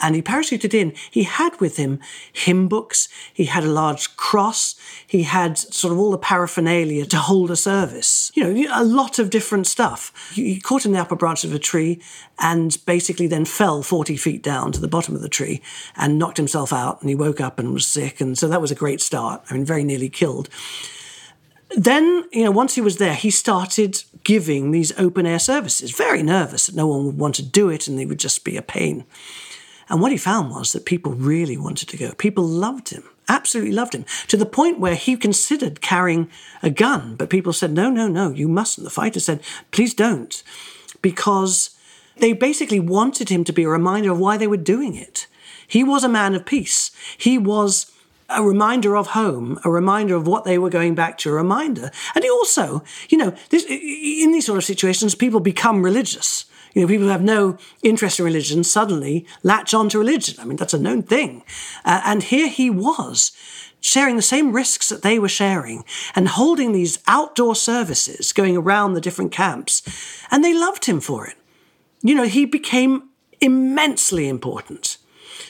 and 0.00 0.14
he 0.14 0.22
parachuted 0.22 0.74
in. 0.74 0.92
He 1.10 1.22
had 1.22 1.60
with 1.60 1.76
him 1.76 2.00
hymn 2.32 2.68
books, 2.68 3.08
he 3.32 3.44
had 3.44 3.64
a 3.64 3.70
large 3.70 4.16
cross, 4.16 4.74
he 5.06 5.22
had 5.22 5.58
sort 5.58 5.92
of 5.92 5.98
all 5.98 6.10
the 6.10 6.18
paraphernalia 6.18 7.06
to 7.06 7.16
hold 7.16 7.50
a 7.50 7.56
service. 7.56 8.32
You 8.34 8.44
know, 8.44 8.68
a 8.72 8.84
lot 8.84 9.18
of 9.18 9.30
different 9.30 9.66
stuff. 9.66 10.32
He 10.34 10.60
caught 10.60 10.84
in 10.84 10.92
the 10.92 11.00
upper 11.00 11.16
branch 11.16 11.44
of 11.44 11.54
a 11.54 11.58
tree 11.58 12.00
and 12.38 12.76
basically 12.86 13.26
then 13.26 13.44
fell 13.44 13.82
40 13.82 14.16
feet 14.16 14.42
down 14.42 14.72
to 14.72 14.80
the 14.80 14.88
bottom 14.88 15.14
of 15.14 15.22
the 15.22 15.28
tree 15.28 15.62
and 15.96 16.18
knocked 16.18 16.36
himself 16.36 16.72
out. 16.72 17.00
And 17.00 17.08
he 17.08 17.14
woke 17.14 17.40
up 17.40 17.58
and 17.58 17.72
was 17.72 17.86
sick. 17.86 18.20
And 18.20 18.36
so 18.36 18.48
that 18.48 18.60
was 18.60 18.70
a 18.70 18.76
great 18.76 19.00
start. 19.00 19.42
I 19.48 19.54
mean, 19.54 19.64
very 19.64 19.84
nearly 19.84 20.08
killed. 20.08 20.48
Then, 21.76 22.24
you 22.32 22.44
know, 22.44 22.50
once 22.50 22.74
he 22.74 22.80
was 22.80 22.98
there, 22.98 23.14
he 23.14 23.30
started 23.30 24.02
giving 24.24 24.70
these 24.70 24.92
open 24.98 25.26
air 25.26 25.38
services. 25.38 25.90
Very 25.90 26.22
nervous 26.22 26.66
that 26.66 26.74
no 26.74 26.86
one 26.86 27.06
would 27.06 27.18
want 27.18 27.34
to 27.36 27.42
do 27.42 27.70
it 27.70 27.88
and 27.88 27.98
they 27.98 28.06
would 28.06 28.18
just 28.18 28.44
be 28.44 28.56
a 28.56 28.62
pain. 28.62 29.04
And 29.92 30.00
what 30.00 30.10
he 30.10 30.16
found 30.16 30.50
was 30.50 30.72
that 30.72 30.86
people 30.86 31.12
really 31.12 31.58
wanted 31.58 31.86
to 31.90 31.98
go. 31.98 32.12
People 32.14 32.44
loved 32.44 32.88
him, 32.88 33.04
absolutely 33.28 33.72
loved 33.72 33.94
him, 33.94 34.06
to 34.28 34.38
the 34.38 34.46
point 34.46 34.80
where 34.80 34.94
he 34.94 35.18
considered 35.18 35.82
carrying 35.82 36.30
a 36.62 36.70
gun. 36.70 37.14
But 37.14 37.28
people 37.28 37.52
said, 37.52 37.72
no, 37.72 37.90
no, 37.90 38.08
no, 38.08 38.30
you 38.30 38.48
mustn't. 38.48 38.84
The 38.84 38.90
fighter 38.90 39.20
said, 39.20 39.42
please 39.70 39.92
don't. 39.92 40.42
Because 41.02 41.76
they 42.16 42.32
basically 42.32 42.80
wanted 42.80 43.28
him 43.28 43.44
to 43.44 43.52
be 43.52 43.64
a 43.64 43.68
reminder 43.68 44.12
of 44.12 44.18
why 44.18 44.38
they 44.38 44.46
were 44.46 44.56
doing 44.56 44.94
it. 44.94 45.26
He 45.68 45.84
was 45.84 46.04
a 46.04 46.08
man 46.08 46.34
of 46.34 46.46
peace. 46.46 46.90
He 47.18 47.36
was 47.36 47.92
a 48.30 48.42
reminder 48.42 48.96
of 48.96 49.08
home, 49.08 49.60
a 49.62 49.70
reminder 49.70 50.16
of 50.16 50.26
what 50.26 50.44
they 50.44 50.56
were 50.56 50.70
going 50.70 50.94
back 50.94 51.18
to, 51.18 51.28
a 51.28 51.34
reminder. 51.34 51.90
And 52.14 52.24
he 52.24 52.30
also, 52.30 52.82
you 53.10 53.18
know, 53.18 53.34
this, 53.50 53.66
in 53.68 54.32
these 54.32 54.46
sort 54.46 54.56
of 54.56 54.64
situations, 54.64 55.14
people 55.14 55.40
become 55.40 55.82
religious. 55.82 56.46
You 56.74 56.82
know, 56.82 56.88
people 56.88 57.06
who 57.06 57.12
have 57.12 57.22
no 57.22 57.58
interest 57.82 58.18
in 58.18 58.24
religion 58.24 58.64
suddenly 58.64 59.26
latch 59.42 59.74
on 59.74 59.88
to 59.90 59.98
religion. 59.98 60.36
I 60.38 60.44
mean, 60.44 60.56
that's 60.56 60.74
a 60.74 60.78
known 60.78 61.02
thing. 61.02 61.42
Uh, 61.84 62.00
and 62.04 62.22
here 62.22 62.48
he 62.48 62.70
was 62.70 63.32
sharing 63.80 64.16
the 64.16 64.22
same 64.22 64.52
risks 64.52 64.88
that 64.88 65.02
they 65.02 65.18
were 65.18 65.28
sharing 65.28 65.84
and 66.14 66.28
holding 66.28 66.72
these 66.72 67.00
outdoor 67.06 67.54
services 67.54 68.32
going 68.32 68.56
around 68.56 68.94
the 68.94 69.00
different 69.00 69.32
camps. 69.32 69.82
And 70.30 70.42
they 70.42 70.54
loved 70.54 70.86
him 70.86 71.00
for 71.00 71.26
it. 71.26 71.36
You 72.00 72.14
know, 72.14 72.24
he 72.24 72.46
became 72.46 73.10
immensely 73.40 74.28
important. 74.28 74.98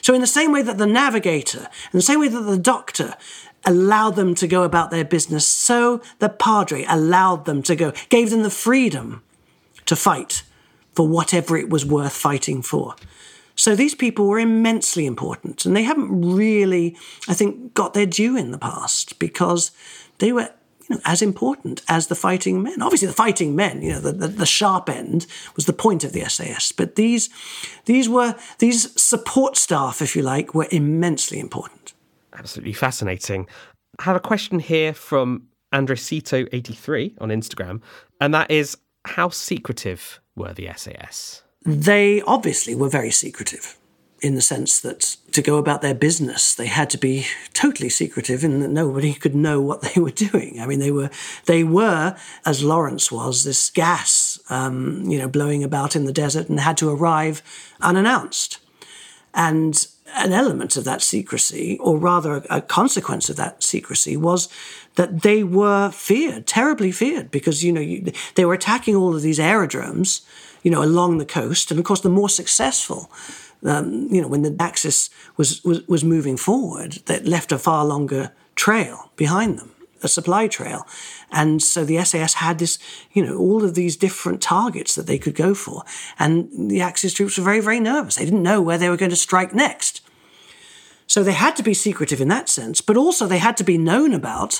So, 0.00 0.14
in 0.14 0.20
the 0.20 0.26
same 0.26 0.50
way 0.50 0.62
that 0.62 0.78
the 0.78 0.86
navigator, 0.86 1.68
in 1.92 1.98
the 1.98 2.02
same 2.02 2.18
way 2.18 2.28
that 2.28 2.40
the 2.40 2.58
doctor 2.58 3.14
allowed 3.64 4.16
them 4.16 4.34
to 4.34 4.48
go 4.48 4.64
about 4.64 4.90
their 4.90 5.04
business, 5.04 5.46
so 5.46 6.00
the 6.18 6.28
padre 6.28 6.84
allowed 6.88 7.44
them 7.44 7.62
to 7.62 7.76
go, 7.76 7.92
gave 8.08 8.30
them 8.30 8.42
the 8.42 8.50
freedom 8.50 9.22
to 9.86 9.94
fight 9.94 10.42
for 10.94 11.06
whatever 11.06 11.56
it 11.56 11.70
was 11.70 11.84
worth 11.84 12.12
fighting 12.12 12.62
for. 12.62 12.94
So 13.54 13.76
these 13.76 13.94
people 13.94 14.26
were 14.28 14.38
immensely 14.38 15.06
important, 15.06 15.66
and 15.66 15.76
they 15.76 15.82
haven't 15.82 16.34
really, 16.34 16.96
I 17.28 17.34
think, 17.34 17.74
got 17.74 17.94
their 17.94 18.06
due 18.06 18.36
in 18.36 18.50
the 18.50 18.58
past 18.58 19.18
because 19.18 19.72
they 20.18 20.32
were 20.32 20.48
you 20.88 20.96
know, 20.96 21.00
as 21.04 21.22
important 21.22 21.82
as 21.88 22.06
the 22.06 22.14
fighting 22.14 22.62
men. 22.62 22.80
Obviously, 22.80 23.08
the 23.08 23.14
fighting 23.14 23.54
men, 23.54 23.82
you 23.82 23.92
know, 23.92 24.00
the, 24.00 24.12
the, 24.12 24.28
the, 24.28 24.46
sharp 24.46 24.88
end 24.88 25.26
was 25.54 25.66
the 25.66 25.72
point 25.72 26.02
of 26.02 26.12
the 26.12 26.24
SAS. 26.24 26.72
But 26.72 26.96
these, 26.96 27.28
these 27.84 28.08
were 28.08 28.34
these 28.58 29.00
support 29.00 29.56
staff, 29.56 30.00
if 30.00 30.16
you 30.16 30.22
like, 30.22 30.54
were 30.54 30.68
immensely 30.70 31.38
important. 31.38 31.92
Absolutely 32.32 32.72
fascinating. 32.72 33.46
I 33.98 34.04
have 34.04 34.16
a 34.16 34.20
question 34.20 34.58
here 34.58 34.94
from 34.94 35.48
Andresito83 35.72 37.14
on 37.20 37.28
Instagram, 37.28 37.82
and 38.20 38.34
that 38.34 38.50
is 38.50 38.76
how 39.04 39.28
secretive 39.28 40.20
were 40.34 40.52
the 40.52 40.70
SAS? 40.76 41.42
They 41.64 42.22
obviously 42.22 42.74
were 42.74 42.88
very 42.88 43.10
secretive 43.10 43.76
in 44.22 44.36
the 44.36 44.40
sense 44.40 44.80
that 44.80 45.16
to 45.32 45.42
go 45.42 45.58
about 45.58 45.82
their 45.82 45.94
business, 45.94 46.54
they 46.54 46.66
had 46.66 46.88
to 46.90 46.98
be 46.98 47.26
totally 47.54 47.88
secretive 47.88 48.44
in 48.44 48.60
that 48.60 48.68
nobody 48.68 49.12
could 49.12 49.34
know 49.34 49.60
what 49.60 49.82
they 49.82 50.00
were 50.00 50.10
doing. 50.10 50.60
I 50.60 50.66
mean, 50.66 50.78
they 50.78 50.92
were, 50.92 51.10
they 51.46 51.64
were, 51.64 52.16
as 52.46 52.62
Lawrence 52.62 53.10
was, 53.10 53.42
this 53.42 53.68
gas, 53.70 54.38
um, 54.48 55.02
you 55.06 55.18
know, 55.18 55.28
blowing 55.28 55.64
about 55.64 55.96
in 55.96 56.04
the 56.04 56.12
desert 56.12 56.48
and 56.48 56.60
had 56.60 56.76
to 56.78 56.88
arrive 56.88 57.42
unannounced. 57.80 58.60
And 59.34 59.84
an 60.14 60.32
element 60.32 60.76
of 60.76 60.84
that 60.84 61.02
secrecy, 61.02 61.78
or 61.80 61.98
rather 61.98 62.44
a 62.48 62.60
consequence 62.60 63.28
of 63.28 63.36
that 63.36 63.62
secrecy, 63.62 64.16
was 64.16 64.48
that 64.96 65.22
they 65.22 65.42
were 65.42 65.90
feared, 65.90 66.46
terribly 66.46 66.92
feared, 66.92 67.30
because 67.30 67.64
you 67.64 67.72
know 67.72 67.80
you, 67.80 68.12
they 68.34 68.44
were 68.44 68.54
attacking 68.54 68.96
all 68.96 69.14
of 69.14 69.22
these 69.22 69.40
aerodromes, 69.40 70.22
you 70.62 70.70
know, 70.70 70.82
along 70.82 71.18
the 71.18 71.26
coast, 71.26 71.70
and 71.70 71.80
of 71.80 71.86
course 71.86 72.00
the 72.00 72.08
more 72.08 72.28
successful. 72.28 73.10
Um, 73.64 74.08
you 74.10 74.20
know, 74.20 74.26
when 74.26 74.42
the 74.42 74.56
Axis 74.58 75.08
was, 75.36 75.62
was 75.64 75.86
was 75.86 76.02
moving 76.04 76.36
forward, 76.36 76.94
that 77.06 77.26
left 77.26 77.52
a 77.52 77.58
far 77.58 77.84
longer 77.84 78.32
trail 78.56 79.12
behind 79.16 79.58
them, 79.58 79.70
a 80.02 80.08
supply 80.08 80.48
trail, 80.48 80.84
and 81.30 81.62
so 81.62 81.84
the 81.84 82.04
SAS 82.04 82.34
had 82.34 82.58
this, 82.58 82.78
you 83.12 83.24
know, 83.24 83.38
all 83.38 83.64
of 83.64 83.74
these 83.74 83.96
different 83.96 84.42
targets 84.42 84.94
that 84.94 85.06
they 85.06 85.18
could 85.18 85.34
go 85.34 85.54
for. 85.54 85.84
And 86.18 86.70
the 86.70 86.82
Axis 86.82 87.14
troops 87.14 87.38
were 87.38 87.44
very, 87.44 87.60
very 87.60 87.80
nervous. 87.80 88.16
They 88.16 88.24
didn't 88.24 88.42
know 88.42 88.60
where 88.60 88.78
they 88.78 88.90
were 88.90 88.98
going 88.98 89.10
to 89.10 89.16
strike 89.16 89.54
next. 89.54 90.02
So 91.12 91.22
they 91.22 91.34
had 91.34 91.56
to 91.56 91.62
be 91.62 91.74
secretive 91.74 92.22
in 92.22 92.28
that 92.28 92.48
sense, 92.48 92.80
but 92.80 92.96
also 92.96 93.26
they 93.26 93.36
had 93.36 93.58
to 93.58 93.64
be 93.64 93.76
known 93.76 94.14
about 94.14 94.54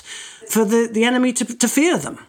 for 0.47 0.63
the, 0.63 0.87
the 0.87 1.03
enemy 1.03 1.33
to, 1.33 1.45
to 1.45 1.67
fear 1.67 1.97
them. 1.97 2.19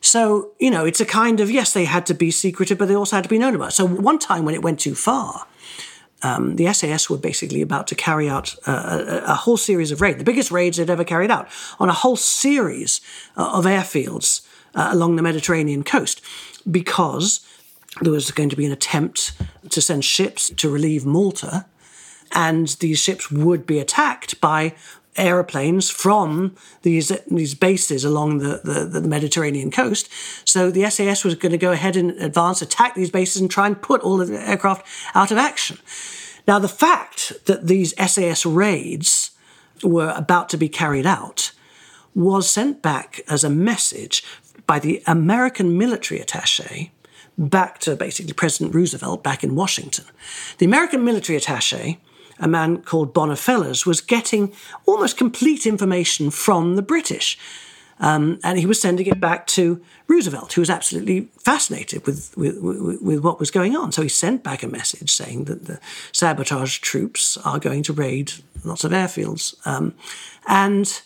So, 0.00 0.52
you 0.60 0.70
know, 0.70 0.84
it's 0.84 1.00
a 1.00 1.04
kind 1.04 1.40
of, 1.40 1.50
yes, 1.50 1.72
they 1.72 1.84
had 1.84 2.06
to 2.06 2.14
be 2.14 2.30
secretive, 2.30 2.78
but 2.78 2.86
they 2.86 2.94
also 2.94 3.16
had 3.16 3.24
to 3.24 3.28
be 3.28 3.40
known 3.40 3.56
about. 3.56 3.72
So, 3.72 3.84
one 3.84 4.20
time 4.20 4.44
when 4.44 4.54
it 4.54 4.62
went 4.62 4.78
too 4.78 4.94
far, 4.94 5.48
um, 6.22 6.54
the 6.54 6.72
SAS 6.72 7.10
were 7.10 7.18
basically 7.18 7.60
about 7.60 7.88
to 7.88 7.96
carry 7.96 8.28
out 8.28 8.54
a, 8.68 8.70
a, 8.70 9.24
a, 9.32 9.34
whole 9.34 9.56
series 9.56 9.90
of 9.90 10.00
raids, 10.00 10.18
the 10.18 10.24
biggest 10.24 10.52
raids 10.52 10.76
they'd 10.76 10.88
ever 10.88 11.02
carried 11.02 11.32
out, 11.32 11.48
on 11.80 11.88
a 11.88 11.92
whole 11.92 12.14
series 12.14 13.00
uh, 13.36 13.58
of 13.58 13.64
airfields 13.64 14.46
uh, 14.76 14.90
along 14.92 15.16
the 15.16 15.22
Mediterranean 15.22 15.82
coast, 15.82 16.22
because 16.70 17.44
there 18.00 18.12
was 18.12 18.30
going 18.30 18.48
to 18.50 18.56
be 18.56 18.64
an 18.64 18.70
attempt 18.70 19.32
to 19.70 19.80
send 19.80 20.04
ships 20.04 20.50
to 20.50 20.70
relieve 20.70 21.04
Malta, 21.04 21.66
and 22.32 22.68
these 22.80 22.98
ships 22.98 23.30
would 23.30 23.66
be 23.66 23.78
attacked 23.78 24.40
by 24.40 24.74
aeroplanes 25.16 25.90
from 25.90 26.56
these 26.82 27.08
these 27.30 27.54
bases 27.54 28.04
along 28.04 28.38
the, 28.38 28.60
the, 28.64 29.00
the, 29.00 29.06
Mediterranean 29.06 29.70
coast. 29.70 30.08
So 30.48 30.70
the 30.70 30.88
SAS 30.88 31.24
was 31.24 31.34
going 31.34 31.52
to 31.52 31.58
go 31.58 31.72
ahead 31.72 31.96
and 31.96 32.12
advance, 32.12 32.62
attack 32.62 32.94
these 32.94 33.10
bases, 33.10 33.40
and 33.40 33.50
try 33.50 33.66
and 33.66 33.80
put 33.80 34.00
all 34.00 34.20
of 34.20 34.28
the 34.28 34.40
aircraft 34.40 34.86
out 35.14 35.30
of 35.30 35.36
action. 35.36 35.78
Now, 36.48 36.58
the 36.58 36.68
fact 36.68 37.44
that 37.46 37.66
these 37.66 37.94
SAS 37.98 38.46
raids 38.46 39.32
were 39.82 40.12
about 40.16 40.48
to 40.50 40.56
be 40.56 40.68
carried 40.68 41.06
out 41.06 41.52
was 42.14 42.50
sent 42.50 42.82
back 42.82 43.20
as 43.28 43.44
a 43.44 43.50
message 43.50 44.24
by 44.66 44.78
the 44.78 45.02
American 45.06 45.76
military 45.76 46.20
attaché 46.20 46.90
back 47.38 47.78
to 47.80 47.96
basically 47.96 48.32
President 48.32 48.74
Roosevelt 48.74 49.22
back 49.22 49.42
in 49.42 49.54
Washington. 49.54 50.04
The 50.58 50.66
American 50.66 51.04
military 51.04 51.38
attaché 51.38 51.98
a 52.42 52.48
man 52.48 52.82
called 52.82 53.14
Bonner 53.14 53.36
Fellers, 53.36 53.86
was 53.86 54.02
getting 54.02 54.52
almost 54.84 55.16
complete 55.16 55.64
information 55.64 56.30
from 56.30 56.76
the 56.76 56.82
British. 56.82 57.38
Um, 58.00 58.40
and 58.42 58.58
he 58.58 58.66
was 58.66 58.80
sending 58.80 59.06
it 59.06 59.20
back 59.20 59.46
to 59.48 59.80
Roosevelt, 60.08 60.52
who 60.52 60.60
was 60.60 60.68
absolutely 60.68 61.28
fascinated 61.38 62.04
with, 62.04 62.36
with, 62.36 62.58
with, 62.60 63.20
what 63.20 63.38
was 63.38 63.52
going 63.52 63.76
on. 63.76 63.92
So 63.92 64.02
he 64.02 64.08
sent 64.08 64.42
back 64.42 64.64
a 64.64 64.66
message 64.66 65.10
saying 65.10 65.44
that 65.44 65.66
the 65.66 65.78
sabotage 66.10 66.78
troops 66.78 67.36
are 67.38 67.60
going 67.60 67.84
to 67.84 67.92
raid 67.92 68.32
lots 68.64 68.82
of 68.82 68.90
airfields. 68.90 69.54
Um, 69.64 69.94
and 70.48 71.00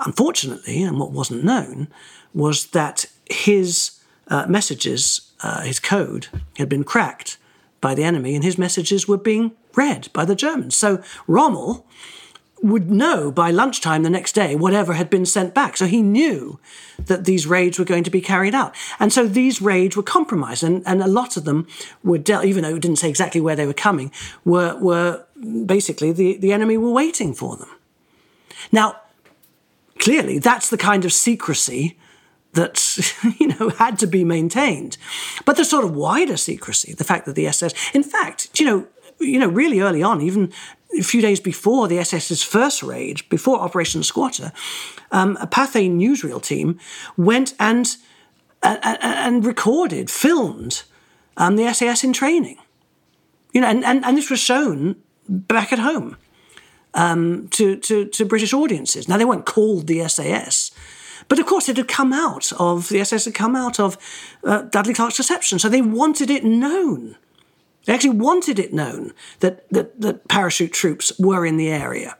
unfortunately, 0.00 0.82
and 0.82 0.98
what 0.98 1.12
wasn't 1.12 1.44
known, 1.44 1.86
was 2.34 2.66
that 2.66 3.06
his 3.30 4.00
uh, 4.26 4.46
messages, 4.48 5.32
uh, 5.40 5.60
his 5.60 5.78
code, 5.78 6.26
had 6.58 6.68
been 6.68 6.82
cracked 6.82 7.38
by 7.80 7.94
the 7.94 8.04
enemy, 8.04 8.34
and 8.34 8.44
his 8.44 8.58
messages 8.58 9.06
were 9.06 9.18
being 9.18 9.52
read 9.74 10.08
by 10.12 10.24
the 10.24 10.34
Germans. 10.34 10.76
So 10.76 11.02
Rommel 11.26 11.86
would 12.62 12.90
know 12.90 13.30
by 13.30 13.50
lunchtime 13.50 14.02
the 14.02 14.10
next 14.10 14.34
day 14.34 14.56
whatever 14.56 14.94
had 14.94 15.10
been 15.10 15.26
sent 15.26 15.54
back. 15.54 15.76
So 15.76 15.86
he 15.86 16.00
knew 16.00 16.58
that 17.04 17.24
these 17.24 17.46
raids 17.46 17.78
were 17.78 17.84
going 17.84 18.04
to 18.04 18.10
be 18.10 18.20
carried 18.22 18.54
out. 18.54 18.74
And 18.98 19.12
so 19.12 19.26
these 19.26 19.60
raids 19.60 19.96
were 19.96 20.02
compromised, 20.02 20.62
and, 20.62 20.82
and 20.86 21.02
a 21.02 21.06
lot 21.06 21.36
of 21.36 21.44
them 21.44 21.66
were 22.02 22.18
dealt, 22.18 22.46
even 22.46 22.62
though 22.62 22.74
it 22.74 22.82
didn't 22.82 22.96
say 22.96 23.10
exactly 23.10 23.40
where 23.40 23.56
they 23.56 23.66
were 23.66 23.74
coming, 23.74 24.10
were, 24.44 24.76
were 24.80 25.24
basically 25.66 26.12
the, 26.12 26.38
the 26.38 26.52
enemy 26.52 26.76
were 26.78 26.90
waiting 26.90 27.34
for 27.34 27.56
them. 27.56 27.68
Now, 28.72 28.96
clearly, 29.98 30.38
that's 30.38 30.70
the 30.70 30.78
kind 30.78 31.04
of 31.04 31.12
secrecy 31.12 31.98
that 32.56 33.14
you 33.38 33.48
know 33.48 33.70
had 33.70 33.98
to 34.00 34.06
be 34.06 34.24
maintained. 34.24 34.96
But 35.44 35.56
the 35.56 35.64
sort 35.64 35.84
of 35.84 35.94
wider 35.94 36.36
secrecy, 36.36 36.92
the 36.92 37.04
fact 37.04 37.26
that 37.26 37.34
the 37.34 37.46
SS, 37.46 37.72
in 37.94 38.02
fact, 38.02 38.58
you 38.58 38.66
know, 38.66 38.86
you 39.20 39.38
know, 39.38 39.48
really 39.48 39.80
early 39.80 40.02
on, 40.02 40.20
even 40.20 40.52
a 40.98 41.02
few 41.02 41.22
days 41.22 41.40
before 41.40 41.88
the 41.88 42.02
SS's 42.02 42.42
first 42.42 42.82
raid, 42.82 43.26
before 43.28 43.60
Operation 43.60 44.02
Squatter, 44.02 44.52
um, 45.12 45.36
a 45.40 45.46
Pathé 45.46 45.90
newsreel 45.90 46.42
team 46.42 46.78
went 47.16 47.54
and 47.58 47.96
uh, 48.62 48.96
and 49.00 49.44
recorded, 49.44 50.10
filmed 50.10 50.82
um, 51.36 51.56
the 51.56 51.72
SAS 51.72 52.02
in 52.02 52.12
training. 52.12 52.58
You 53.52 53.60
know, 53.60 53.68
and, 53.68 53.84
and, 53.84 54.04
and 54.04 54.18
this 54.18 54.30
was 54.30 54.40
shown 54.40 54.96
back 55.28 55.72
at 55.72 55.78
home 55.78 56.16
um, 56.94 57.48
to, 57.48 57.76
to, 57.76 58.06
to 58.06 58.24
British 58.24 58.52
audiences. 58.52 59.08
Now, 59.08 59.18
they 59.18 59.24
weren't 59.24 59.46
called 59.46 59.86
the 59.86 60.06
SAS, 60.08 60.72
but 61.28 61.38
of 61.38 61.46
course, 61.46 61.68
it 61.68 61.76
had 61.76 61.88
come 61.88 62.12
out 62.12 62.52
of 62.58 62.88
the 62.88 63.00
SS 63.00 63.24
had 63.24 63.34
come 63.34 63.56
out 63.56 63.78
of 63.80 63.98
uh, 64.44 64.62
Dudley 64.62 64.94
Clarke's 64.94 65.16
deception, 65.16 65.58
so 65.58 65.68
they 65.68 65.82
wanted 65.82 66.30
it 66.30 66.44
known. 66.44 67.16
They 67.84 67.94
actually 67.94 68.18
wanted 68.18 68.58
it 68.58 68.72
known 68.72 69.12
that, 69.40 69.68
that, 69.70 70.00
that 70.00 70.28
parachute 70.28 70.72
troops 70.72 71.12
were 71.18 71.46
in 71.46 71.56
the 71.56 71.68
area. 71.68 72.16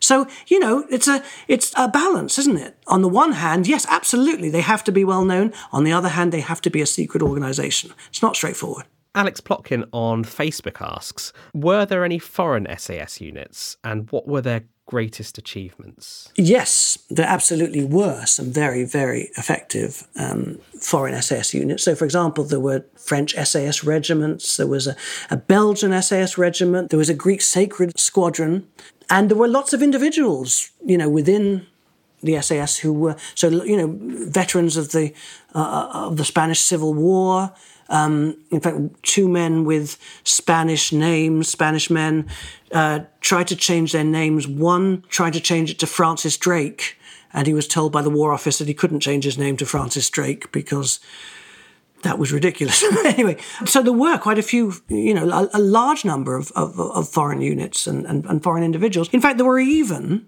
So, 0.00 0.26
you 0.46 0.58
know, 0.58 0.86
it's 0.90 1.08
a 1.08 1.22
it's 1.46 1.74
a 1.76 1.86
balance, 1.86 2.38
isn't 2.38 2.56
it? 2.56 2.76
On 2.86 3.02
the 3.02 3.08
one 3.08 3.32
hand, 3.32 3.66
yes, 3.66 3.86
absolutely, 3.88 4.48
they 4.48 4.62
have 4.62 4.82
to 4.84 4.92
be 4.92 5.04
well 5.04 5.24
known. 5.24 5.52
On 5.72 5.84
the 5.84 5.92
other 5.92 6.08
hand, 6.08 6.32
they 6.32 6.40
have 6.40 6.62
to 6.62 6.70
be 6.70 6.80
a 6.80 6.86
secret 6.86 7.22
organization. 7.22 7.92
It's 8.08 8.22
not 8.22 8.34
straightforward. 8.34 8.86
Alex 9.14 9.40
Plotkin 9.40 9.88
on 9.92 10.24
Facebook 10.24 10.80
asks 10.80 11.32
Were 11.52 11.84
there 11.84 12.04
any 12.04 12.18
foreign 12.18 12.66
SAS 12.78 13.20
units 13.20 13.76
and 13.82 14.10
what 14.10 14.28
were 14.28 14.40
their 14.40 14.64
greatest 14.86 15.38
achievements? 15.38 16.32
Yes, 16.36 16.98
there 17.08 17.26
absolutely 17.26 17.84
were 17.84 18.24
some 18.26 18.52
very, 18.52 18.84
very 18.84 19.30
effective 19.36 20.06
um, 20.16 20.58
foreign 20.80 21.20
SAS 21.22 21.54
units. 21.54 21.82
So, 21.84 21.94
for 21.94 22.04
example, 22.04 22.44
there 22.44 22.60
were 22.60 22.84
French 22.96 23.34
SAS 23.34 23.84
regiments, 23.84 24.56
there 24.56 24.66
was 24.66 24.86
a, 24.86 24.96
a 25.30 25.36
Belgian 25.36 26.00
SAS 26.02 26.36
regiment, 26.38 26.90
there 26.90 26.98
was 26.98 27.08
a 27.08 27.14
Greek 27.14 27.40
sacred 27.40 27.98
squadron, 27.98 28.66
and 29.08 29.28
there 29.28 29.38
were 29.38 29.48
lots 29.48 29.72
of 29.72 29.82
individuals, 29.82 30.70
you 30.84 30.98
know, 30.98 31.08
within 31.08 31.66
the 32.22 32.40
SAS 32.42 32.76
who 32.76 32.92
were 32.92 33.16
so 33.34 33.48
you 33.64 33.76
know 33.76 33.96
veterans 34.30 34.76
of 34.76 34.92
the 34.92 35.12
uh, 35.54 35.88
of 35.94 36.16
the 36.18 36.24
Spanish 36.24 36.60
Civil 36.60 36.92
War, 36.92 37.52
um, 37.90 38.36
in 38.50 38.60
fact, 38.60 38.78
two 39.02 39.28
men 39.28 39.64
with 39.64 39.98
Spanish 40.24 40.92
names, 40.92 41.48
Spanish 41.48 41.90
men, 41.90 42.28
uh, 42.72 43.00
tried 43.20 43.48
to 43.48 43.56
change 43.56 43.92
their 43.92 44.04
names. 44.04 44.46
One 44.46 45.02
tried 45.08 45.32
to 45.34 45.40
change 45.40 45.70
it 45.70 45.78
to 45.80 45.86
Francis 45.86 46.36
Drake, 46.36 46.96
and 47.32 47.46
he 47.46 47.54
was 47.54 47.66
told 47.66 47.92
by 47.92 48.02
the 48.02 48.10
War 48.10 48.32
Office 48.32 48.58
that 48.58 48.68
he 48.68 48.74
couldn't 48.74 49.00
change 49.00 49.24
his 49.24 49.36
name 49.36 49.56
to 49.56 49.66
Francis 49.66 50.08
Drake 50.08 50.50
because 50.52 51.00
that 52.02 52.18
was 52.18 52.32
ridiculous. 52.32 52.82
anyway, 53.04 53.36
so 53.66 53.82
there 53.82 53.92
were 53.92 54.18
quite 54.18 54.38
a 54.38 54.42
few, 54.42 54.74
you 54.88 55.12
know, 55.12 55.28
a, 55.28 55.58
a 55.58 55.60
large 55.60 56.04
number 56.04 56.36
of, 56.36 56.52
of, 56.52 56.78
of 56.78 57.08
foreign 57.08 57.40
units 57.40 57.86
and, 57.88 58.06
and, 58.06 58.24
and 58.26 58.42
foreign 58.42 58.62
individuals. 58.62 59.08
In 59.10 59.20
fact, 59.20 59.36
there 59.36 59.46
were 59.46 59.58
even 59.58 60.26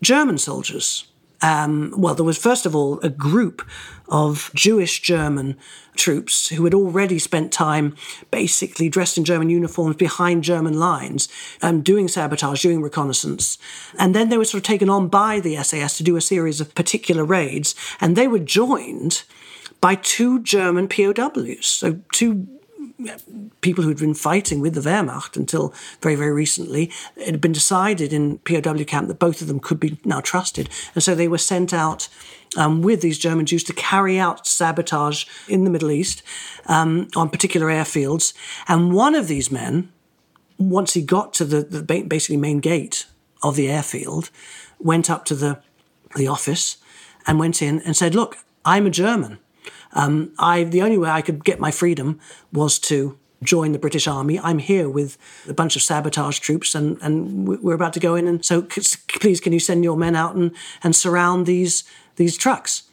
German 0.00 0.38
soldiers 0.38 1.11
um, 1.42 1.92
well, 1.96 2.14
there 2.14 2.24
was 2.24 2.38
first 2.38 2.66
of 2.66 2.74
all 2.74 3.00
a 3.00 3.08
group 3.08 3.68
of 4.08 4.50
Jewish 4.54 5.00
German 5.00 5.56
troops 5.96 6.48
who 6.48 6.64
had 6.64 6.74
already 6.74 7.18
spent 7.18 7.52
time 7.52 7.96
basically 8.30 8.88
dressed 8.88 9.18
in 9.18 9.24
German 9.24 9.50
uniforms 9.50 9.96
behind 9.96 10.44
German 10.44 10.78
lines, 10.78 11.28
um, 11.60 11.82
doing 11.82 12.08
sabotage, 12.08 12.62
doing 12.62 12.80
reconnaissance. 12.82 13.58
And 13.98 14.14
then 14.14 14.28
they 14.28 14.38
were 14.38 14.44
sort 14.44 14.62
of 14.62 14.66
taken 14.66 14.88
on 14.88 15.08
by 15.08 15.40
the 15.40 15.56
SAS 15.62 15.96
to 15.98 16.02
do 16.02 16.16
a 16.16 16.20
series 16.20 16.60
of 16.60 16.74
particular 16.74 17.24
raids, 17.24 17.74
and 18.00 18.16
they 18.16 18.28
were 18.28 18.38
joined 18.38 19.24
by 19.80 19.96
two 19.96 20.40
German 20.40 20.88
POWs, 20.88 21.66
so 21.66 22.00
two 22.12 22.46
people 23.60 23.84
who'd 23.84 23.98
been 23.98 24.14
fighting 24.14 24.60
with 24.60 24.74
the 24.74 24.80
Wehrmacht 24.80 25.36
until 25.36 25.74
very, 26.00 26.14
very 26.14 26.32
recently. 26.32 26.90
It 27.16 27.32
had 27.32 27.40
been 27.40 27.52
decided 27.52 28.12
in 28.12 28.38
POW 28.38 28.84
camp 28.84 29.08
that 29.08 29.18
both 29.18 29.40
of 29.40 29.48
them 29.48 29.60
could 29.60 29.80
be 29.80 29.98
now 30.04 30.20
trusted. 30.20 30.68
And 30.94 31.02
so 31.02 31.14
they 31.14 31.28
were 31.28 31.38
sent 31.38 31.72
out 31.72 32.08
um, 32.56 32.82
with 32.82 33.00
these 33.00 33.18
German 33.18 33.46
Jews 33.46 33.64
to 33.64 33.72
carry 33.72 34.18
out 34.18 34.46
sabotage 34.46 35.24
in 35.48 35.64
the 35.64 35.70
Middle 35.70 35.90
East 35.90 36.22
um, 36.66 37.08
on 37.16 37.30
particular 37.30 37.68
airfields. 37.68 38.34
And 38.68 38.92
one 38.92 39.14
of 39.14 39.28
these 39.28 39.50
men, 39.50 39.90
once 40.58 40.94
he 40.94 41.02
got 41.02 41.32
to 41.34 41.44
the, 41.44 41.62
the 41.62 41.82
basically 41.82 42.36
main 42.36 42.60
gate 42.60 43.06
of 43.42 43.56
the 43.56 43.70
airfield, 43.70 44.30
went 44.78 45.08
up 45.08 45.24
to 45.26 45.34
the, 45.34 45.60
the 46.16 46.28
office 46.28 46.76
and 47.26 47.38
went 47.38 47.62
in 47.62 47.80
and 47.80 47.96
said, 47.96 48.14
Look, 48.14 48.38
I'm 48.64 48.86
a 48.86 48.90
German. 48.90 49.38
Um, 49.92 50.32
I 50.38 50.64
the 50.64 50.82
only 50.82 50.98
way 50.98 51.10
I 51.10 51.22
could 51.22 51.44
get 51.44 51.60
my 51.60 51.70
freedom 51.70 52.18
was 52.52 52.78
to 52.80 53.18
join 53.42 53.72
the 53.72 53.78
British 53.78 54.06
Army. 54.06 54.38
I'm 54.38 54.58
here 54.58 54.88
with 54.88 55.18
a 55.48 55.54
bunch 55.54 55.76
of 55.76 55.82
sabotage 55.82 56.38
troops, 56.38 56.74
and, 56.74 56.98
and 57.02 57.46
we're 57.46 57.74
about 57.74 57.92
to 57.94 58.00
go 58.00 58.14
in. 58.14 58.26
And 58.26 58.44
so, 58.44 58.62
please, 58.62 59.40
can 59.40 59.52
you 59.52 59.60
send 59.60 59.84
your 59.84 59.96
men 59.96 60.16
out 60.16 60.34
and, 60.34 60.52
and 60.82 60.94
surround 60.94 61.46
these 61.46 61.84
these 62.16 62.36
trucks? 62.36 62.84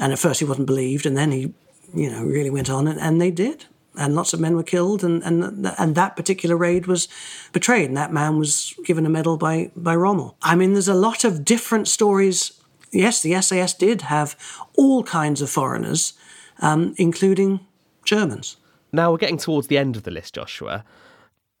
And 0.00 0.12
at 0.12 0.18
first, 0.18 0.40
he 0.40 0.46
wasn't 0.46 0.66
believed, 0.66 1.06
and 1.06 1.16
then 1.16 1.32
he, 1.32 1.54
you 1.94 2.10
know, 2.10 2.22
really 2.22 2.50
went 2.50 2.68
on, 2.70 2.86
and, 2.86 3.00
and 3.00 3.20
they 3.20 3.30
did. 3.30 3.64
And 3.98 4.14
lots 4.14 4.34
of 4.34 4.40
men 4.40 4.54
were 4.56 4.62
killed, 4.62 5.02
and, 5.02 5.22
and 5.22 5.72
and 5.78 5.94
that 5.94 6.16
particular 6.16 6.56
raid 6.56 6.86
was 6.86 7.08
betrayed, 7.52 7.88
and 7.88 7.96
that 7.96 8.12
man 8.12 8.38
was 8.38 8.74
given 8.84 9.06
a 9.06 9.10
medal 9.10 9.38
by 9.38 9.70
by 9.74 9.96
Rommel. 9.96 10.36
I 10.42 10.54
mean, 10.54 10.74
there's 10.74 10.88
a 10.88 10.94
lot 10.94 11.24
of 11.24 11.44
different 11.44 11.88
stories. 11.88 12.52
Yes, 12.92 13.22
the 13.22 13.40
SAS 13.40 13.74
did 13.74 14.02
have 14.02 14.36
all 14.76 15.02
kinds 15.02 15.42
of 15.42 15.50
foreigners, 15.50 16.12
um, 16.60 16.94
including 16.98 17.60
Germans. 18.04 18.56
Now 18.92 19.10
we're 19.10 19.18
getting 19.18 19.38
towards 19.38 19.66
the 19.66 19.78
end 19.78 19.96
of 19.96 20.04
the 20.04 20.10
list, 20.10 20.34
Joshua. 20.34 20.84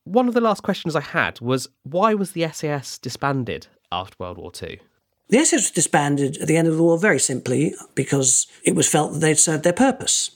One 0.04 0.28
of 0.28 0.34
the 0.34 0.40
last 0.40 0.62
questions 0.62 0.94
I 0.94 1.00
had 1.00 1.40
was 1.40 1.68
why 1.82 2.14
was 2.14 2.32
the 2.32 2.48
SAS 2.48 2.98
disbanded 2.98 3.66
after 3.90 4.16
World 4.18 4.38
War 4.38 4.52
II? 4.62 4.80
The 5.28 5.44
SAS 5.44 5.62
was 5.62 5.70
disbanded 5.72 6.36
at 6.38 6.46
the 6.46 6.56
end 6.56 6.68
of 6.68 6.76
the 6.76 6.82
war 6.82 6.98
very 6.98 7.18
simply 7.18 7.74
because 7.94 8.46
it 8.62 8.76
was 8.76 8.88
felt 8.88 9.12
that 9.12 9.18
they'd 9.18 9.38
served 9.38 9.64
their 9.64 9.72
purpose. 9.72 10.30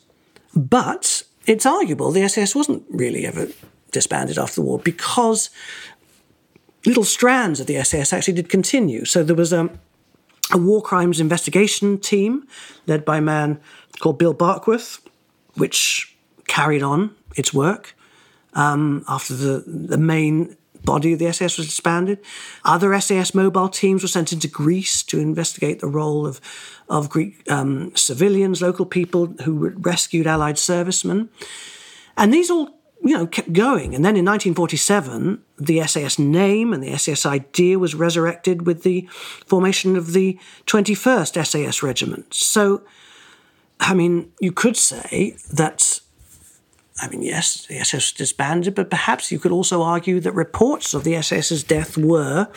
But 0.55 1.23
it's 1.47 1.65
arguable 1.65 2.11
the 2.11 2.29
SAS 2.29 2.55
wasn't 2.55 2.85
really 2.91 3.25
ever 3.25 3.49
disbanded 3.93 4.39
after 4.39 4.57
the 4.57 4.67
war 4.67 4.79
because 4.79 5.51
little 6.85 7.05
strands 7.05 7.61
of 7.61 7.67
the 7.67 7.83
SAS 7.85 8.13
actually 8.13 8.35
did 8.35 8.49
continue. 8.49 9.05
So 9.05 9.23
there 9.23 9.37
was 9.37 9.53
a, 9.53 9.71
a 10.53 10.59
war 10.59 10.83
crimes 10.83 11.21
investigation 11.21 11.99
team 11.99 12.47
led 12.87 13.05
by 13.05 13.19
a 13.19 13.23
man 13.23 13.61
called 14.01 14.19
Bill 14.19 14.35
Barkworth, 14.35 15.01
which 15.55 16.17
carried 16.49 16.83
on 16.83 17.15
its 17.37 17.55
work 17.55 17.95
um, 18.55 19.05
after 19.09 19.35
the, 19.35 19.65
the 19.67 19.99
main 19.99 20.57
body 20.85 21.13
of 21.13 21.19
the 21.19 21.33
SAS 21.33 21.59
was 21.59 21.67
disbanded. 21.67 22.19
Other 22.65 22.99
SAS 23.01 23.35
mobile 23.35 23.69
teams 23.69 24.03
were 24.03 24.09
sent 24.09 24.33
into 24.33 24.49
Greece 24.49 25.03
to 25.05 25.19
investigate 25.19 25.81
the 25.81 25.87
role 25.87 26.27
of, 26.27 26.41
of 26.89 27.09
Greek 27.09 27.49
um, 27.51 27.95
civilians, 27.95 28.63
local 28.63 28.87
people 28.87 29.27
who 29.45 29.71
rescued 29.71 30.27
Allied 30.27 30.59
servicemen. 30.59 31.29
And 32.17 32.33
these 32.33 32.51
all 32.51 32.80
you 33.03 33.17
know, 33.17 33.27
kept 33.27 33.53
going. 33.53 33.95
And 33.95 34.05
then 34.05 34.17
in 34.17 34.25
1947, 34.25 35.43
the 35.59 35.87
SAS 35.87 36.19
name 36.19 36.73
and 36.73 36.83
the 36.83 36.97
SAS 36.99 37.25
idea 37.25 37.79
was 37.79 37.95
resurrected 37.95 38.67
with 38.67 38.83
the 38.83 39.09
formation 39.47 39.97
of 39.97 40.13
the 40.13 40.39
21st 40.67 41.47
SAS 41.47 41.83
Regiment. 41.83 42.35
So, 42.35 42.83
I 43.79 43.95
mean, 43.95 44.33
you 44.41 44.53
could 44.53 44.77
say 44.77 45.37
that 45.53 46.01
I 47.03 47.09
mean, 47.09 47.23
yes, 47.23 47.67
the 47.67 47.79
SS 47.79 48.13
disbanded, 48.13 48.75
but 48.75 48.91
perhaps 48.91 49.33
you 49.33 49.39
could 49.39 49.53
also 49.53 49.83
argue 49.83 50.21
that 50.21 50.33
reports 50.33 50.93
of 50.93 51.03
the 51.03 51.15
SS's 51.15 51.65
death 51.65 51.97
were 51.97 52.49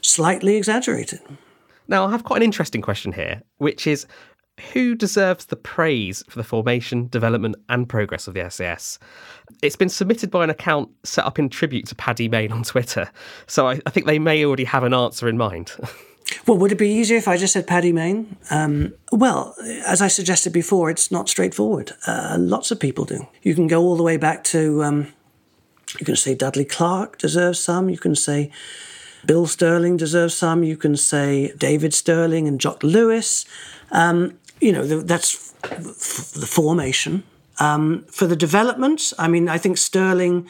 slightly 0.00 0.56
exaggerated. 0.56 1.20
Now, 1.86 2.06
I 2.06 2.10
have 2.10 2.24
quite 2.24 2.38
an 2.38 2.44
interesting 2.44 2.82
question 2.82 3.12
here, 3.12 3.42
which 3.58 3.86
is 3.86 4.06
who 4.72 4.94
deserves 4.94 5.46
the 5.46 5.56
praise 5.56 6.22
for 6.28 6.38
the 6.38 6.44
formation, 6.44 7.08
development, 7.08 7.56
and 7.68 7.88
progress 7.88 8.28
of 8.28 8.34
the 8.34 8.48
SAS? 8.50 8.98
It's 9.62 9.76
been 9.76 9.88
submitted 9.88 10.30
by 10.30 10.44
an 10.44 10.50
account 10.50 10.90
set 11.04 11.24
up 11.24 11.38
in 11.38 11.48
tribute 11.48 11.86
to 11.88 11.94
Paddy 11.94 12.28
Mayne 12.28 12.52
on 12.52 12.62
Twitter, 12.62 13.10
so 13.46 13.68
I, 13.68 13.80
I 13.86 13.90
think 13.90 14.06
they 14.06 14.18
may 14.18 14.44
already 14.44 14.64
have 14.64 14.84
an 14.84 14.94
answer 14.94 15.28
in 15.28 15.36
mind. 15.36 15.72
Well, 16.46 16.58
would 16.58 16.72
it 16.72 16.78
be 16.78 16.88
easier 16.88 17.16
if 17.16 17.28
I 17.28 17.36
just 17.36 17.52
said 17.52 17.66
Paddy 17.66 17.92
Mayne? 17.92 18.36
Um, 18.50 18.94
well, 19.12 19.54
as 19.86 20.00
I 20.00 20.08
suggested 20.08 20.52
before, 20.52 20.90
it's 20.90 21.10
not 21.10 21.28
straightforward. 21.28 21.92
Uh, 22.06 22.36
lots 22.38 22.70
of 22.70 22.78
people 22.78 23.04
do. 23.04 23.26
You 23.42 23.54
can 23.54 23.66
go 23.66 23.82
all 23.82 23.96
the 23.96 24.02
way 24.02 24.16
back 24.16 24.44
to, 24.44 24.82
um, 24.82 25.08
you 25.98 26.06
can 26.06 26.16
say 26.16 26.34
Dudley 26.34 26.64
Clarke 26.64 27.18
deserves 27.18 27.58
some. 27.58 27.88
You 27.88 27.98
can 27.98 28.14
say 28.14 28.50
Bill 29.26 29.46
Stirling 29.46 29.96
deserves 29.96 30.34
some. 30.34 30.62
You 30.62 30.76
can 30.76 30.96
say 30.96 31.52
David 31.56 31.92
Stirling 31.92 32.46
and 32.46 32.60
Jock 32.60 32.82
Lewis. 32.82 33.44
Um, 33.90 34.38
you 34.60 34.72
know, 34.72 34.84
that's 34.84 35.52
the 35.62 36.46
formation. 36.46 37.22
Um, 37.58 38.04
for 38.10 38.26
the 38.26 38.36
development, 38.36 39.12
I 39.18 39.28
mean, 39.28 39.48
I 39.48 39.58
think 39.58 39.76
Stirling 39.78 40.48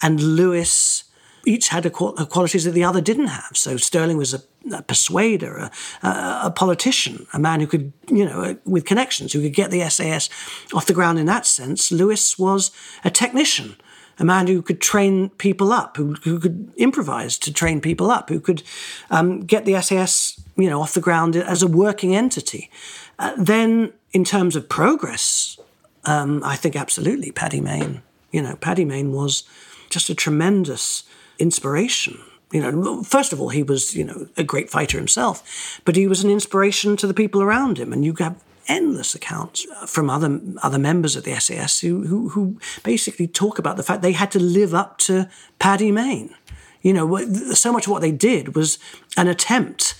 and 0.00 0.20
Lewis 0.20 1.04
each 1.44 1.68
had 1.68 1.86
a, 1.86 1.90
qualities 1.90 2.64
that 2.64 2.70
the 2.72 2.84
other 2.84 3.00
didn't 3.00 3.26
have. 3.26 3.56
So 3.56 3.76
Stirling 3.76 4.16
was 4.16 4.34
a, 4.34 4.42
a 4.72 4.82
persuader, 4.82 5.70
a, 6.02 6.08
a, 6.44 6.52
politician, 6.54 7.26
a 7.32 7.38
man 7.38 7.60
who 7.60 7.66
could, 7.66 7.92
you 8.08 8.24
know, 8.24 8.56
with 8.64 8.84
connections, 8.84 9.32
who 9.32 9.42
could 9.42 9.54
get 9.54 9.70
the 9.70 9.88
SAS 9.88 10.28
off 10.72 10.86
the 10.86 10.94
ground 10.94 11.18
in 11.18 11.26
that 11.26 11.46
sense. 11.46 11.90
Lewis 11.90 12.38
was 12.38 12.70
a 13.04 13.10
technician, 13.10 13.76
a 14.18 14.24
man 14.24 14.46
who 14.46 14.62
could 14.62 14.80
train 14.80 15.30
people 15.30 15.72
up, 15.72 15.96
who, 15.96 16.14
who 16.22 16.38
could 16.38 16.72
improvise 16.76 17.38
to 17.38 17.52
train 17.52 17.80
people 17.80 18.10
up, 18.10 18.28
who 18.28 18.38
could 18.38 18.62
um, 19.10 19.40
get 19.40 19.64
the 19.64 19.80
SAS, 19.80 20.40
you 20.56 20.68
know, 20.68 20.80
off 20.80 20.94
the 20.94 21.00
ground 21.00 21.36
as 21.36 21.62
a 21.62 21.66
working 21.66 22.14
entity. 22.14 22.70
Uh, 23.18 23.32
then, 23.36 23.92
in 24.12 24.24
terms 24.24 24.56
of 24.56 24.68
progress, 24.68 25.58
um, 26.04 26.42
I 26.44 26.56
think 26.56 26.76
absolutely 26.76 27.30
Paddy 27.30 27.60
Mayne. 27.60 28.02
You 28.30 28.42
know, 28.42 28.56
Paddy 28.56 28.84
Mayne 28.84 29.12
was 29.12 29.44
just 29.90 30.10
a 30.10 30.14
tremendous 30.14 31.04
inspiration. 31.38 32.18
You 32.50 32.60
know, 32.60 33.02
first 33.02 33.32
of 33.32 33.40
all, 33.40 33.48
he 33.48 33.62
was, 33.62 33.94
you 33.94 34.04
know, 34.04 34.28
a 34.36 34.44
great 34.44 34.68
fighter 34.68 34.98
himself, 34.98 35.80
but 35.84 35.96
he 35.96 36.06
was 36.06 36.22
an 36.22 36.30
inspiration 36.30 36.96
to 36.98 37.06
the 37.06 37.14
people 37.14 37.40
around 37.40 37.78
him. 37.78 37.92
And 37.92 38.04
you 38.04 38.14
have 38.18 38.42
endless 38.68 39.14
accounts 39.14 39.66
from 39.86 40.08
other 40.08 40.40
other 40.62 40.78
members 40.78 41.16
of 41.16 41.24
the 41.24 41.38
SAS 41.40 41.80
who, 41.80 42.06
who, 42.06 42.28
who 42.30 42.58
basically 42.84 43.26
talk 43.26 43.58
about 43.58 43.76
the 43.76 43.82
fact 43.82 44.02
they 44.02 44.12
had 44.12 44.30
to 44.30 44.38
live 44.38 44.74
up 44.74 44.98
to 44.98 45.28
Paddy 45.58 45.90
Mayne. 45.90 46.34
You 46.82 46.92
know, 46.92 47.16
so 47.54 47.72
much 47.72 47.86
of 47.86 47.92
what 47.92 48.02
they 48.02 48.12
did 48.12 48.54
was 48.54 48.78
an 49.16 49.28
attempt 49.28 49.94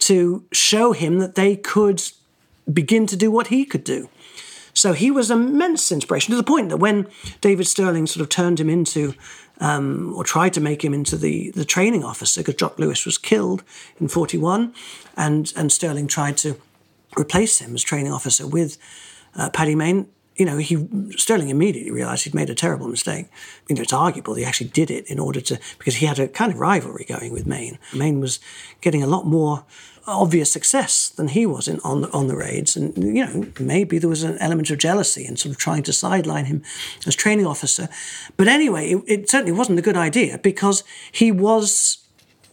to 0.00 0.44
show 0.52 0.92
him 0.92 1.18
that 1.18 1.34
they 1.34 1.56
could 1.56 2.02
begin 2.72 3.06
to 3.06 3.16
do 3.16 3.30
what 3.30 3.48
he 3.48 3.64
could 3.64 3.84
do. 3.84 4.08
So 4.72 4.92
he 4.92 5.10
was 5.10 5.30
immense 5.30 5.90
inspiration 5.90 6.32
to 6.32 6.36
the 6.36 6.42
point 6.42 6.68
that 6.68 6.76
when 6.76 7.06
David 7.40 7.66
Stirling 7.66 8.06
sort 8.06 8.20
of 8.20 8.28
turned 8.28 8.60
him 8.60 8.68
into 8.68 9.14
um, 9.58 10.12
or 10.14 10.22
tried 10.22 10.52
to 10.54 10.60
make 10.60 10.84
him 10.84 10.92
into 10.92 11.16
the, 11.16 11.50
the 11.52 11.64
training 11.64 12.04
officer 12.04 12.40
because 12.40 12.56
Jock 12.56 12.78
Lewis 12.78 13.06
was 13.06 13.16
killed 13.16 13.62
in 13.98 14.08
41 14.08 14.74
and, 15.16 15.52
and 15.56 15.72
Stirling 15.72 16.06
tried 16.06 16.36
to 16.38 16.60
replace 17.18 17.58
him 17.58 17.74
as 17.74 17.82
training 17.82 18.12
officer 18.12 18.46
with 18.46 18.76
uh, 19.34 19.48
Paddy 19.50 19.74
Mayne. 19.74 20.08
You 20.36 20.44
know, 20.44 20.58
he 20.58 20.86
Stirling 21.16 21.48
immediately 21.48 21.90
realised 21.90 22.24
he'd 22.24 22.34
made 22.34 22.50
a 22.50 22.54
terrible 22.54 22.88
mistake. 22.88 23.26
You 23.68 23.76
know, 23.76 23.82
it's 23.82 23.92
arguable 23.92 24.34
he 24.34 24.44
actually 24.44 24.68
did 24.68 24.90
it 24.90 25.06
in 25.06 25.18
order 25.18 25.40
to 25.40 25.58
because 25.78 25.96
he 25.96 26.06
had 26.06 26.18
a 26.18 26.28
kind 26.28 26.52
of 26.52 26.58
rivalry 26.58 27.04
going 27.08 27.32
with 27.32 27.46
Mayne. 27.46 27.78
Mayne 27.94 28.20
was 28.20 28.38
getting 28.80 29.02
a 29.02 29.06
lot 29.06 29.26
more 29.26 29.64
obvious 30.06 30.52
success 30.52 31.08
than 31.08 31.28
he 31.28 31.46
was 31.46 31.66
in, 31.66 31.80
on 31.80 32.02
the, 32.02 32.10
on 32.12 32.28
the 32.28 32.36
raids, 32.36 32.76
and 32.76 32.96
you 32.96 33.24
know 33.24 33.46
maybe 33.58 33.98
there 33.98 34.08
was 34.08 34.22
an 34.22 34.38
element 34.38 34.70
of 34.70 34.78
jealousy 34.78 35.24
and 35.24 35.38
sort 35.38 35.52
of 35.52 35.58
trying 35.58 35.82
to 35.82 35.92
sideline 35.92 36.44
him 36.44 36.62
as 37.06 37.16
training 37.16 37.46
officer. 37.46 37.88
But 38.36 38.48
anyway, 38.48 38.92
it, 38.92 39.02
it 39.06 39.30
certainly 39.30 39.52
wasn't 39.52 39.78
a 39.78 39.82
good 39.82 39.96
idea 39.96 40.38
because 40.38 40.84
he 41.10 41.32
was 41.32 41.98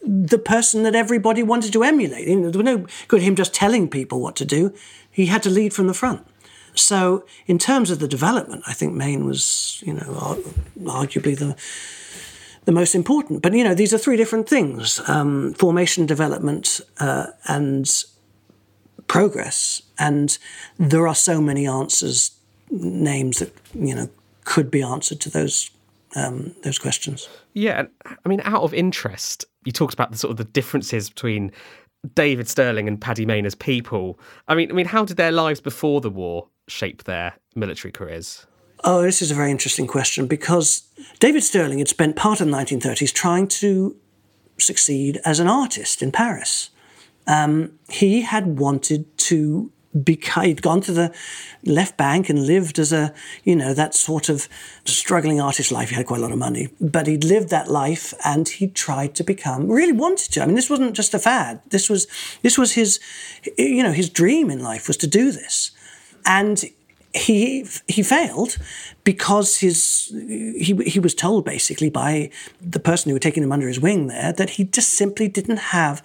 the 0.02 0.38
person 0.38 0.82
that 0.82 0.94
everybody 0.94 1.42
wanted 1.42 1.72
to 1.72 1.82
emulate. 1.82 2.28
You 2.28 2.36
know, 2.36 2.50
there 2.50 2.62
was 2.62 2.76
no 2.76 2.86
good 3.08 3.22
him 3.22 3.36
just 3.36 3.54
telling 3.54 3.88
people 3.88 4.20
what 4.20 4.36
to 4.36 4.44
do. 4.44 4.74
He 5.10 5.26
had 5.26 5.42
to 5.44 5.50
lead 5.50 5.72
from 5.72 5.86
the 5.86 5.94
front. 5.94 6.26
So, 6.74 7.24
in 7.46 7.58
terms 7.58 7.90
of 7.90 7.98
the 8.00 8.08
development, 8.08 8.64
I 8.66 8.72
think 8.72 8.94
Mayne 8.94 9.24
was, 9.24 9.82
you 9.86 9.94
know, 9.94 10.42
arguably 10.82 11.38
the 11.38 11.56
the 12.64 12.72
most 12.72 12.94
important. 12.94 13.42
But 13.42 13.52
you 13.52 13.64
know, 13.64 13.74
these 13.74 13.94
are 13.94 13.98
three 13.98 14.16
different 14.16 14.48
things: 14.48 15.00
um, 15.08 15.54
formation, 15.54 16.06
development, 16.06 16.80
uh, 16.98 17.26
and 17.46 17.90
progress. 19.06 19.82
And 19.98 20.36
there 20.78 21.06
are 21.06 21.14
so 21.14 21.40
many 21.40 21.66
answers, 21.66 22.32
names 22.70 23.38
that 23.38 23.52
you 23.74 23.94
know 23.94 24.08
could 24.44 24.70
be 24.70 24.82
answered 24.82 25.20
to 25.20 25.30
those 25.30 25.70
um, 26.16 26.54
those 26.62 26.78
questions. 26.78 27.28
Yeah, 27.52 27.84
I 28.04 28.28
mean, 28.28 28.40
out 28.44 28.62
of 28.62 28.74
interest, 28.74 29.44
you 29.64 29.72
talked 29.72 29.94
about 29.94 30.10
the 30.10 30.18
sort 30.18 30.32
of 30.32 30.36
the 30.38 30.44
differences 30.44 31.08
between 31.08 31.52
David 32.14 32.48
Stirling 32.48 32.88
and 32.88 33.00
Paddy 33.00 33.24
Mayne 33.24 33.46
as 33.46 33.54
people. 33.54 34.18
I 34.48 34.54
mean, 34.54 34.70
I 34.70 34.74
mean, 34.74 34.86
how 34.86 35.04
did 35.04 35.16
their 35.16 35.32
lives 35.32 35.60
before 35.60 36.00
the 36.00 36.10
war 36.10 36.48
shape 36.68 37.04
their 37.04 37.34
military 37.54 37.92
careers? 37.92 38.46
Oh, 38.82 39.02
this 39.02 39.22
is 39.22 39.30
a 39.30 39.34
very 39.34 39.50
interesting 39.50 39.86
question 39.86 40.26
because 40.26 40.82
David 41.18 41.42
Stirling 41.42 41.78
had 41.78 41.88
spent 41.88 42.16
part 42.16 42.40
of 42.40 42.48
the 42.48 42.52
1930s 42.52 43.12
trying 43.12 43.48
to 43.48 43.96
succeed 44.58 45.20
as 45.24 45.40
an 45.40 45.48
artist 45.48 46.02
in 46.02 46.12
Paris. 46.12 46.70
Um, 47.26 47.78
he 47.88 48.20
had 48.20 48.58
wanted 48.58 49.16
to 49.18 49.72
become, 50.02 50.44
he'd 50.44 50.60
gone 50.60 50.80
to 50.82 50.92
the 50.92 51.14
left 51.64 51.96
bank 51.96 52.28
and 52.28 52.46
lived 52.46 52.78
as 52.78 52.92
a, 52.92 53.14
you 53.44 53.54
know, 53.56 53.72
that 53.72 53.94
sort 53.94 54.28
of 54.28 54.48
struggling 54.84 55.40
artist 55.40 55.70
life. 55.70 55.90
He 55.90 55.94
had 55.94 56.06
quite 56.06 56.18
a 56.18 56.22
lot 56.22 56.32
of 56.32 56.38
money, 56.38 56.68
but 56.80 57.06
he'd 57.06 57.24
lived 57.24 57.48
that 57.50 57.70
life 57.70 58.12
and 58.24 58.48
he 58.48 58.66
tried 58.68 59.14
to 59.14 59.24
become, 59.24 59.68
really 59.68 59.92
wanted 59.92 60.32
to. 60.32 60.42
I 60.42 60.46
mean, 60.46 60.56
this 60.56 60.68
wasn't 60.68 60.94
just 60.94 61.14
a 61.14 61.18
fad. 61.18 61.60
This 61.70 61.88
was, 61.88 62.06
this 62.42 62.58
was 62.58 62.72
his, 62.72 63.00
you 63.56 63.82
know, 63.82 63.92
his 63.92 64.10
dream 64.10 64.50
in 64.50 64.62
life 64.62 64.88
was 64.88 64.96
to 64.98 65.06
do 65.06 65.30
this. 65.30 65.70
And 66.24 66.64
he 67.14 67.64
he 67.86 68.02
failed 68.02 68.58
because 69.04 69.58
his 69.58 70.12
he 70.58 70.74
he 70.84 70.98
was 70.98 71.14
told 71.14 71.44
basically 71.44 71.88
by 71.88 72.28
the 72.60 72.80
person 72.80 73.08
who 73.08 73.14
had 73.14 73.22
taken 73.22 73.42
him 73.42 73.52
under 73.52 73.68
his 73.68 73.78
wing 73.78 74.08
there 74.08 74.32
that 74.32 74.50
he 74.50 74.64
just 74.64 74.94
simply 74.94 75.28
didn't 75.28 75.58
have 75.58 76.02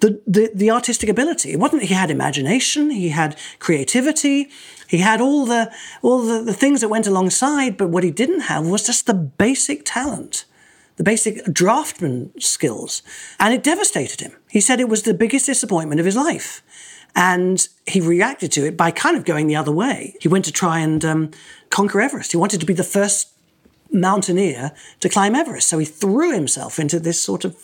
the 0.00 0.20
the, 0.24 0.50
the 0.54 0.70
artistic 0.70 1.08
ability. 1.08 1.50
It 1.52 1.58
wasn't 1.58 1.82
he 1.82 1.94
had 1.94 2.10
imagination, 2.10 2.90
he 2.90 3.08
had 3.08 3.36
creativity, 3.58 4.48
he 4.86 4.98
had 4.98 5.20
all 5.20 5.46
the 5.46 5.72
all 6.00 6.22
the, 6.22 6.42
the 6.42 6.54
things 6.54 6.80
that 6.80 6.88
went 6.88 7.08
alongside, 7.08 7.76
but 7.76 7.88
what 7.88 8.04
he 8.04 8.12
didn't 8.12 8.42
have 8.42 8.64
was 8.66 8.86
just 8.86 9.06
the 9.06 9.14
basic 9.14 9.82
talent. 9.84 10.44
The 10.96 11.04
basic 11.04 11.52
draftsman 11.52 12.38
skills. 12.38 13.02
And 13.40 13.54
it 13.54 13.62
devastated 13.62 14.20
him. 14.20 14.32
He 14.50 14.60
said 14.60 14.78
it 14.78 14.90
was 14.90 15.02
the 15.02 15.14
biggest 15.14 15.46
disappointment 15.46 16.00
of 16.00 16.06
his 16.06 16.16
life. 16.16 16.62
And 17.14 17.66
he 17.86 18.00
reacted 18.00 18.52
to 18.52 18.66
it 18.66 18.76
by 18.76 18.90
kind 18.90 19.16
of 19.16 19.24
going 19.24 19.46
the 19.46 19.56
other 19.56 19.72
way. 19.72 20.16
He 20.20 20.28
went 20.28 20.44
to 20.46 20.52
try 20.52 20.78
and 20.78 21.04
um, 21.04 21.30
conquer 21.70 22.00
Everest. 22.00 22.32
He 22.32 22.38
wanted 22.38 22.60
to 22.60 22.66
be 22.66 22.74
the 22.74 22.84
first 22.84 23.28
mountaineer 23.92 24.72
to 25.00 25.08
climb 25.08 25.34
Everest. 25.34 25.68
So 25.68 25.78
he 25.78 25.84
threw 25.84 26.32
himself 26.32 26.78
into 26.78 26.98
this 26.98 27.20
sort 27.20 27.44
of 27.44 27.56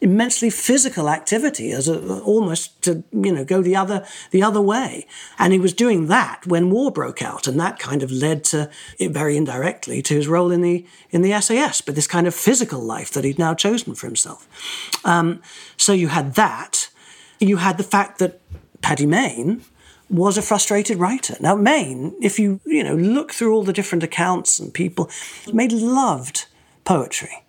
immensely 0.00 0.50
physical 0.50 1.08
activity 1.08 1.72
as 1.72 1.88
a, 1.88 2.20
almost 2.22 2.80
to 2.82 3.04
you 3.12 3.32
know 3.32 3.44
go 3.44 3.62
the 3.62 3.76
other 3.76 4.04
the 4.30 4.42
other 4.42 4.60
way 4.60 5.06
and 5.38 5.52
he 5.52 5.58
was 5.58 5.72
doing 5.72 6.06
that 6.06 6.46
when 6.46 6.70
war 6.70 6.90
broke 6.90 7.20
out 7.20 7.46
and 7.46 7.60
that 7.60 7.78
kind 7.78 8.02
of 8.02 8.10
led 8.10 8.42
to 8.44 8.70
very 9.10 9.36
indirectly 9.36 10.00
to 10.00 10.14
his 10.14 10.26
role 10.26 10.50
in 10.50 10.62
the 10.62 10.86
in 11.10 11.22
the 11.22 11.38
SAS 11.40 11.82
but 11.82 11.94
this 11.94 12.06
kind 12.06 12.26
of 12.26 12.34
physical 12.34 12.80
life 12.80 13.10
that 13.10 13.24
he'd 13.24 13.38
now 13.38 13.54
chosen 13.54 13.94
for 13.94 14.06
himself 14.06 14.48
um, 15.04 15.42
so 15.76 15.92
you 15.92 16.08
had 16.08 16.34
that 16.34 16.88
you 17.40 17.58
had 17.58 17.76
the 17.76 17.84
fact 17.84 18.18
that 18.18 18.40
Paddy 18.82 19.06
Mayne 19.06 19.62
was 20.10 20.38
a 20.38 20.42
frustrated 20.42 20.98
writer. 20.98 21.36
Now, 21.40 21.54
Mayne, 21.54 22.14
if 22.20 22.38
you 22.38 22.60
you 22.64 22.82
know 22.82 22.94
look 22.94 23.32
through 23.32 23.54
all 23.54 23.64
the 23.64 23.72
different 23.72 24.02
accounts 24.02 24.58
and 24.58 24.72
people, 24.72 25.10
Mayne 25.52 25.94
loved 25.94 26.46
poetry. 26.84 27.44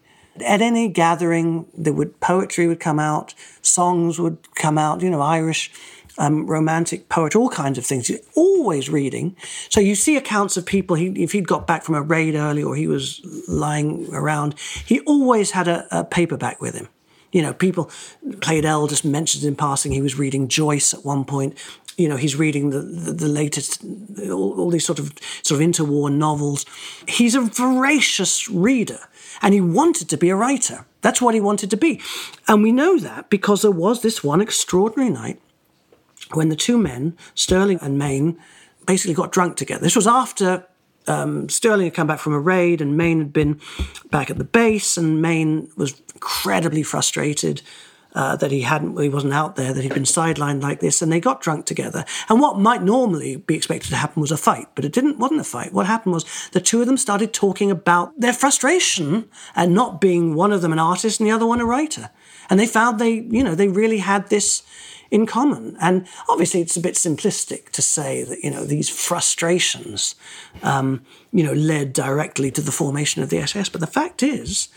At 0.45 0.61
any 0.61 0.88
gathering, 0.88 1.65
there 1.77 1.93
would 1.93 2.19
poetry 2.21 2.67
would 2.67 2.80
come 2.80 2.99
out, 2.99 3.34
songs 3.61 4.19
would 4.19 4.38
come 4.55 4.77
out. 4.77 5.01
You 5.01 5.09
know, 5.09 5.21
Irish 5.21 5.71
um, 6.19 6.45
romantic 6.45 7.09
poetry, 7.09 7.39
all 7.39 7.49
kinds 7.49 7.77
of 7.77 7.86
things. 7.86 8.07
He's 8.07 8.19
always 8.36 8.89
reading. 8.89 9.36
So 9.69 9.80
you 9.80 9.95
see 9.95 10.17
accounts 10.17 10.57
of 10.57 10.65
people. 10.65 10.95
He, 10.95 11.07
if 11.23 11.32
he'd 11.32 11.47
got 11.47 11.65
back 11.65 11.84
from 11.84 11.95
a 11.95 12.01
raid 12.01 12.36
early 12.36 12.61
or 12.61 12.75
he 12.75 12.88
was 12.88 13.21
lying 13.47 14.13
around, 14.13 14.55
he 14.86 14.99
always 15.01 15.51
had 15.51 15.67
a, 15.67 15.88
a 15.97 16.03
paperback 16.03 16.61
with 16.61 16.75
him. 16.75 16.89
You 17.32 17.41
know, 17.41 17.53
people, 17.53 17.86
Pleydell 18.25 18.89
just 18.89 19.05
mentioned 19.05 19.43
in 19.43 19.55
passing 19.55 19.91
he 19.91 20.01
was 20.01 20.17
reading 20.17 20.47
Joyce 20.47 20.93
at 20.93 21.05
one 21.05 21.25
point. 21.25 21.57
You 21.97 22.07
know, 22.07 22.15
he's 22.15 22.36
reading 22.36 22.69
the, 22.69 22.80
the, 22.80 23.11
the 23.11 23.27
latest, 23.27 23.84
all, 24.30 24.59
all, 24.59 24.69
these 24.69 24.86
sort 24.86 24.99
of 24.99 25.13
sort 25.43 25.61
of 25.61 25.67
interwar 25.67 26.11
novels. 26.11 26.65
He's 27.07 27.36
a 27.36 27.41
voracious 27.41 28.49
reader, 28.49 28.99
and 29.41 29.53
he 29.53 29.61
wanted 29.61 30.09
to 30.09 30.17
be 30.17 30.30
a 30.30 30.36
writer. 30.36 30.86
That's 31.01 31.21
what 31.21 31.34
he 31.34 31.41
wanted 31.41 31.69
to 31.71 31.77
be, 31.77 32.01
and 32.47 32.63
we 32.63 32.71
know 32.71 32.97
that 32.99 33.30
because 33.30 33.61
there 33.61 33.71
was 33.71 34.01
this 34.01 34.23
one 34.23 34.39
extraordinary 34.39 35.09
night 35.09 35.41
when 36.32 36.49
the 36.49 36.55
two 36.55 36.77
men, 36.77 37.17
Stirling 37.36 37.80
and 37.82 37.97
Mayne, 37.97 38.39
basically 38.88 39.13
got 39.13 39.32
drunk 39.32 39.57
together. 39.57 39.82
This 39.82 39.95
was 39.95 40.07
after 40.07 40.65
um, 41.07 41.49
Stirling 41.49 41.85
had 41.85 41.93
come 41.93 42.07
back 42.07 42.19
from 42.19 42.33
a 42.33 42.39
raid, 42.39 42.81
and 42.81 42.97
Mayne 42.97 43.19
had 43.19 43.33
been 43.33 43.59
back 44.11 44.29
at 44.29 44.37
the 44.37 44.43
base, 44.43 44.97
and 44.97 45.21
Mayne 45.21 45.69
was 45.75 46.01
incredibly 46.13 46.83
frustrated. 46.83 47.61
Uh, 48.15 48.35
that 48.35 48.49
he 48.49 48.61
hadn't, 48.61 48.99
he 48.99 49.07
wasn't 49.07 49.31
out 49.31 49.55
there, 49.55 49.71
that 49.71 49.83
he'd 49.83 49.93
been 49.93 50.01
sidelined 50.01 50.63
like 50.63 50.79
this, 50.79 50.99
and 50.99 51.11
they 51.11 51.19
got 51.19 51.41
drunk 51.41 51.67
together. 51.67 52.03
And 52.27 52.41
what 52.41 52.57
might 52.57 52.81
normally 52.81 53.35
be 53.35 53.53
expected 53.53 53.89
to 53.89 53.97
happen 53.97 54.19
was 54.19 54.31
a 54.31 54.35
fight, 54.35 54.65
but 54.73 54.83
it 54.83 54.91
didn't. 54.91 55.19
wasn't 55.19 55.41
a 55.41 55.43
fight. 55.43 55.73
What 55.73 55.85
happened 55.85 56.15
was 56.15 56.25
the 56.51 56.59
two 56.59 56.81
of 56.81 56.87
them 56.87 56.97
started 56.97 57.33
talking 57.33 57.69
about 57.69 58.19
their 58.19 58.33
frustration 58.33 59.29
and 59.55 59.75
not 59.75 60.01
being 60.01 60.33
one 60.33 60.51
of 60.51 60.63
them 60.63 60.73
an 60.73 60.79
artist 60.79 61.19
and 61.19 61.29
the 61.29 61.31
other 61.31 61.45
one 61.45 61.61
a 61.61 61.65
writer, 61.65 62.09
and 62.49 62.59
they 62.59 62.65
found 62.65 62.97
they, 62.97 63.11
you 63.11 63.43
know, 63.43 63.53
they 63.53 63.67
really 63.67 63.99
had 63.99 64.29
this 64.29 64.63
in 65.12 65.26
common. 65.26 65.76
And 65.80 66.07
obviously, 66.28 66.62
it's 66.62 66.78
a 66.78 66.82
bit 66.82 66.95
simplistic 66.95 67.70
to 67.70 67.82
say 67.82 68.24
that 68.24 68.43
you 68.43 68.51
know 68.51 68.66
these 68.66 68.89
frustrations, 68.89 70.16
um, 70.64 71.03
you 71.32 71.43
know, 71.43 71.53
led 71.53 71.93
directly 71.93 72.51
to 72.51 72.62
the 72.62 72.72
formation 72.72 73.24
of 73.24 73.30
the 73.30 73.45
SAS. 73.45 73.70
But 73.70 73.82
the 73.82 73.88
fact 73.88 74.24
is, 74.24 74.70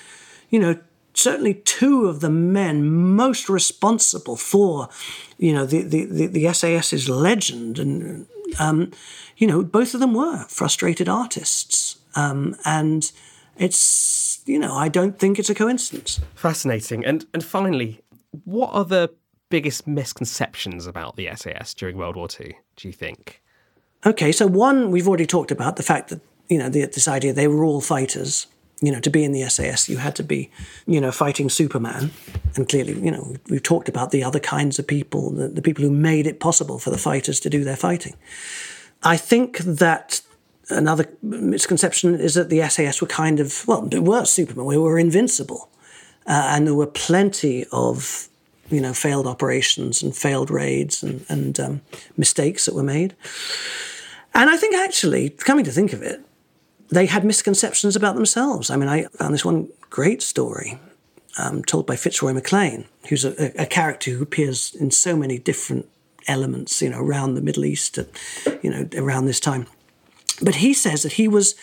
you 0.51 0.59
know, 0.59 0.79
certainly 1.15 1.55
two 1.55 2.07
of 2.07 2.21
the 2.21 2.31
men 2.31 2.89
most 2.89 3.49
responsible 3.49 4.37
for, 4.37 4.89
you 5.39 5.53
know, 5.53 5.67
the 5.67 5.83
the 5.83 6.05
the, 6.05 6.27
the 6.27 6.53
SAS's 6.53 7.09
legend, 7.09 7.79
and 7.79 8.27
um, 8.59 8.93
you 9.37 9.47
know, 9.47 9.63
both 9.63 9.95
of 9.95 10.01
them 10.01 10.15
were 10.15 10.45
frustrated 10.49 11.09
artists, 11.09 11.99
um, 12.15 12.57
and 12.65 13.13
it's 13.57 14.41
you 14.47 14.59
know, 14.59 14.75
I 14.75 14.89
don't 14.89 15.19
think 15.19 15.39
it's 15.39 15.51
a 15.51 15.55
coincidence. 15.55 16.21
Fascinating. 16.35 17.05
And 17.05 17.27
and 17.33 17.45
finally, 17.45 18.01
what 18.45 18.71
are 18.73 18.85
the 18.85 19.11
biggest 19.53 19.87
misconceptions 19.87 20.87
about 20.87 21.17
the 21.17 21.29
SAS 21.37 21.75
during 21.75 21.99
World 21.99 22.17
War 22.17 22.27
II, 22.41 22.57
do 22.77 22.89
you 22.89 22.93
think? 22.93 23.43
Okay, 24.07 24.33
so 24.33 24.47
one 24.47 24.91
we've 24.91 25.07
already 25.07 25.27
talked 25.27 25.51
about 25.51 25.77
the 25.77 25.83
fact 25.83 26.09
that, 26.09 26.23
you 26.49 26.57
know, 26.59 26.71
the, 26.71 26.87
this 26.87 27.07
idea 27.07 27.35
they 27.35 27.49
were 27.49 27.63
all 27.63 27.83
fighters. 27.83 28.47
You 28.81 28.91
know, 28.91 28.99
to 29.01 29.11
be 29.11 29.23
in 29.23 29.33
the 29.33 29.47
SAS, 29.49 29.91
you 29.91 29.99
had 29.99 30.17
to 30.17 30.25
be, 30.25 30.51
you 30.87 31.01
know, 31.01 31.13
fighting 31.13 31.51
Superman. 31.51 32.11
And 32.57 32.67
clearly, 32.67 32.95
you 32.95 33.11
know, 33.11 33.37
we've 33.51 33.63
talked 33.63 33.91
about 33.91 34.11
the 34.11 34.25
other 34.25 34.41
kinds 34.41 34.79
of 34.79 34.87
people, 34.87 35.31
the, 35.31 35.49
the 35.49 35.63
people 35.63 35.85
who 35.85 35.91
made 35.91 36.27
it 36.27 36.41
possible 36.41 36.79
for 36.79 36.91
the 36.91 36.99
fighters 36.99 37.39
to 37.41 37.51
do 37.51 37.63
their 37.63 37.77
fighting. 37.77 38.17
I 39.03 39.19
think 39.19 39.59
that 39.59 40.23
another 40.71 41.05
misconception 41.23 42.15
is 42.15 42.35
that 42.35 42.49
the 42.49 42.67
SAS 42.69 43.03
were 43.03 43.07
kind 43.07 43.39
of, 43.39 43.69
well, 43.69 43.83
they 43.83 44.01
were 44.01 44.25
Superman, 44.25 44.65
we 44.65 44.79
were 44.79 44.99
invincible. 44.99 45.69
Uh, 46.27 46.49
and 46.53 46.67
there 46.67 46.75
were 46.75 46.87
plenty 46.87 47.67
of 47.71 48.29
you 48.73 48.81
know, 48.81 48.93
failed 48.93 49.27
operations 49.27 50.03
and 50.03 50.17
failed 50.17 50.51
raids 50.51 51.03
and, 51.03 51.25
and 51.29 51.61
um, 51.61 51.81
mistakes 52.17 52.65
that 52.65 52.75
were 52.75 52.83
made. 52.83 53.15
And 54.35 54.49
I 54.49 54.57
think 54.57 54.75
actually, 54.75 55.31
coming 55.31 55.65
to 55.65 55.71
think 55.71 55.93
of 55.93 56.03
it, 56.03 56.21
they 56.89 57.07
had 57.07 57.25
misconceptions 57.25 57.97
about 57.97 58.15
themselves. 58.15 58.71
I 58.71 58.77
mean, 58.77 58.89
I 58.89 59.05
found 59.05 59.35
this 59.35 59.45
one 59.45 59.69
great 59.91 60.23
story 60.23 60.79
um, 61.39 61.63
told 61.65 61.87
by 61.87 61.97
Fitzroy 61.97 62.33
MacLean, 62.33 62.87
who's 63.09 63.25
a, 63.25 63.53
a, 63.61 63.67
character 63.67 64.11
who 64.11 64.23
appears 64.23 64.75
in 64.75 64.91
so 64.91 65.17
many 65.17 65.39
different 65.39 65.87
elements, 66.29 66.83
you 66.83 66.91
know, 66.91 67.01
around 67.01 67.35
the 67.35 67.41
Middle 67.41 67.65
East, 67.65 67.97
at, 67.99 68.09
you 68.63 68.71
know, 68.71 68.89
around 68.97 69.27
this 69.27 69.41
time. 69.41 69.67
But 70.43 70.57
he 70.57 70.75
says 70.75 71.03
that 71.03 71.15
he 71.15 71.29
was 71.29 71.55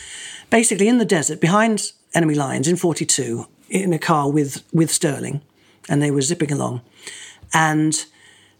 basically 0.49 0.87
in 0.87 0.97
the 0.97 1.05
desert 1.05 1.39
behind 1.39 1.91
enemy 2.13 2.33
lines 2.33 2.67
in 2.67 2.75
42 2.75 3.45
in 3.69 3.93
a 3.93 3.99
car 3.99 4.31
with, 4.31 4.63
with 4.73 4.91
Stirling, 4.91 5.41
and 5.89 6.01
they 6.01 6.11
were 6.11 6.21
zipping 6.21 6.51
along 6.51 6.81
and 7.53 8.05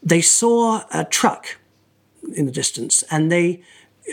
they 0.02 0.22
saw 0.22 0.84
a 0.94 1.04
truck 1.06 1.58
in 2.36 2.46
the 2.46 2.52
distance, 2.52 3.04
and 3.10 3.32
they 3.32 3.62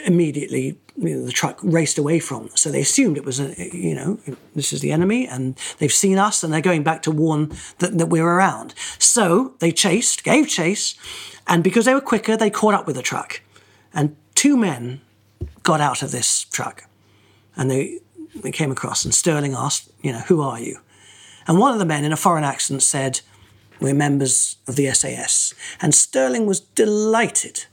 immediately 0.04 0.78
you 0.96 1.16
know, 1.16 1.26
the 1.26 1.32
truck 1.32 1.58
raced 1.62 1.98
away 1.98 2.18
from 2.18 2.46
them. 2.46 2.56
So 2.56 2.70
they 2.70 2.80
assumed 2.80 3.16
it 3.16 3.24
was 3.24 3.40
a 3.40 3.54
you 3.76 3.94
know 3.94 4.18
this 4.54 4.72
is 4.72 4.80
the 4.80 4.92
enemy, 4.92 5.26
and 5.26 5.58
they've 5.78 5.92
seen 5.92 6.18
us, 6.18 6.42
and 6.42 6.52
they're 6.52 6.60
going 6.60 6.82
back 6.82 7.02
to 7.02 7.10
warn 7.10 7.52
that, 7.78 7.98
that 7.98 8.06
we're 8.06 8.26
around. 8.26 8.74
So 8.98 9.54
they 9.58 9.72
chased, 9.72 10.24
gave 10.24 10.48
chase, 10.48 10.94
and 11.46 11.62
because 11.62 11.84
they 11.84 11.94
were 11.94 12.00
quicker, 12.00 12.36
they 12.36 12.50
caught 12.50 12.74
up 12.74 12.86
with 12.86 12.96
the 12.96 13.02
truck, 13.02 13.42
and 13.92 14.16
two 14.34 14.56
men 14.56 15.00
got 15.62 15.80
out 15.80 16.02
of 16.02 16.10
this 16.10 16.44
truck, 16.44 16.84
and 17.56 17.70
they 17.70 18.00
they 18.34 18.52
came 18.52 18.70
across, 18.70 19.04
and 19.04 19.14
Stirling 19.14 19.54
asked, 19.54 19.90
you 20.02 20.12
know, 20.12 20.20
who 20.20 20.42
are 20.42 20.60
you? 20.60 20.78
And 21.46 21.58
one 21.58 21.72
of 21.72 21.78
the 21.78 21.84
men 21.84 22.04
in 22.04 22.12
a 22.12 22.16
foreign 22.16 22.44
accent 22.44 22.82
said, 22.82 23.20
we're 23.80 23.94
members 23.94 24.56
of 24.66 24.76
the 24.76 24.92
SAS. 24.92 25.54
And 25.80 25.94
Stirling 25.94 26.46
was 26.46 26.60
delighted 26.60 27.66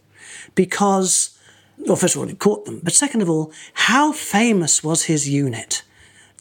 because, 0.55 1.37
well, 1.77 1.95
first 1.95 2.15
of 2.15 2.21
all, 2.21 2.27
he 2.27 2.35
caught 2.35 2.65
them, 2.65 2.81
but 2.83 2.93
second 2.93 3.21
of 3.21 3.29
all, 3.29 3.51
how 3.73 4.11
famous 4.11 4.83
was 4.83 5.03
his 5.03 5.29
unit? 5.29 5.83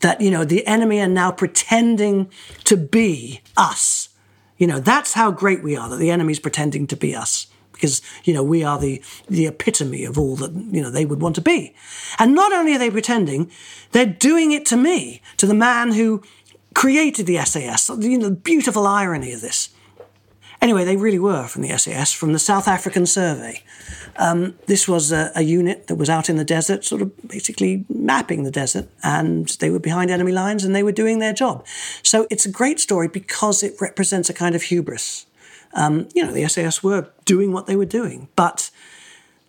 That, 0.01 0.21
you 0.21 0.31
know, 0.31 0.45
the 0.45 0.67
enemy 0.67 1.01
are 1.01 1.09
now 1.09 1.31
pretending 1.31 2.29
to 2.65 2.77
be 2.77 3.41
us. 3.57 4.09
You 4.59 4.67
know, 4.67 4.81
that's 4.81 5.13
how 5.13 5.31
great 5.31 5.63
we 5.63 5.77
are, 5.77 5.89
that 5.89 5.97
the 5.97 6.11
enemy's 6.11 6.41
pretending 6.41 6.87
to 6.89 6.97
be 6.97 7.15
us. 7.15 7.47
Because, 7.73 8.03
you 8.25 8.35
know, 8.35 8.43
we 8.43 8.63
are 8.63 8.79
the, 8.79 9.03
the 9.29 9.47
epitome 9.47 10.05
of 10.05 10.19
all 10.19 10.37
that, 10.37 10.53
you 10.53 10.83
know, 10.83 10.91
they 10.91 11.05
would 11.05 11.21
want 11.21 11.35
to 11.37 11.41
be. 11.41 11.75
And 12.19 12.35
not 12.35 12.53
only 12.53 12.75
are 12.75 12.79
they 12.79 12.91
pretending, 12.91 13.51
they're 13.93 14.07
doing 14.07 14.53
it 14.53 14.67
to 14.67 14.77
me, 14.77 15.23
to 15.37 15.47
the 15.47 15.55
man 15.55 15.93
who 15.93 16.23
created 16.75 17.27
the 17.27 17.39
SAS. 17.45 17.89
You 17.89 18.19
know, 18.19 18.29
the 18.29 18.35
beautiful 18.35 18.87
irony 18.87 19.33
of 19.33 19.41
this. 19.41 19.71
Anyway, 20.61 20.85
they 20.85 20.97
really 20.97 21.19
were 21.19 21.49
from 21.49 21.63
the 21.63 21.77
SAS, 21.77 22.13
from 22.13 22.33
the 22.33 22.39
South 22.39 22.69
African 22.69 23.05
Survey. 23.05 23.65
Um, 24.17 24.55
this 24.67 24.87
was 24.87 25.11
a, 25.11 25.33
a, 25.35 25.43
unit 25.43 25.89
that 25.89 25.97
was 25.97 26.09
out 26.09 26.29
in 26.29 26.37
the 26.37 26.45
desert, 26.45 26.85
sort 26.85 27.03
of 27.03 27.11
basically 27.27 27.85
mapping 27.89 28.45
the 28.45 28.51
desert, 28.51 28.89
and 29.03 29.49
they 29.59 29.71
were 29.71 29.81
behind 29.81 30.09
enemy 30.09 30.31
lines 30.31 30.65
and 30.65 30.73
they 30.73 30.85
were 30.85 30.93
doing 30.93 31.19
their 31.19 31.33
job. 31.33 31.67
So 32.03 32.29
it's 32.31 32.47
a 32.47 32.51
great 32.51 32.79
story 32.79 33.09
because 33.09 33.65
it 33.65 33.75
represents 33.81 34.31
a 34.31 34.35
kind 34.35 34.55
of 34.55 34.63
hubris. 34.63 35.27
Um, 35.75 36.09
you 36.15 36.25
know, 36.25 36.33
the 36.33 36.47
SAS 36.47 36.81
were 36.81 37.09
doing 37.25 37.53
what 37.53 37.67
they 37.67 37.75
were 37.75 37.85
doing, 37.85 38.29
but 38.37 38.71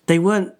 they 0.07 0.17
weren't 0.17 0.55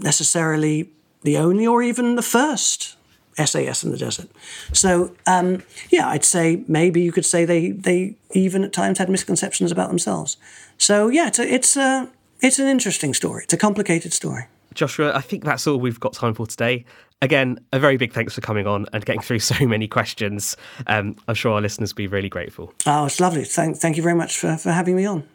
necessarily 0.00 0.90
the 1.22 1.36
only 1.36 1.66
or 1.66 1.80
even 1.80 2.16
the 2.16 2.22
first 2.22 2.96
SAS 3.36 3.84
in 3.84 3.90
the 3.90 3.96
desert. 3.96 4.28
So 4.72 5.14
um, 5.26 5.62
yeah, 5.90 6.08
I'd 6.08 6.24
say 6.24 6.64
maybe 6.68 7.00
you 7.00 7.12
could 7.12 7.26
say 7.26 7.44
they 7.44 7.70
they 7.70 8.16
even 8.32 8.64
at 8.64 8.72
times 8.72 8.98
had 8.98 9.08
misconceptions 9.08 9.72
about 9.72 9.88
themselves. 9.88 10.36
So 10.78 11.08
yeah, 11.08 11.28
it's 11.28 11.38
a, 11.38 11.52
it's 11.54 11.76
a, 11.76 12.08
it's 12.40 12.58
an 12.58 12.66
interesting 12.66 13.14
story. 13.14 13.44
It's 13.44 13.52
a 13.52 13.58
complicated 13.58 14.12
story. 14.12 14.46
Joshua, 14.74 15.12
I 15.14 15.20
think 15.20 15.44
that's 15.44 15.66
all 15.66 15.78
we've 15.78 16.00
got 16.00 16.14
time 16.14 16.34
for 16.34 16.46
today. 16.46 16.84
Again, 17.22 17.58
a 17.72 17.78
very 17.78 17.96
big 17.96 18.12
thanks 18.12 18.34
for 18.34 18.40
coming 18.40 18.66
on 18.66 18.86
and 18.92 19.04
getting 19.04 19.22
through 19.22 19.38
so 19.40 19.66
many 19.66 19.88
questions. 19.88 20.56
Um, 20.86 21.16
I'm 21.28 21.34
sure 21.34 21.52
our 21.52 21.60
listeners 21.60 21.94
will 21.94 21.98
be 21.98 22.06
really 22.06 22.28
grateful. 22.28 22.72
Oh, 22.86 23.06
it's 23.06 23.20
lovely. 23.20 23.44
Thank, 23.44 23.76
thank 23.76 23.96
you 23.96 24.02
very 24.02 24.16
much 24.16 24.36
for, 24.36 24.56
for 24.56 24.72
having 24.72 24.96
me 24.96 25.06
on. 25.06 25.26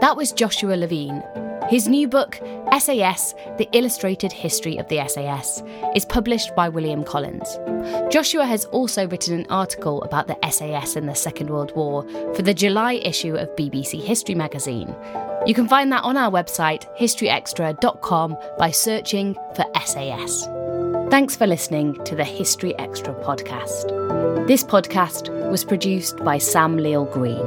That 0.00 0.16
was 0.16 0.32
Joshua 0.32 0.76
Levine. 0.76 1.22
His 1.68 1.86
new 1.86 2.08
book, 2.08 2.40
SAS 2.78 3.34
The 3.58 3.68
Illustrated 3.72 4.32
History 4.32 4.78
of 4.78 4.88
the 4.88 5.06
SAS, 5.06 5.62
is 5.94 6.06
published 6.06 6.56
by 6.56 6.70
William 6.70 7.04
Collins. 7.04 7.58
Joshua 8.10 8.46
has 8.46 8.64
also 8.66 9.06
written 9.06 9.38
an 9.38 9.46
article 9.50 10.02
about 10.02 10.28
the 10.28 10.38
SAS 10.50 10.96
in 10.96 11.04
the 11.04 11.14
Second 11.14 11.50
World 11.50 11.76
War 11.76 12.08
for 12.34 12.40
the 12.40 12.54
July 12.54 12.94
issue 12.94 13.36
of 13.36 13.54
BBC 13.54 14.02
History 14.02 14.34
magazine. 14.34 14.96
You 15.44 15.52
can 15.52 15.68
find 15.68 15.92
that 15.92 16.04
on 16.04 16.16
our 16.16 16.30
website, 16.30 16.86
historyextra.com, 16.96 18.36
by 18.58 18.70
searching 18.70 19.34
for 19.54 19.66
SAS. 19.84 20.48
Thanks 21.10 21.36
for 21.36 21.46
listening 21.46 22.02
to 22.04 22.16
the 22.16 22.24
History 22.24 22.74
Extra 22.78 23.12
podcast. 23.22 24.46
This 24.46 24.64
podcast 24.64 25.28
was 25.50 25.66
produced 25.66 26.16
by 26.24 26.38
Sam 26.38 26.78
Leal 26.78 27.04
Green. 27.04 27.46